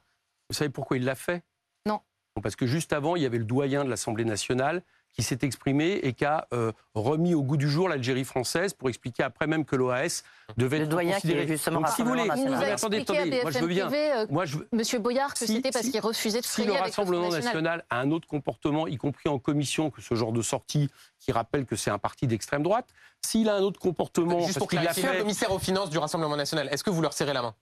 Vous 0.50 0.56
savez 0.56 0.70
pourquoi 0.70 0.98
il 0.98 1.06
l'a 1.06 1.16
fait? 1.16 1.42
Non. 1.86 2.02
Parce 2.44 2.56
que 2.58 2.66
juste 2.68 2.92
avant, 2.94 3.16
il 3.16 3.24
y 3.24 3.26
avait 3.26 3.38
le 3.40 3.46
doyen 3.46 3.84
de 3.86 3.90
l'Assemblée 3.90 4.26
nationale 4.26 4.84
qui 5.14 5.24
s'est 5.24 5.40
exprimé 5.42 6.00
et 6.04 6.14
qui 6.14 6.24
a 6.26 6.48
euh, 6.54 6.72
remis 6.96 7.34
au 7.34 7.44
goût 7.44 7.58
du 7.58 7.70
jour 7.70 7.90
l'Algérie 7.90 8.24
française 8.24 8.74
pour 8.74 8.88
expliquer 8.90 9.24
après 9.24 9.46
même 9.48 9.66
que 9.66 9.76
l'OAS 9.76 10.24
devait 10.58 10.78
Le 10.80 10.84
être 10.86 10.90
doyen 10.90 11.10
qui 11.16 11.22
considéré. 11.24 11.44
est 11.44 11.48
justement 11.48 11.82
Donc, 11.82 11.90
si 11.90 12.02
vous 12.02 12.10
voulez, 12.10 12.22
Il 12.38 12.46
nous 12.46 12.54
a 12.54 12.60
mais 12.60 12.72
attendez, 12.72 13.00
attendez, 13.02 13.40
moi 13.42 13.52
je 13.52 13.60
veux 13.60 13.68
bien. 13.68 13.92
Euh, 13.92 14.26
Moi, 14.30 14.46
je, 14.46 14.58
Monsieur 14.72 15.00
Boyard, 15.00 15.34
que 15.34 15.40
Si- 15.40 15.48
c'était 15.48 15.72
parce 15.72 15.86
si- 15.86 15.92
qu'il 15.92 16.00
refusait 16.00 16.40
de 16.40 16.46
si 16.46 16.52
frayer 16.52 16.68
le 16.68 16.74
avec 16.76 16.84
le 16.86 16.90
Rassemblement 16.90 17.24
National. 17.30 17.44
national 17.44 17.86
a 17.90 18.00
un 18.00 18.12
autre 18.12 18.28
comportement, 18.28 18.88
y 18.88 18.98
compris 18.98 19.28
en 19.30 19.38
commission, 19.40 19.90
que 19.90 20.02
ce 20.02 20.16
genre 20.16 20.32
de 20.32 20.42
sortie 20.42 20.90
qui 21.20 21.32
rappelle 21.32 21.66
que 21.66 21.76
c'est 21.76 21.92
un 21.92 21.98
parti 22.00 22.26
d'extrême 22.28 22.64
droite, 22.64 22.88
s'il 23.26 23.50
a 23.50 23.56
un 23.56 23.62
autre 23.62 23.80
comportement, 23.80 24.40
Juste 24.46 24.58
pour 24.60 24.68
parce 24.68 24.70
qu'il 24.70 24.78
l'a 24.80 24.94
clarifier, 24.94 25.04
le 25.08 25.14
fait, 25.14 25.20
commissaire 25.20 25.52
aux 25.52 25.60
finances 25.60 25.90
du 25.90 25.98
Rassemblement 25.98 26.38
national, 26.38 26.70
est-ce 26.72 26.84
que 26.84 26.90
vous 26.90 27.02
leur 27.02 27.14
serrez 27.14 27.34
la 27.34 27.42
main? 27.42 27.56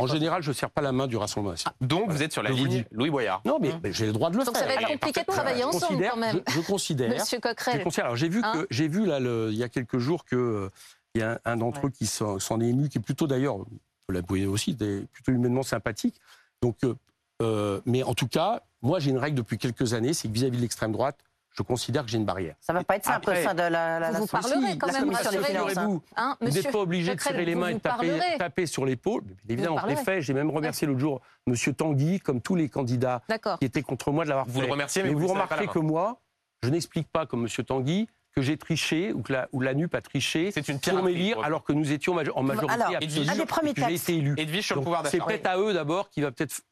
En 0.00 0.06
général, 0.06 0.42
je 0.42 0.48
ne 0.50 0.54
serre 0.54 0.70
pas 0.70 0.80
la 0.80 0.92
main 0.92 1.06
du 1.06 1.16
Rassemblement 1.16 1.52
national. 1.52 1.74
Donc 1.80 2.10
vous 2.10 2.22
êtes 2.22 2.32
sur 2.32 2.42
la 2.42 2.50
Je 2.50 2.56
vous 2.56 2.64
ligne. 2.64 2.84
Louis 2.92 3.10
Boyard. 3.10 3.42
Non, 3.44 3.58
mais, 3.60 3.72
mais 3.82 3.92
j'ai 3.92 4.06
le 4.06 4.12
droit 4.12 4.30
de 4.30 4.36
le 4.38 4.44
Donc 4.44 4.54
faire. 4.56 4.62
ça 4.62 4.68
va 4.68 4.74
être 4.80 4.84
Allez, 4.86 4.94
compliqué 4.98 5.20
de 5.20 5.26
travailler 5.26 5.60
je 5.62 5.66
ensemble 5.66 5.86
considère, 5.86 6.10
quand 6.12 6.18
même. 6.20 6.40
Je, 6.48 6.52
je 6.54 6.60
considère. 6.60 7.10
Monsieur 7.10 7.38
je 7.42 7.48
Coquerel. 7.48 7.82
considère- 7.84 8.04
alors 8.06 8.16
j'ai 8.16 8.28
vu 8.28 8.40
Hein 8.42 8.52
que 8.54 8.66
j'ai 8.70 8.88
vu 8.88 9.04
là 9.06 9.20
le- 9.20 9.50
il 9.52 9.58
y 9.58 9.62
a 9.62 9.68
quelques 9.68 9.98
jours 9.98 10.24
que 10.24 10.36
euh, 10.36 10.70
y 11.14 11.22
a 11.22 11.32
un, 11.32 11.52
un 11.52 11.56
d'entre 11.58 11.86
eux 11.86 11.90
qui 11.90 12.06
s'en 12.06 12.38
s'en 12.38 12.60
est 12.60 12.68
ému, 12.68 12.88
qui 12.88 12.98
est 12.98 13.02
plutôt 13.02 13.26
d'ailleurs, 13.26 13.58
vous 13.58 13.66
l'avouez 14.14 14.46
aussi, 14.46 14.74
des- 14.74 15.06
plutôt 15.12 15.32
humainement 15.32 15.62
sympathique. 15.62 16.14
Donc, 16.62 16.76
euh, 16.84 16.94
euh, 17.42 17.80
mais 17.86 18.02
en 18.02 18.14
tout 18.14 18.28
cas, 18.28 18.62
moi 18.80 18.98
j'ai 18.98 19.10
une 19.10 19.18
règle 19.18 19.36
depuis 19.36 19.58
quelques 19.58 19.92
années, 19.94 20.14
c'est 20.14 20.28
que 20.28 20.32
vis-à-vis 20.32 20.56
de 20.56 20.62
l'extrême 20.62 20.92
droite, 20.92 21.18
je 21.54 21.62
considère 21.62 22.04
que 22.04 22.10
j'ai 22.10 22.16
une 22.18 22.24
barrière. 22.24 22.54
Ça 22.60 22.72
va 22.72 22.82
pas 22.82 22.96
être 22.96 23.04
simple 23.04 23.16
Après, 23.30 23.42
sein 23.44 23.54
de 23.54 23.60
la, 23.60 23.68
la, 24.00 24.06
vous 24.08 24.12
la- 24.14 24.20
vous 24.20 24.26
parlerez 24.26 24.78
quand 24.78 24.86
la 24.86 24.92
même, 24.94 25.02
commission 25.04 25.30
des 25.30 25.36
rassurez-nous. 25.38 25.48
finances. 25.48 25.74
Rassurez-vous, 25.74 26.02
Hein, 26.16 26.36
Vous 26.40 26.48
n'êtes 26.48 26.72
pas 26.72 26.78
obligé 26.78 27.14
de 27.14 27.20
serrer 27.20 27.44
les 27.44 27.54
mains 27.54 27.68
et 27.68 27.74
de 27.74 28.38
taper, 28.38 28.66
sur 28.66 28.84
l'épaule. 28.86 29.22
Évidemment, 29.48 29.78
je 29.82 29.86
l'ai 29.86 29.96
fait. 29.96 30.22
J'ai 30.22 30.32
même 30.34 30.50
remercié 30.50 30.86
l'autre 30.86 31.00
jour 31.00 31.20
M. 31.46 31.54
Tanguy, 31.74 32.20
comme 32.20 32.40
tous 32.40 32.54
les 32.54 32.68
candidats 32.68 33.22
qui 33.58 33.64
étaient 33.66 33.82
contre 33.82 34.10
moi 34.12 34.24
de 34.24 34.30
l'avoir 34.30 34.46
fait. 34.46 34.52
Vous 34.52 34.60
le 34.60 34.66
remerciez, 34.70 35.02
mais, 35.02 35.10
Mais 35.10 35.14
vous, 35.14 35.26
remarquez 35.28 35.66
que 35.66 35.78
moi, 35.78 36.20
je 36.62 36.68
n'explique 36.70 37.08
pas, 37.08 37.26
comme 37.26 37.42
M. 37.46 37.64
Tanguy, 37.64 38.08
que 38.34 38.40
j'ai 38.40 38.56
triché 38.56 39.12
ou 39.12 39.20
que 39.20 39.32
la, 39.34 39.48
ou 39.52 39.60
la 39.60 39.74
NUP 39.74 39.94
a 39.94 40.00
triché 40.00 40.50
C'est 40.52 40.66
une 40.68 40.78
pour 40.80 41.02
m'élire 41.02 41.38
alors 41.44 41.64
que 41.64 41.74
nous 41.74 41.92
étions 41.92 42.14
en 42.34 42.42
majorité 42.42 42.72
Alors, 42.72 42.86
absolue 42.94 43.02
et 43.02 43.06
que 43.06 43.12
j'ai 43.12 43.86
textes. 43.88 44.08
été 44.08 44.16
élu. 44.16 44.34
Edwige 44.38 44.64
sur 44.64 44.76
le 44.76 44.78
Donc, 44.78 44.84
pouvoir 44.84 45.06
C'est 45.06 45.18
peut-être 45.22 45.46
à 45.46 45.58
eux 45.58 45.74
d'abord 45.74 46.08
qu'il 46.08 46.22
va 46.22 46.30
peut-être 46.32 46.62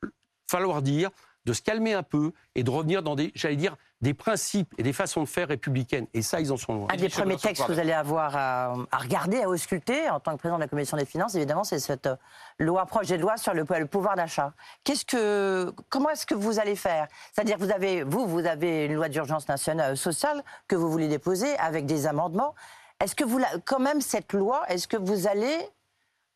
falloir 0.50 0.80
dire 0.80 1.10
de 1.44 1.52
se 1.52 1.60
calmer 1.62 1.92
un 1.94 2.02
peu 2.02 2.32
et 2.54 2.62
de 2.62 2.70
revenir 2.70 3.02
dans 3.02 3.14
des, 3.14 3.30
j'allais 3.34 3.56
dire, 3.56 3.76
des 4.00 4.14
principes 4.14 4.72
et 4.78 4.82
des 4.82 4.92
façons 4.92 5.20
de 5.22 5.28
faire 5.28 5.48
républicaines. 5.48 6.06
Et 6.14 6.22
ça, 6.22 6.40
ils 6.40 6.50
en 6.52 6.56
sont 6.56 6.74
loin. 6.74 6.86
Un 6.90 6.96
des 6.96 7.08
premiers 7.08 7.36
textes 7.36 7.66
que 7.66 7.72
vous 7.72 7.78
allez 7.78 7.92
avoir 7.92 8.34
à, 8.34 8.74
à 8.90 8.96
regarder, 8.98 9.42
à 9.42 9.48
ausculter 9.48 10.08
en 10.08 10.20
tant 10.20 10.32
que 10.32 10.38
président 10.38 10.56
de 10.56 10.62
la 10.62 10.68
commission 10.68 10.96
des 10.96 11.04
finances, 11.04 11.34
évidemment, 11.34 11.64
c'est 11.64 11.78
cette 11.78 12.06
euh, 12.06 12.16
loi, 12.58 12.86
projet 12.86 13.18
de 13.18 13.22
loi 13.22 13.36
sur 13.36 13.52
le, 13.52 13.64
le 13.68 13.86
pouvoir 13.86 14.16
d'achat. 14.16 14.52
Qu'est-ce 14.84 15.04
que, 15.04 15.72
comment 15.90 16.10
est-ce 16.10 16.24
que 16.24 16.34
vous 16.34 16.58
allez 16.58 16.76
faire? 16.76 17.08
C'est-à-dire, 17.32 17.58
que 17.58 17.64
vous 17.64 17.72
avez, 17.72 18.02
vous, 18.02 18.26
vous 18.26 18.46
avez 18.46 18.86
une 18.86 18.94
loi 18.94 19.08
d'urgence 19.08 19.48
nationale 19.48 19.92
euh, 19.92 19.96
sociale 19.96 20.42
que 20.66 20.76
vous 20.76 20.90
voulez 20.90 21.08
déposer 21.08 21.56
avec 21.58 21.84
des 21.84 22.06
amendements. 22.06 22.54
Est-ce 23.00 23.14
que 23.14 23.24
vous, 23.24 23.40
quand 23.64 23.80
même, 23.80 24.00
cette 24.00 24.32
loi, 24.32 24.62
est-ce 24.68 24.88
que 24.88 24.96
vous 24.96 25.26
allez 25.26 25.58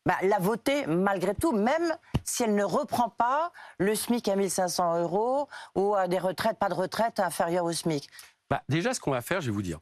bah, 0.05 0.15
la 0.23 0.39
voter 0.39 0.85
malgré 0.87 1.33
tout, 1.35 1.51
même 1.51 1.95
si 2.23 2.43
elle 2.43 2.55
ne 2.55 2.63
reprend 2.63 3.09
pas 3.09 3.51
le 3.79 3.95
SMIC 3.95 4.27
à 4.27 4.35
1500 4.35 5.01
euros 5.01 5.47
ou 5.75 5.95
à 5.95 6.07
des 6.07 6.19
retraites, 6.19 6.57
pas 6.57 6.69
de 6.69 6.73
retraite 6.75 7.19
inférieures 7.19 7.65
au 7.65 7.71
SMIC 7.71 8.09
Bah, 8.49 8.61
déjà, 8.69 8.93
ce 8.93 8.99
qu'on 8.99 9.11
va 9.11 9.21
faire, 9.21 9.41
je 9.41 9.47
vais 9.47 9.51
vous 9.53 9.61
dire, 9.61 9.79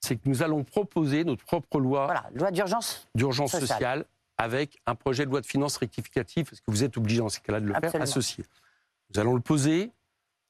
c'est 0.00 0.16
que 0.16 0.28
nous 0.28 0.42
allons 0.42 0.64
proposer 0.64 1.24
notre 1.24 1.44
propre 1.44 1.80
loi 1.80 2.04
Voilà, 2.04 2.24
loi 2.34 2.50
d'urgence 2.50 3.06
d'urgence 3.14 3.52
Sociale. 3.52 3.68
sociale 3.68 4.04
avec 4.36 4.78
un 4.86 4.94
projet 4.94 5.24
de 5.24 5.30
loi 5.30 5.40
de 5.40 5.46
finances 5.46 5.76
rectificatif, 5.76 6.50
parce 6.50 6.60
que 6.60 6.70
vous 6.70 6.82
êtes 6.82 6.96
obligé 6.96 7.20
dans 7.20 7.28
ces 7.28 7.40
cas-là 7.40 7.60
de 7.60 7.66
le 7.66 7.74
faire, 7.88 8.02
associé. 8.02 8.44
Nous 9.14 9.20
allons 9.20 9.34
le 9.34 9.40
poser. 9.40 9.92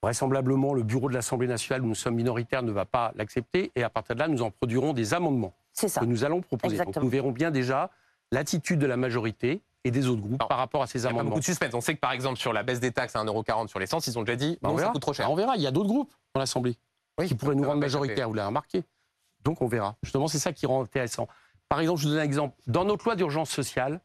Vraisemblablement, 0.03 0.75
le 0.75 0.83
bureau 0.83 1.09
de 1.09 1.15
l'Assemblée 1.15 1.47
nationale, 1.47 1.83
où 1.83 1.87
nous 1.87 1.95
sommes 1.95 2.15
minoritaires, 2.15 2.63
ne 2.63 2.73
va 2.73 2.85
pas 2.85 3.13
l'accepter. 3.15 3.73
Et 3.75 3.83
à 3.83 3.89
partir 3.91 4.15
de 4.15 4.21
là, 4.21 4.29
nous 4.29 4.43
en 4.43 4.51
produirons 4.51 4.93
des 4.95 5.15
amendements 5.15 5.55
C'est 5.73 5.89
ça. 5.89 6.01
que 6.01 6.05
nous 6.07 6.25
allons 6.25 6.41
proposer. 6.43 6.77
Donc, 6.79 6.97
nous 6.97 7.09
verrons 7.09 7.31
bien 7.33 7.51
déjà 7.51 7.91
l'attitude 8.33 8.79
de 8.79 8.87
la 8.87 8.97
majorité 8.97 9.63
et 9.85 9.91
des 9.91 10.07
autres 10.09 10.23
groupes 10.23 10.41
Alors, 10.41 10.49
par 10.49 10.59
rapport 10.59 10.83
à 10.83 10.87
ces 10.87 10.99
Il 10.99 11.03
n'y 11.03 11.07
a 11.07 11.09
pas 11.09 11.15
amendements. 11.15 11.31
beaucoup 11.31 11.41
de 11.41 11.45
suspense. 11.45 11.75
On 11.75 11.81
sait 11.81 11.95
que 11.95 12.01
par 12.01 12.13
exemple 12.13 12.39
sur 12.39 12.53
la 12.53 12.63
baisse 12.63 12.81
des 12.81 12.91
taxes 12.93 13.15
à 13.17 13.23
1,40€ 13.25 13.69
sur 13.69 13.79
l'essence, 13.79 14.07
ils 14.07 14.19
ont 14.19 14.23
déjà 14.23 14.37
dit 14.37 14.59
Bah, 14.63 14.71
ça 14.79 14.89
coûte 14.89 15.03
trop 15.03 15.13
cher. 15.13 15.27
Bah, 15.27 15.33
on 15.33 15.37
verra. 15.37 15.57
Il 15.57 15.63
y 15.63 15.67
a 15.67 15.71
d'autres 15.71 15.89
groupes 15.89 16.13
dans 16.35 16.41
l'Assemblée 16.41 16.77
Oui, 17.19 17.27
qui 17.29 17.35
pourraient 17.35 17.55
nous 17.55 17.65
rendre 17.65 17.81
majoritaires. 17.81 18.29
Vous 18.29 18.35
l'avez 18.35 18.47
remarqué. 18.49 18.83
Donc 19.45 19.61
on 19.61 19.67
verra. 19.67 19.97
Justement, 20.03 20.27
c'est 20.27 20.39
ça 20.39 20.53
qui 20.53 20.65
rend 20.67 20.83
intéressant. 20.83 21.29
Par 21.69 21.81
exemple, 21.81 22.01
je 22.01 22.07
vous 22.07 22.13
donne 22.13 22.21
un 22.21 22.25
exemple. 22.25 22.57
Dans 22.67 22.85
notre 22.85 23.05
loi 23.05 23.15
d'urgence 23.17 23.51
sociale, 23.51 24.01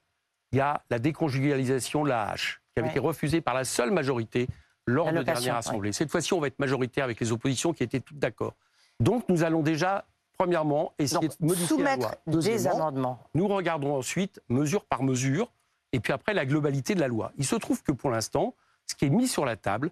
il 0.52 0.58
y 0.58 0.62
a 0.62 0.84
la 0.90 1.00
déconjugalisation 1.00 2.04
de 2.04 2.10
la 2.10 2.30
hache, 2.30 2.62
qui 2.74 2.80
avait 2.80 2.88
Ouais. 2.88 2.92
été 2.92 3.00
refusée 3.00 3.40
par 3.42 3.54
la 3.54 3.64
seule 3.64 3.92
majorité 3.92 4.48
lors 4.86 5.10
de 5.12 5.16
la 5.16 5.24
dernière 5.24 5.56
assemblée. 5.56 5.92
Cette 5.94 6.10
fois-ci, 6.12 6.34
on 6.34 6.40
va 6.40 6.48
être 6.48 6.60
majoritaire 6.60 7.04
avec 7.06 7.20
les 7.20 7.32
oppositions 7.32 7.72
qui 7.74 7.84
étaient 7.84 8.00
toutes 8.00 8.18
d'accord. 8.20 8.56
Donc 9.00 9.30
nous 9.30 9.44
allons 9.44 9.62
déjà, 9.62 10.06
premièrement, 10.44 10.94
essayer 10.98 11.28
Donc, 11.28 11.38
de 11.40 11.46
modifier 11.46 11.78
la 11.84 11.92
soumettre 11.96 12.16
loi. 12.28 12.42
des 12.42 12.68
amendements. 12.68 13.20
nous 13.36 13.48
regardons 13.48 13.96
ensuite, 13.98 14.42
mesure 14.48 14.86
par 14.86 15.04
mesure, 15.04 15.52
et 15.92 16.00
puis 16.00 16.14
après 16.14 16.34
la 16.34 16.46
globalité 16.46 16.96
de 16.96 17.02
la 17.02 17.10
loi. 17.10 17.32
Il 17.38 17.46
se 17.46 17.56
trouve 17.58 17.84
que 17.84 17.92
pour 17.92 18.10
l'instant, 18.10 18.56
ce 18.88 18.96
qui 18.96 19.06
est 19.06 19.10
mis 19.10 19.28
sur 19.28 19.44
la 19.46 19.58
table, 19.58 19.92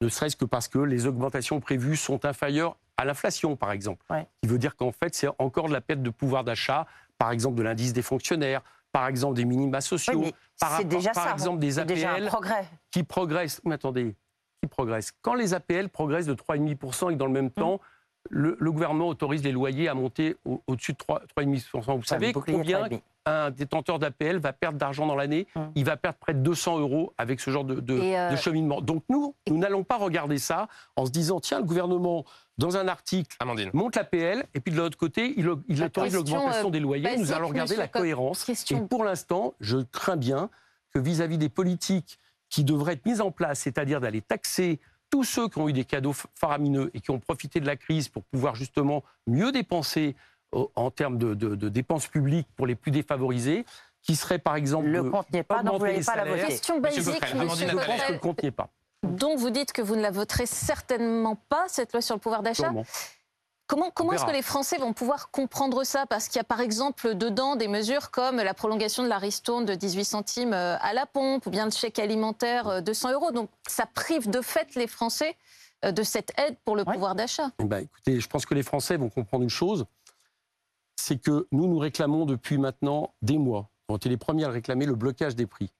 ne 0.00 0.08
serait-ce 0.08 0.36
que 0.36 0.44
parce 0.44 0.68
que 0.68 0.78
les 0.78 1.06
augmentations 1.06 1.58
prévues 1.60 1.96
sont 1.96 2.24
inférieures 2.24 2.76
à 2.96 3.04
l'inflation, 3.04 3.56
par 3.56 3.72
exemple, 3.72 4.04
Ouais. 4.10 4.26
qui 4.40 4.48
veut 4.48 4.58
dire 4.58 4.76
qu'en 4.76 4.92
fait, 4.92 5.14
c'est 5.16 5.28
encore 5.38 5.66
de 5.68 5.72
la 5.72 5.80
perte 5.80 6.02
de 6.02 6.10
pouvoir 6.10 6.44
d'achat, 6.44 6.86
par 7.18 7.32
exemple 7.32 7.56
de 7.56 7.62
l'indice 7.64 7.92
des 7.92 8.02
fonctionnaires, 8.02 8.62
par 8.92 9.08
exemple 9.08 9.34
des 9.34 9.44
minima 9.44 9.80
sociaux, 9.80 10.20
Oui, 10.20 10.34
par, 10.60 10.70
rapport- 10.70 10.86
déjà 10.86 11.10
par 11.10 11.24
ça. 11.26 11.32
exemple 11.32 11.58
des 11.58 11.78
APL 11.80 12.30
qui 12.92 13.02
progressent. 13.02 13.60
Mais 13.64 13.74
attendez, 13.74 14.14
qui 14.62 14.68
progressent 14.68 15.12
Quand 15.22 15.34
les 15.34 15.54
APL 15.54 15.88
progressent 15.88 16.26
de 16.26 16.34
3,5% 16.34 17.10
et 17.10 17.14
que 17.14 17.18
dans 17.18 17.26
le 17.26 17.32
même 17.32 17.46
Mmh. 17.46 17.78
Le, 18.30 18.56
le 18.58 18.72
gouvernement 18.72 19.08
autorise 19.08 19.42
les 19.42 19.52
loyers 19.52 19.88
à 19.88 19.94
monter 19.94 20.36
au- 20.44 20.62
au-dessus 20.66 20.92
de 20.92 20.98
3 20.98 21.22
3,5%. 21.36 21.96
Vous 21.96 22.04
savez 22.04 22.32
combien 22.32 22.88
un 23.26 23.50
détenteur 23.50 23.98
d'APL 23.98 24.38
va 24.38 24.54
perdre 24.54 24.78
d'argent 24.78 25.06
dans 25.06 25.14
l'année, 25.14 25.46
Hum. 25.54 25.70
il 25.74 25.84
va 25.84 25.98
perdre 25.98 26.16
près 26.18 26.32
de 26.32 26.38
200 26.40 26.78
euros 26.78 27.12
avec 27.18 27.40
ce 27.40 27.50
genre 27.50 27.64
de, 27.64 27.74
de- 27.80 27.98
euh, 28.00 28.30
de 28.30 28.36
cheminement. 28.36 28.80
Donc 28.80 29.02
nous, 29.10 29.34
nous 29.48 29.58
n'allons 29.58 29.84
pas 29.84 29.96
regarder 29.98 30.38
ça 30.38 30.66
en 30.96 31.04
se 31.04 31.10
disant, 31.10 31.38
tiens, 31.38 31.58
le 31.58 31.64
gouvernement, 31.64 32.24
dans 32.56 32.78
un 32.78 32.88
article, 32.88 33.36
Amandine. 33.40 33.68
monte 33.74 33.96
l'APL, 33.96 34.44
et 34.54 34.60
puis 34.60 34.72
de 34.72 34.78
l'autre 34.78 34.96
côté, 34.96 35.34
il, 35.36 35.46
il 35.68 35.82
autorise 35.84 36.14
l'augmentation 36.14 36.68
euh, 36.68 36.70
des 36.70 36.80
loyers. 36.80 37.16
Nous 37.18 37.32
allons 37.32 37.48
regarder 37.48 37.72
monsieur 37.74 37.82
la 37.82 37.88
cohérence. 37.88 38.44
Question. 38.44 38.78
Et 38.84 38.88
pour 38.88 39.04
l'instant, 39.04 39.52
je 39.60 39.76
crains 39.78 40.16
bien 40.16 40.48
que 40.94 40.98
vis-à-vis 40.98 41.36
des 41.36 41.50
politiques 41.50 42.18
qui 42.48 42.64
devraient 42.64 42.94
être 42.94 43.04
mises 43.04 43.20
en 43.20 43.30
place, 43.30 43.58
c'est-à-dire 43.60 44.00
d'aller 44.00 44.22
taxer 44.22 44.80
tous 45.10 45.24
ceux 45.24 45.48
qui 45.48 45.58
ont 45.58 45.68
eu 45.68 45.72
des 45.72 45.84
cadeaux 45.84 46.14
faramineux 46.34 46.90
et 46.94 47.00
qui 47.00 47.10
ont 47.10 47.18
profité 47.18 47.60
de 47.60 47.66
la 47.66 47.76
crise 47.76 48.08
pour 48.08 48.24
pouvoir 48.24 48.54
justement 48.54 49.02
mieux 49.26 49.52
dépenser 49.52 50.14
au- 50.52 50.70
en 50.76 50.90
termes 50.90 51.18
de, 51.18 51.34
de- 51.34 51.54
de 51.54 51.68
dépenses 51.68 52.06
publiques 52.06 52.48
pour 52.56 52.66
les 52.66 52.74
plus 52.74 52.90
défavorisés, 52.90 53.64
qui 54.02 54.16
serait 54.16 54.38
par 54.38 54.56
exemple 54.56 54.86
Le 54.86 55.10
compte 55.10 55.30
n'y 55.32 55.38
est 55.40 55.42
pas, 55.42 55.62
donc 55.62 55.80
vous 55.82 56.04
pas 56.04 56.16
la. 56.24 56.46
Question 56.46 56.78
basique, 56.80 57.04
Coquerel, 57.04 57.36
monsieur 57.36 57.68
Amandine 57.68 57.68
Je 57.68 57.86
pense 57.86 58.02
que 58.06 58.12
le 58.12 58.18
compte 58.18 58.42
n'y 58.42 58.48
est 58.48 58.52
pas. 58.52 58.68
Donc 59.04 59.38
vous 59.38 59.50
dites 59.50 59.72
que 59.72 59.82
vous 59.82 59.96
ne 59.96 60.00
la 60.02 60.10
voterez 60.10 60.46
certainement 60.46 61.36
pas, 61.48 61.64
cette 61.68 61.92
loi 61.92 62.00
sur 62.02 62.14
le 62.16 62.20
pouvoir 62.20 62.42
d'achat? 62.42 62.72
Comment, 63.68 63.90
comment 63.90 64.14
est-ce 64.14 64.24
que 64.24 64.32
les 64.32 64.40
Français 64.42 64.78
vont 64.78 64.94
pouvoir 64.94 65.30
comprendre 65.30 65.84
ça? 65.84 66.06
Parce 66.06 66.28
qu'il 66.28 66.36
y 66.36 66.40
a 66.40 66.44
par 66.44 66.60
exemple 66.60 67.14
dedans 67.14 67.54
des 67.54 67.68
mesures 67.68 68.10
comme 68.10 68.36
la 68.38 68.54
prolongation 68.54 69.02
de 69.02 69.08
la 69.08 69.18
ristourne 69.18 69.66
de 69.66 69.74
18 69.74 70.04
centimes 70.06 70.54
euh, 70.54 70.78
à 70.80 70.94
la 70.94 71.04
pompe 71.04 71.44
ou 71.46 71.50
bien 71.50 71.66
le 71.66 71.70
chèque 71.70 71.98
alimentaire 71.98 72.66
euh, 72.68 72.80
de 72.80 72.94
100 72.94 73.12
euros. 73.12 73.30
Donc 73.30 73.50
ça 73.68 73.84
prive 73.84 74.30
de 74.30 74.40
fait 74.40 74.74
les 74.74 74.86
Français 74.86 75.36
euh, 75.84 75.92
de 75.92 76.02
cette 76.02 76.32
aide 76.40 76.56
pour 76.64 76.76
le 76.76 76.82
Ouais. 76.84 76.94
pouvoir 76.94 77.14
d'achat. 77.14 77.50
Eh 77.58 77.64
ben, 77.64 77.80
écoutez, 77.80 78.18
je 78.18 78.26
pense 78.26 78.46
que 78.46 78.54
les 78.54 78.62
Français 78.62 78.96
vont 78.96 79.10
comprendre 79.10 79.42
une 79.44 79.50
chose, 79.50 79.84
c'est 80.96 81.20
que 81.20 81.46
nous, 81.52 81.66
nous 81.66 81.78
réclamons 81.78 82.24
depuis 82.24 82.56
maintenant 82.56 83.12
des 83.20 83.36
mois, 83.36 83.68
on 83.90 83.96
été 83.96 84.08
les 84.08 84.16
premiers 84.16 84.44
à 84.44 84.48
le 84.48 84.54
réclamer, 84.54 84.86
le 84.86 84.94
blocage 84.94 85.36
des 85.36 85.46
prix. 85.46 85.70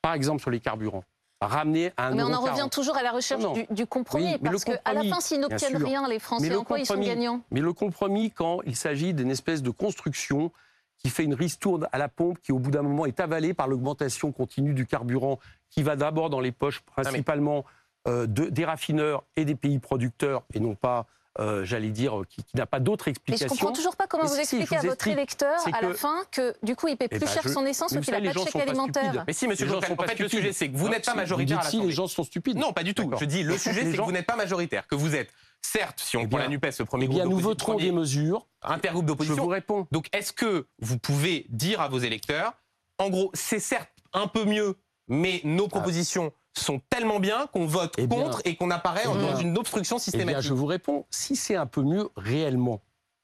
Par 0.00 0.14
exemple 0.14 0.40
sur 0.40 0.50
les 0.50 0.60
carburants. 0.60 1.04
Ramener 1.46 1.90
à 1.96 2.08
un 2.08 2.14
Mais 2.14 2.22
on 2.22 2.32
en 2.34 2.40
revient 2.40 2.56
40. 2.56 2.72
toujours 2.72 2.96
à 2.98 3.02
la 3.02 3.12
recherche 3.12 3.40
Non, 3.42 3.48
non. 3.48 3.54
du, 3.54 3.66
du 3.70 3.86
compromis. 3.86 4.32
Oui, 4.34 4.38
parce 4.42 4.64
qu'à 4.64 4.92
la 4.92 5.04
fin, 5.04 5.20
s'ils 5.20 5.40
n'obtiennent 5.40 5.82
rien, 5.82 6.06
les 6.06 6.18
Français, 6.18 6.50
le 6.50 6.58
en 6.58 6.64
quoi 6.64 6.78
ils 6.78 6.84
sont 6.86 6.98
gagnants? 7.00 7.40
Mais 7.50 7.60
le 7.60 7.72
compromis, 7.72 8.30
quand 8.30 8.60
il 8.66 8.76
s'agit 8.76 9.14
d'une 9.14 9.30
espèce 9.30 9.62
de 9.62 9.70
construction 9.70 10.52
qui 10.98 11.08
fait 11.08 11.24
une 11.24 11.32
ristourne 11.32 11.88
à 11.92 11.98
la 11.98 12.08
pompe 12.08 12.38
qui, 12.42 12.52
au 12.52 12.58
bout 12.58 12.70
d'un 12.70 12.82
moment, 12.82 13.06
est 13.06 13.20
avalée 13.20 13.54
par 13.54 13.68
l'augmentation 13.68 14.32
continue 14.32 14.74
du 14.74 14.84
carburant, 14.86 15.38
qui 15.70 15.82
va 15.82 15.96
d'abord 15.96 16.28
dans 16.28 16.40
les 16.40 16.52
poches 16.52 16.80
principalement 16.80 17.64
euh, 18.06 18.26
de- 18.26 18.50
des 18.50 18.66
raffineurs 18.66 19.24
et 19.36 19.46
des 19.46 19.54
pays 19.54 19.78
producteurs, 19.78 20.42
et 20.52 20.60
non 20.60 20.74
pas, 20.74 21.06
euh, 21.38 21.64
j'allais 21.64 21.90
dire, 21.90 22.22
qui, 22.28 22.42
qui 22.42 22.56
n'a 22.56 22.66
pas 22.66 22.80
d'autre 22.80 23.04
Mais 23.06 23.12
je 23.14 23.20
explication. 23.34 23.48
comprends 23.48 23.72
toujours 23.72 23.94
pas 23.96 24.06
comment 24.08 24.24
vous 24.24 24.34
si, 24.34 24.40
expliquez 24.40 24.66
je 24.80 24.86
à 24.86 24.88
votre 24.88 25.06
électeur 25.08 25.58
à 25.72 25.80
la 25.80 25.94
fin 25.94 26.22
que 26.32 26.54
du 26.62 26.74
coup 26.74 26.88
il 26.88 26.96
paie 26.96 27.06
Eh 27.10 27.18
plus 27.18 27.20
ben, 27.26 27.28
cher 27.32 27.42
je- 27.44 27.50
son 27.50 27.64
essence 27.66 27.92
vous 27.92 28.00
qu'il 28.00 28.12
n'a 28.12 28.20
pas 28.20 28.40
de 28.40 28.44
chèque 28.44 28.56
alimentaire. 28.56 29.24
Mais 29.26 29.32
si, 29.32 29.46
monsieur 29.46 29.66
Les 29.66 29.72
gens 29.72 29.80
sont 29.80 29.92
en 29.92 29.96
pas 29.96 30.08
fait, 30.08 30.18
le 30.18 30.28
sujet, 30.28 30.52
c'est 30.52 30.68
que 30.68 30.76
vous 30.76 30.88
n'êtes 30.88 31.04
pas 31.04 31.12
Vous 31.12 31.18
majoritaire 31.18 31.64
si 31.64 31.80
les 31.80 31.92
gens 31.92 32.08
sont 32.08 32.24
stupides. 32.24 32.58
Non, 32.58 32.72
pas 32.72 32.82
du 32.82 32.94
tout. 32.94 33.10
Je 33.18 33.24
dis 33.24 33.42
le 33.44 33.56
sujet, 33.56 33.84
c'est 33.90 33.96
que 33.96 34.02
vous 34.02 34.12
n'êtes 34.12 34.26
pas 34.26 34.36
majoritaire, 34.36 34.86
que 34.88 34.94
vous 34.96 35.14
êtes, 35.14 35.30
certes, 35.62 36.00
si 36.00 36.16
on 36.16 36.22
Eh 36.22 36.26
prend 36.28 36.38
la 36.38 36.48
NUPES, 36.48 36.78
le 36.80 36.84
premier 36.84 37.04
Eh 37.04 37.08
groupe 37.08 37.16
bien, 37.18 37.24
nous 37.26 37.40
d'opposition, 37.40 37.72
voterons 37.72 37.74
des 37.78 37.92
mesures. 37.92 38.46
intergroupe 38.62 39.04
Je 39.04 39.08
d'opposition. 39.08 39.42
vous 39.44 39.48
réponds. 39.48 39.86
Donc, 39.92 40.08
est-ce 40.12 40.32
que 40.32 40.66
vous 40.80 40.98
pouvez 40.98 41.46
dire 41.50 41.80
à 41.80 41.88
vos 41.88 41.98
électeurs, 41.98 42.54
en 42.98 43.08
gros, 43.08 43.30
c'est 43.34 43.60
certes 43.60 43.90
un 44.12 44.26
peu 44.26 44.44
mieux, 44.44 44.76
mais 45.06 45.40
nos 45.44 45.68
propositions 45.68 46.32
sont 46.64 46.80
tellement 46.90 47.20
bien 47.20 47.46
qu'on 47.52 47.66
vote 47.66 47.94
Eh 47.98 48.06
bien, 48.06 48.22
contre 48.22 48.40
et 48.44 48.56
qu'on 48.56 48.70
apparaît 48.70 49.02
eh 49.04 49.08
dans 49.08 49.14
bien, 49.14 49.38
une 49.38 49.58
obstruction 49.58 49.96
Eh 49.96 49.98
bien, 49.98 50.04
systématique. 50.04 50.42
je 50.48 50.54
vous 50.54 50.66
réponds, 50.66 51.06
si 51.10 51.36
c'est 51.36 51.56
un 51.56 51.66
peu 51.66 51.82
mieux 51.82 52.08
réellement, 52.16 52.80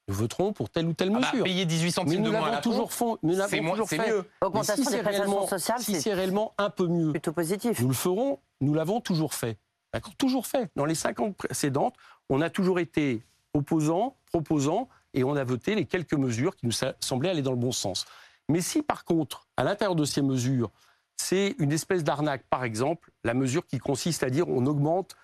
nous 0.09 0.15
voterons 0.15 0.53
pour 0.53 0.71
telle 0.71 0.87
ou 0.87 0.93
telle 0.93 1.11
Ah 1.15 1.19
bah, 1.21 1.29
mesure. 1.33 1.45
payer 1.45 1.65
18 1.65 1.85
mais 1.87 1.91
centimes 1.91 2.19
nous 2.23 2.31
de 2.31 2.37
moins 2.37 2.49
à 2.49 2.53
la 2.53 2.61
toujours, 2.61 2.93
fait. 2.93 3.05
nous 3.23 3.35
l'avons 3.37 3.49
c'est 3.51 3.61
moins- 3.61 3.73
toujours 3.73 3.89
c'est 3.89 3.97
fait. 3.99 4.11
mieux. 4.11 4.25
Augmentation 4.41 4.85
si 4.85 4.91
des 4.91 4.97
c'est 4.97 5.03
prestations 5.03 5.31
réellement, 5.31 5.47
sociales, 5.49 5.81
si 5.81 6.01
c'est 6.01 6.15
réellement 6.15 6.55
un 6.59 6.71
peu 6.71 6.87
mieux, 6.87 7.11
plutôt 7.13 7.33
positif. 7.33 7.81
nous 7.81 7.89
le 7.89 7.95
ferons, 7.95 8.39
nous 8.61 8.75
l'avons 8.75 9.01
toujours 9.01 9.35
fait. 9.35 9.59
D'accord 9.93 10.15
Toujours 10.17 10.47
fait. 10.47 10.71
Dans 10.77 10.85
les 10.85 10.95
50 10.95 11.35
précédentes, 11.37 11.95
on 12.29 12.41
a 12.41 12.51
toujours 12.51 12.79
été 12.81 13.23
opposants, 13.55 14.17
proposants, 14.27 14.89
et 15.15 15.25
on 15.25 15.35
a 15.35 15.45
voté 15.45 15.75
les 15.75 15.87
quelques 15.87 16.13
mesures 16.15 16.55
qui 16.57 16.67
nous 16.67 16.73
semblaient 17.01 17.31
aller 17.31 17.43
dans 17.43 17.53
le 17.53 17.57
bon 17.57 17.73
sens. 17.73 18.05
Mais 18.49 18.61
si 18.61 18.83
par 18.83 19.05
contre, 19.05 19.47
à 19.57 19.65
l'intérieur 19.65 19.97
de 19.97 20.05
ces 20.05 20.21
mesures, 20.23 20.71
c'est 21.17 21.55
une 21.59 21.73
espèce 21.73 22.05
d'arnaque, 22.05 22.45
par 22.51 22.65
exemple, 22.65 23.11
la 23.25 23.35
mesure 23.35 23.67
qui 23.67 23.79
consiste 23.79 24.23
à 24.23 24.31
dire 24.31 24.49
on 24.49 24.67
augmente 24.67 25.17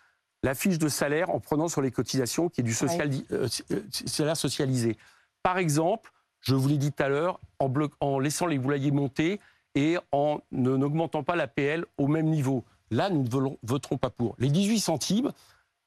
la 0.42 0.54
fiche 0.54 0.78
de 0.78 0.88
salaire 0.88 1.30
en 1.30 1.38
prenant 1.38 1.68
sur 1.68 1.82
les 1.82 1.90
cotisations 1.92 2.48
qui 2.48 2.62
est 2.62 2.64
du 2.64 2.74
social, 2.74 3.10
euh, 3.30 3.46
euh, 3.70 3.80
salaire 4.06 4.36
socialisé. 4.36 4.96
Par 5.42 5.58
exemple, 5.58 6.10
je 6.40 6.54
vous 6.54 6.68
l'ai 6.68 6.78
dit 6.78 6.90
tout 6.92 7.02
à 7.02 7.08
l'heure, 7.08 7.38
en, 7.60 7.68
bloc- 7.68 7.94
en 8.00 8.18
laissant 8.18 8.46
les 8.46 8.58
loyers 8.58 8.90
monter 8.90 9.38
et 9.76 9.96
en 10.10 10.40
n'augmentant 10.50 11.22
pas 11.22 11.36
la 11.36 11.46
PL 11.46 11.84
au 11.96 12.08
même 12.08 12.26
niveau. 12.26 12.64
Là, 12.90 13.08
nous 13.08 13.22
ne 13.22 13.56
voterons 13.62 13.96
pas 13.98 14.10
pour. 14.10 14.34
Les 14.38 14.48
18 14.50 14.80
centimes, 14.80 15.32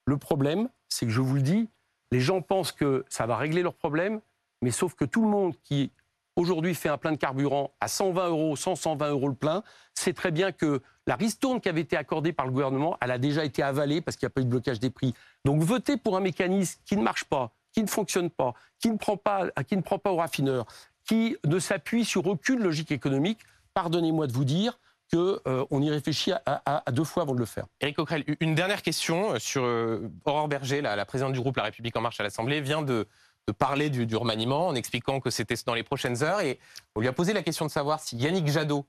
le 0.05 0.17
problème, 0.17 0.69
c'est 0.87 1.05
que 1.05 1.11
je 1.11 1.21
vous 1.21 1.35
le 1.35 1.41
dis, 1.41 1.69
les 2.11 2.21
gens 2.21 2.41
pensent 2.41 2.71
que 2.71 3.03
ça 3.09 3.25
va 3.25 3.35
régler 3.37 3.61
leurs 3.61 3.75
problèmes, 3.75 4.21
mais 4.61 4.71
sauf 4.71 4.95
que 4.95 5.03
tout 5.05 5.21
le 5.21 5.27
monde 5.27 5.55
qui 5.63 5.91
aujourd'hui 6.35 6.75
fait 6.75 6.89
un 6.89 6.97
plein 6.97 7.11
de 7.11 7.17
carburant 7.17 7.73
à 7.79 7.87
120 7.87 8.29
euros, 8.29 8.55
100, 8.55 8.75
120 8.75 9.09
euros 9.09 9.27
le 9.27 9.35
plein, 9.35 9.63
sait 9.93 10.13
très 10.13 10.31
bien 10.31 10.51
que 10.51 10.81
la 11.07 11.15
ristourne 11.15 11.61
qui 11.61 11.69
avait 11.69 11.81
été 11.81 11.97
accordée 11.97 12.33
par 12.33 12.45
le 12.45 12.51
gouvernement, 12.51 12.97
elle 13.01 13.11
a 13.11 13.17
déjà 13.17 13.45
été 13.45 13.63
avalée 13.63 14.01
parce 14.01 14.17
qu'il 14.17 14.25
n'y 14.25 14.31
a 14.31 14.33
pas 14.33 14.41
eu 14.41 14.45
de 14.45 14.49
blocage 14.49 14.79
des 14.79 14.89
prix. 14.89 15.13
Donc 15.45 15.61
voter 15.61 15.97
pour 15.97 16.17
un 16.17 16.21
mécanisme 16.21 16.79
qui 16.85 16.97
ne 16.97 17.03
marche 17.03 17.25
pas, 17.25 17.51
qui 17.71 17.81
ne 17.81 17.87
fonctionne 17.87 18.29
pas, 18.29 18.53
qui 18.79 18.89
ne 18.89 18.97
prend 18.97 19.17
pas, 19.17 19.49
qui 19.67 19.77
ne 19.77 19.81
prend 19.81 19.99
pas 19.99 20.11
aux 20.11 20.17
raffineurs, 20.17 20.65
qui 21.07 21.37
ne 21.45 21.59
s'appuie 21.59 22.05
sur 22.05 22.25
aucune 22.27 22.59
logique 22.59 22.91
économique, 22.91 23.39
pardonnez-moi 23.73 24.27
de 24.27 24.33
vous 24.33 24.45
dire 24.45 24.79
qu'on 25.13 25.37
on 25.45 25.81
y 25.83 25.89
réfléchit 25.91 26.31
à, 26.33 26.83
deux 26.91 27.03
fois 27.03 27.23
avant 27.23 27.35
de 27.35 27.39
le 27.39 27.45
faire. 27.45 27.65
Éric 27.79 27.97
Coquerel, 27.97 28.23
une 28.39 28.55
dernière 28.55 28.81
question 28.81 29.37
sur 29.37 29.63
euh, 29.63 30.09
Aurore 30.25 30.47
Berger, 30.47 30.81
la 30.81 31.05
présidente 31.05 31.33
du 31.33 31.39
groupe 31.39 31.57
La 31.57 31.63
République 31.63 31.95
En 31.95 32.01
Marche 32.01 32.19
à 32.19 32.23
l'Assemblée, 32.23 32.59
vient 32.59 32.81
de, 32.81 33.07
de 33.47 33.53
parler 33.53 33.89
du, 33.89 34.05
du 34.05 34.15
remaniement 34.15 34.67
en 34.67 34.75
expliquant 34.75 35.19
que 35.19 35.29
c'était 35.29 35.55
dans 35.65 35.75
les 35.75 35.83
prochaines 35.83 36.23
heures. 36.23 36.41
Et 36.41 36.59
on 36.95 37.01
lui 37.01 37.07
a 37.07 37.13
posé 37.13 37.33
la 37.33 37.43
question 37.43 37.65
de 37.65 37.71
savoir 37.71 37.99
si 37.99 38.17
Yannick 38.17 38.47
Jadot, 38.47 38.85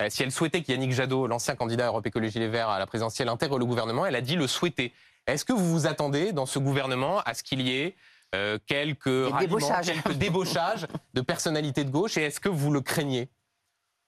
euh, 0.00 0.06
si 0.08 0.22
elle 0.22 0.30
souhaitait 0.30 0.62
que 0.62 0.70
Yannick 0.70 0.92
Jadot, 0.92 1.26
l'ancien 1.26 1.56
candidat 1.56 1.86
Europe 1.88 2.06
Écologie 2.06 2.38
Les 2.38 2.48
Verts 2.48 2.68
à 2.68 2.78
la 2.78 2.86
présidentielle, 2.86 3.28
intègre 3.28 3.58
le 3.58 3.64
gouvernement. 3.64 4.06
Elle 4.06 4.16
a 4.16 4.20
dit 4.20 4.36
le 4.36 4.46
souhaiter. 4.46 4.92
Est-ce 5.26 5.44
que 5.44 5.52
vous 5.52 5.68
vous 5.68 5.86
attendez 5.86 6.32
dans 6.32 6.46
ce 6.46 6.58
gouvernement 6.58 7.20
à 7.20 7.34
ce 7.34 7.42
qu'il 7.42 7.60
y 7.60 7.76
ait 7.76 7.96
euh, 8.34 8.58
quelques 8.66 9.36
débauchages. 9.40 9.86
quelques 9.86 10.16
débauchages 10.16 10.86
de 11.14 11.20
personnalités 11.20 11.82
de 11.84 11.90
gauche? 11.90 12.16
Et 12.18 12.22
est-ce 12.22 12.38
que 12.40 12.48
vous 12.48 12.70
le 12.70 12.80
craignez? 12.80 13.28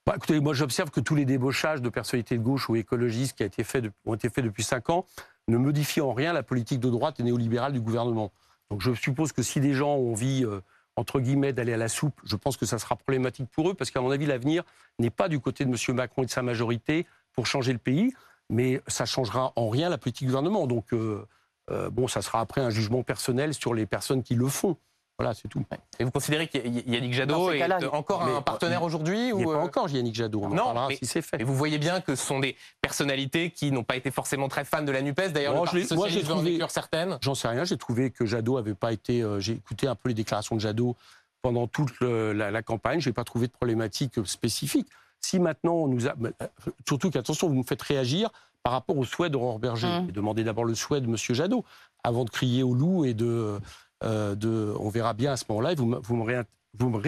Bah, 0.07 0.15
écoutez, 0.17 0.39
moi 0.41 0.55
j'observe 0.55 0.91
que 0.91 1.01
tous 1.01 1.17
les 1.17 1.25
débauchages 1.25 1.83
de 1.83 1.89
personnalités 1.89 2.39
de 2.39 2.43
gauche 2.43 2.69
ou 2.69 2.77
écologistes 2.77 3.37
qui 3.37 3.43
a 3.43 3.47
été 3.47 3.65
fait 3.65 3.81
de- 3.83 3.93
ont 4.07 4.15
été 4.15 4.31
faits 4.31 4.45
depuis 4.45 4.63
cinq 4.63 4.89
ans 4.89 5.05
ne 5.49 5.57
modifient 5.57 6.01
en 6.01 6.13
rien 6.13 6.33
la 6.33 6.43
politique 6.45 6.79
de 6.81 6.89
droite 6.89 7.19
et 7.19 7.23
néolibérale 7.25 7.73
du 7.73 7.81
gouvernement. 7.81 8.31
Donc 8.71 8.81
je 8.81 8.95
suppose 8.95 9.33
que 9.33 9.43
si 9.43 9.61
des 9.61 9.75
gens 9.75 9.97
ont 9.97 10.13
envie, 10.13 10.45
euh, 10.45 10.61
entre 10.97 11.21
guillemets, 11.21 11.53
d'aller 11.53 11.73
à 11.73 11.77
la 11.77 11.89
soupe, 11.89 12.21
je 12.25 12.37
pense 12.37 12.57
que 12.57 12.67
ça 12.67 12.79
sera 12.79 12.97
problématique 12.97 13.51
pour 13.51 13.71
eux, 13.71 13.75
parce 13.75 13.91
qu'à 13.91 14.01
mon 14.01 14.11
avis, 14.11 14.27
l'avenir 14.27 14.65
n'est 14.99 15.11
pas 15.11 15.29
du 15.29 15.41
côté 15.41 15.65
de 15.65 15.71
M. 15.71 15.97
Macron 15.97 16.23
et 16.23 16.27
de 16.27 16.31
sa 16.31 16.43
majorité 16.43 17.07
pour 17.33 17.47
changer 17.47 17.73
le 17.73 17.79
pays, 17.79 18.13
mais 18.49 18.81
ça 18.87 19.07
changera 19.07 19.53
en 19.57 19.69
rien 19.69 19.89
la 19.89 19.99
politique 19.99 20.27
du 20.27 20.33
gouvernement. 20.33 20.67
Donc, 20.67 20.93
euh, 20.93 21.27
euh, 21.71 21.91
bon, 21.91 22.09
ça 22.09 22.23
sera 22.23 22.41
après 22.41 22.61
un 22.61 22.71
jugement 22.71 23.03
personnel 23.03 23.55
sur 23.55 23.75
les 23.75 23.87
personnes 23.87 24.23
qui 24.23 24.35
le 24.35 24.49
font. 24.49 24.77
Voilà, 25.21 25.35
c'est 25.35 25.49
tout. 25.49 25.63
Et 25.99 26.05
vous 26.05 26.11
considérez 26.11 26.49
que 26.49 26.57
Y- 26.57 26.83
Yannick 26.87 27.11
Dans 27.27 27.51
Jadot 27.51 27.53
est 27.53 27.85
encore 27.95 28.25
mais- 28.25 28.35
un 28.37 28.41
partenaire 28.41 28.83
aujourd'hui 28.83 29.29
Il 29.29 29.35
ou 29.35 29.45
pas 29.45 29.51
euh, 29.59 29.63
encore 29.63 29.89
Yannick 29.91 30.15
Jadot, 30.15 30.41
on 30.43 30.47
en 30.47 30.49
Non, 30.49 30.65
parlera 30.65 30.89
mais- 30.89 30.97
si 30.97 31.05
c'est 31.05 31.21
fait. 31.21 31.39
Et 31.41 31.45
vous 31.45 31.55
voyez 31.55 31.77
bien 31.79 32.01
que 32.01 32.15
ce 32.15 32.25
sont 32.27 32.39
des 32.41 32.57
personnalités 32.81 33.51
qui 33.51 33.71
n'ont 33.71 33.85
pas 33.85 33.97
été 33.97 34.11
forcément 34.11 34.49
très 34.49 34.65
fans 34.65 34.83
de 34.83 34.91
la 34.91 35.03
NUPES. 35.03 35.33
D'ailleurs, 35.33 35.55
Moi, 35.55 35.67
le 35.73 35.81
je 35.81 35.87
Parti 35.87 35.93
l'ai- 35.93 35.97
moi, 35.97 36.07
Socialiste 36.07 36.29
j'ai 36.29 36.35
trouvé- 36.57 36.69
certaines. 36.71 37.19
J'en 37.21 37.35
sais 37.35 37.49
rien. 37.49 37.65
J'ai 37.65 37.77
trouvé 37.77 38.11
que 38.11 38.25
Jadot 38.25 38.57
avait 38.57 38.75
pas 38.75 38.93
été. 38.93 39.23
euh, 39.23 39.41
J'ai 39.41 39.53
écouté 39.53 39.87
un 39.87 39.95
peu 39.95 40.09
les 40.09 40.15
déclarations 40.15 40.57
de 40.57 40.61
Jadot 40.61 40.97
pendant 41.43 41.67
toute 41.67 42.01
le- 42.01 42.33
la, 42.33 42.51
la 42.51 42.63
campagne. 42.63 43.01
J'ai 43.01 43.13
pas 43.13 43.25
trouvé 43.25 43.47
de 43.47 43.53
problématique 43.53 44.25
spécifique. 44.27 44.87
Si 45.21 45.39
maintenant 45.39 45.75
on 45.75 45.89
nous 45.89 46.07
a, 46.09 46.13
euh, 46.23 46.47
surtout 46.89 47.11
qu'attention, 47.11 47.47
vous 47.49 47.55
me 47.57 47.63
faites 47.63 47.83
réagir 47.83 48.31
par 48.63 48.73
rapport 48.73 48.97
au 48.97 49.05
souhait 49.05 49.29
d'Aurore 49.29 49.59
Berger. 49.59 49.87
Mm. 49.87 50.09
Et 50.09 50.13
demandez 50.13 50.45
d'abord 50.45 50.65
le 50.65 50.75
souhait 50.75 51.01
de 51.03 51.07
Monsieur 51.07 51.35
Jadot 51.35 51.63
avant 52.05 52.25
de 52.25 52.31
crier 52.31 52.63
au 52.63 52.73
loup 52.75 53.05
et 53.05 53.13
de, 53.13 53.59
euh, 54.05 54.35
de. 54.35 54.75
On 54.79 54.89
verra 54.89 55.13
bien 55.15 55.33
à 55.33 55.37
ce 55.37 55.45
moment-là. 55.49 55.73
Et 55.73 55.75
vous, 55.75 55.87
me- 55.87 55.99
vous 55.99 56.17
me 56.17 56.23
réin- 56.25 56.45
vous 56.79 56.89
me 56.89 56.99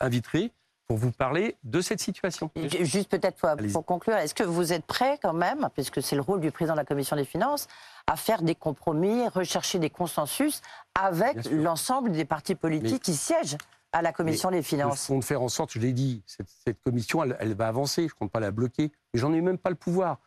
réinviterez 0.00 0.52
pour 0.86 0.98
vous 0.98 1.10
parler 1.10 1.56
de 1.64 1.80
cette 1.80 1.98
situation. 2.00 2.48
Juste 2.82 3.08
peut-être 3.10 3.44
pour, 3.72 3.84
conclure, 3.84 4.14
est-ce 4.16 4.34
que 4.34 4.44
vous 4.44 4.72
êtes 4.72 4.84
prêt 4.86 5.18
quand 5.20 5.32
même, 5.32 5.68
puisque 5.74 6.00
c'est 6.00 6.14
le 6.14 6.22
rôle 6.22 6.40
du 6.40 6.52
président 6.52 6.74
de 6.74 6.78
la 6.78 6.84
commission 6.84 7.16
des 7.16 7.24
finances, 7.24 7.66
à 8.06 8.14
faire 8.14 8.40
des 8.42 8.54
compromis, 8.54 9.26
rechercher 9.26 9.80
des 9.80 9.90
consensus 9.90 10.62
avec 10.94 11.50
l'ensemble 11.50 12.12
des 12.12 12.24
partis 12.24 12.54
politiques 12.54 12.92
Mais- 12.92 12.98
qui 13.00 13.14
siègent 13.14 13.56
à 13.92 14.00
la 14.02 14.12
commission 14.12 14.50
des 14.52 14.58
Je 14.62 14.68
finances 14.68 15.06
compte 15.08 15.24
faire 15.24 15.42
en 15.42 15.48
sorte, 15.48 15.72
je 15.72 15.80
l'ai 15.80 15.92
dit, 15.92 16.22
cette, 16.26 16.46
cette 16.64 16.80
commission, 16.82 17.24
elle, 17.24 17.36
elle 17.40 17.54
va 17.54 17.66
avancer. 17.66 18.02
Je 18.02 18.14
ne 18.14 18.18
compte 18.18 18.30
pas 18.30 18.40
la 18.40 18.52
bloquer. 18.52 18.92
Mais 19.12 19.18
j'en 19.18 19.32
ai 19.32 19.40
même 19.40 19.58
pas 19.58 19.70
le 19.70 19.76
pouvoir. 19.76 20.18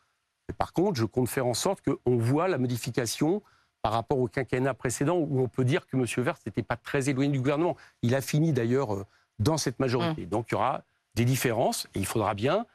Par 0.57 0.73
contre, 0.73 0.99
je 0.99 1.05
compte 1.05 1.29
faire 1.29 1.45
en 1.45 1.53
sorte 1.53 1.79
qu'on 1.81 2.17
voit 2.17 2.47
la 2.49 2.57
modification 2.57 3.41
par 3.81 3.93
rapport 3.93 4.19
au 4.19 4.27
quinquennat 4.27 4.73
précédent, 4.73 5.15
où 5.15 5.41
on 5.41 5.47
peut 5.47 5.63
dire 5.65 5.85
que 5.87 5.95
M. 5.97 6.05
Vert 6.23 6.35
n'était 6.45 6.63
pas 6.63 6.75
très 6.75 7.09
éloigné 7.09 7.31
du 7.31 7.39
gouvernement. 7.39 7.77
Il 8.01 8.13
a 8.15 8.21
fini 8.21 8.51
d'ailleurs 8.53 8.93
euh, 8.93 9.05
dans 9.39 9.57
cette 9.57 9.79
majorité. 9.79 10.25
Donc 10.25 10.47
il 10.49 10.53
y 10.53 10.55
aura 10.55 10.83
des 11.15 11.25
différences 11.25 11.87
et 11.95 11.99
il 11.99 12.05
faudra 12.05 12.33
bien 12.33 12.65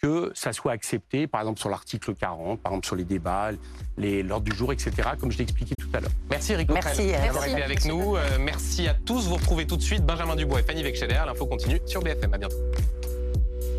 que 0.00 0.32
ça 0.34 0.52
soit 0.52 0.72
accepté, 0.72 1.28
par 1.28 1.40
exemple 1.42 1.60
sur 1.60 1.68
l'article 1.68 2.14
40, 2.16 2.60
par 2.60 2.72
exemple 2.72 2.86
sur 2.86 2.96
les 2.96 3.04
débats, 3.04 3.50
les- 3.96 4.24
l'ordre 4.24 4.44
du 4.44 4.56
jour, 4.56 4.72
etc., 4.72 5.10
comme 5.18 5.30
je 5.30 5.38
l'ai 5.38 5.44
expliqué 5.44 5.74
tout 5.80 5.88
à 5.94 6.00
l'heure. 6.00 6.10
Merci 6.28 6.52
Eric 6.54 6.66
Coquerel 6.68 6.84
Merci, 6.96 7.12
d'avoir 7.12 7.32
Merci. 7.34 7.50
été 7.52 7.62
avec 7.62 7.84
nous. 7.84 8.16
Euh, 8.16 8.20
merci 8.40 8.88
à 8.88 8.94
tous. 8.94 9.28
Vous 9.28 9.36
retrouvez 9.36 9.64
tout 9.64 9.76
de 9.76 9.82
suite 9.82 10.04
Benjamin 10.04 10.34
Dubois 10.34 10.58
et 10.60 10.64
Fanny 10.64 10.82
Vexcheller. 10.82 11.22
L'info 11.24 11.46
continue 11.46 11.80
sur 11.86 12.02
BFM. 12.02 12.34
À 12.34 12.38
bientôt. 12.38 12.56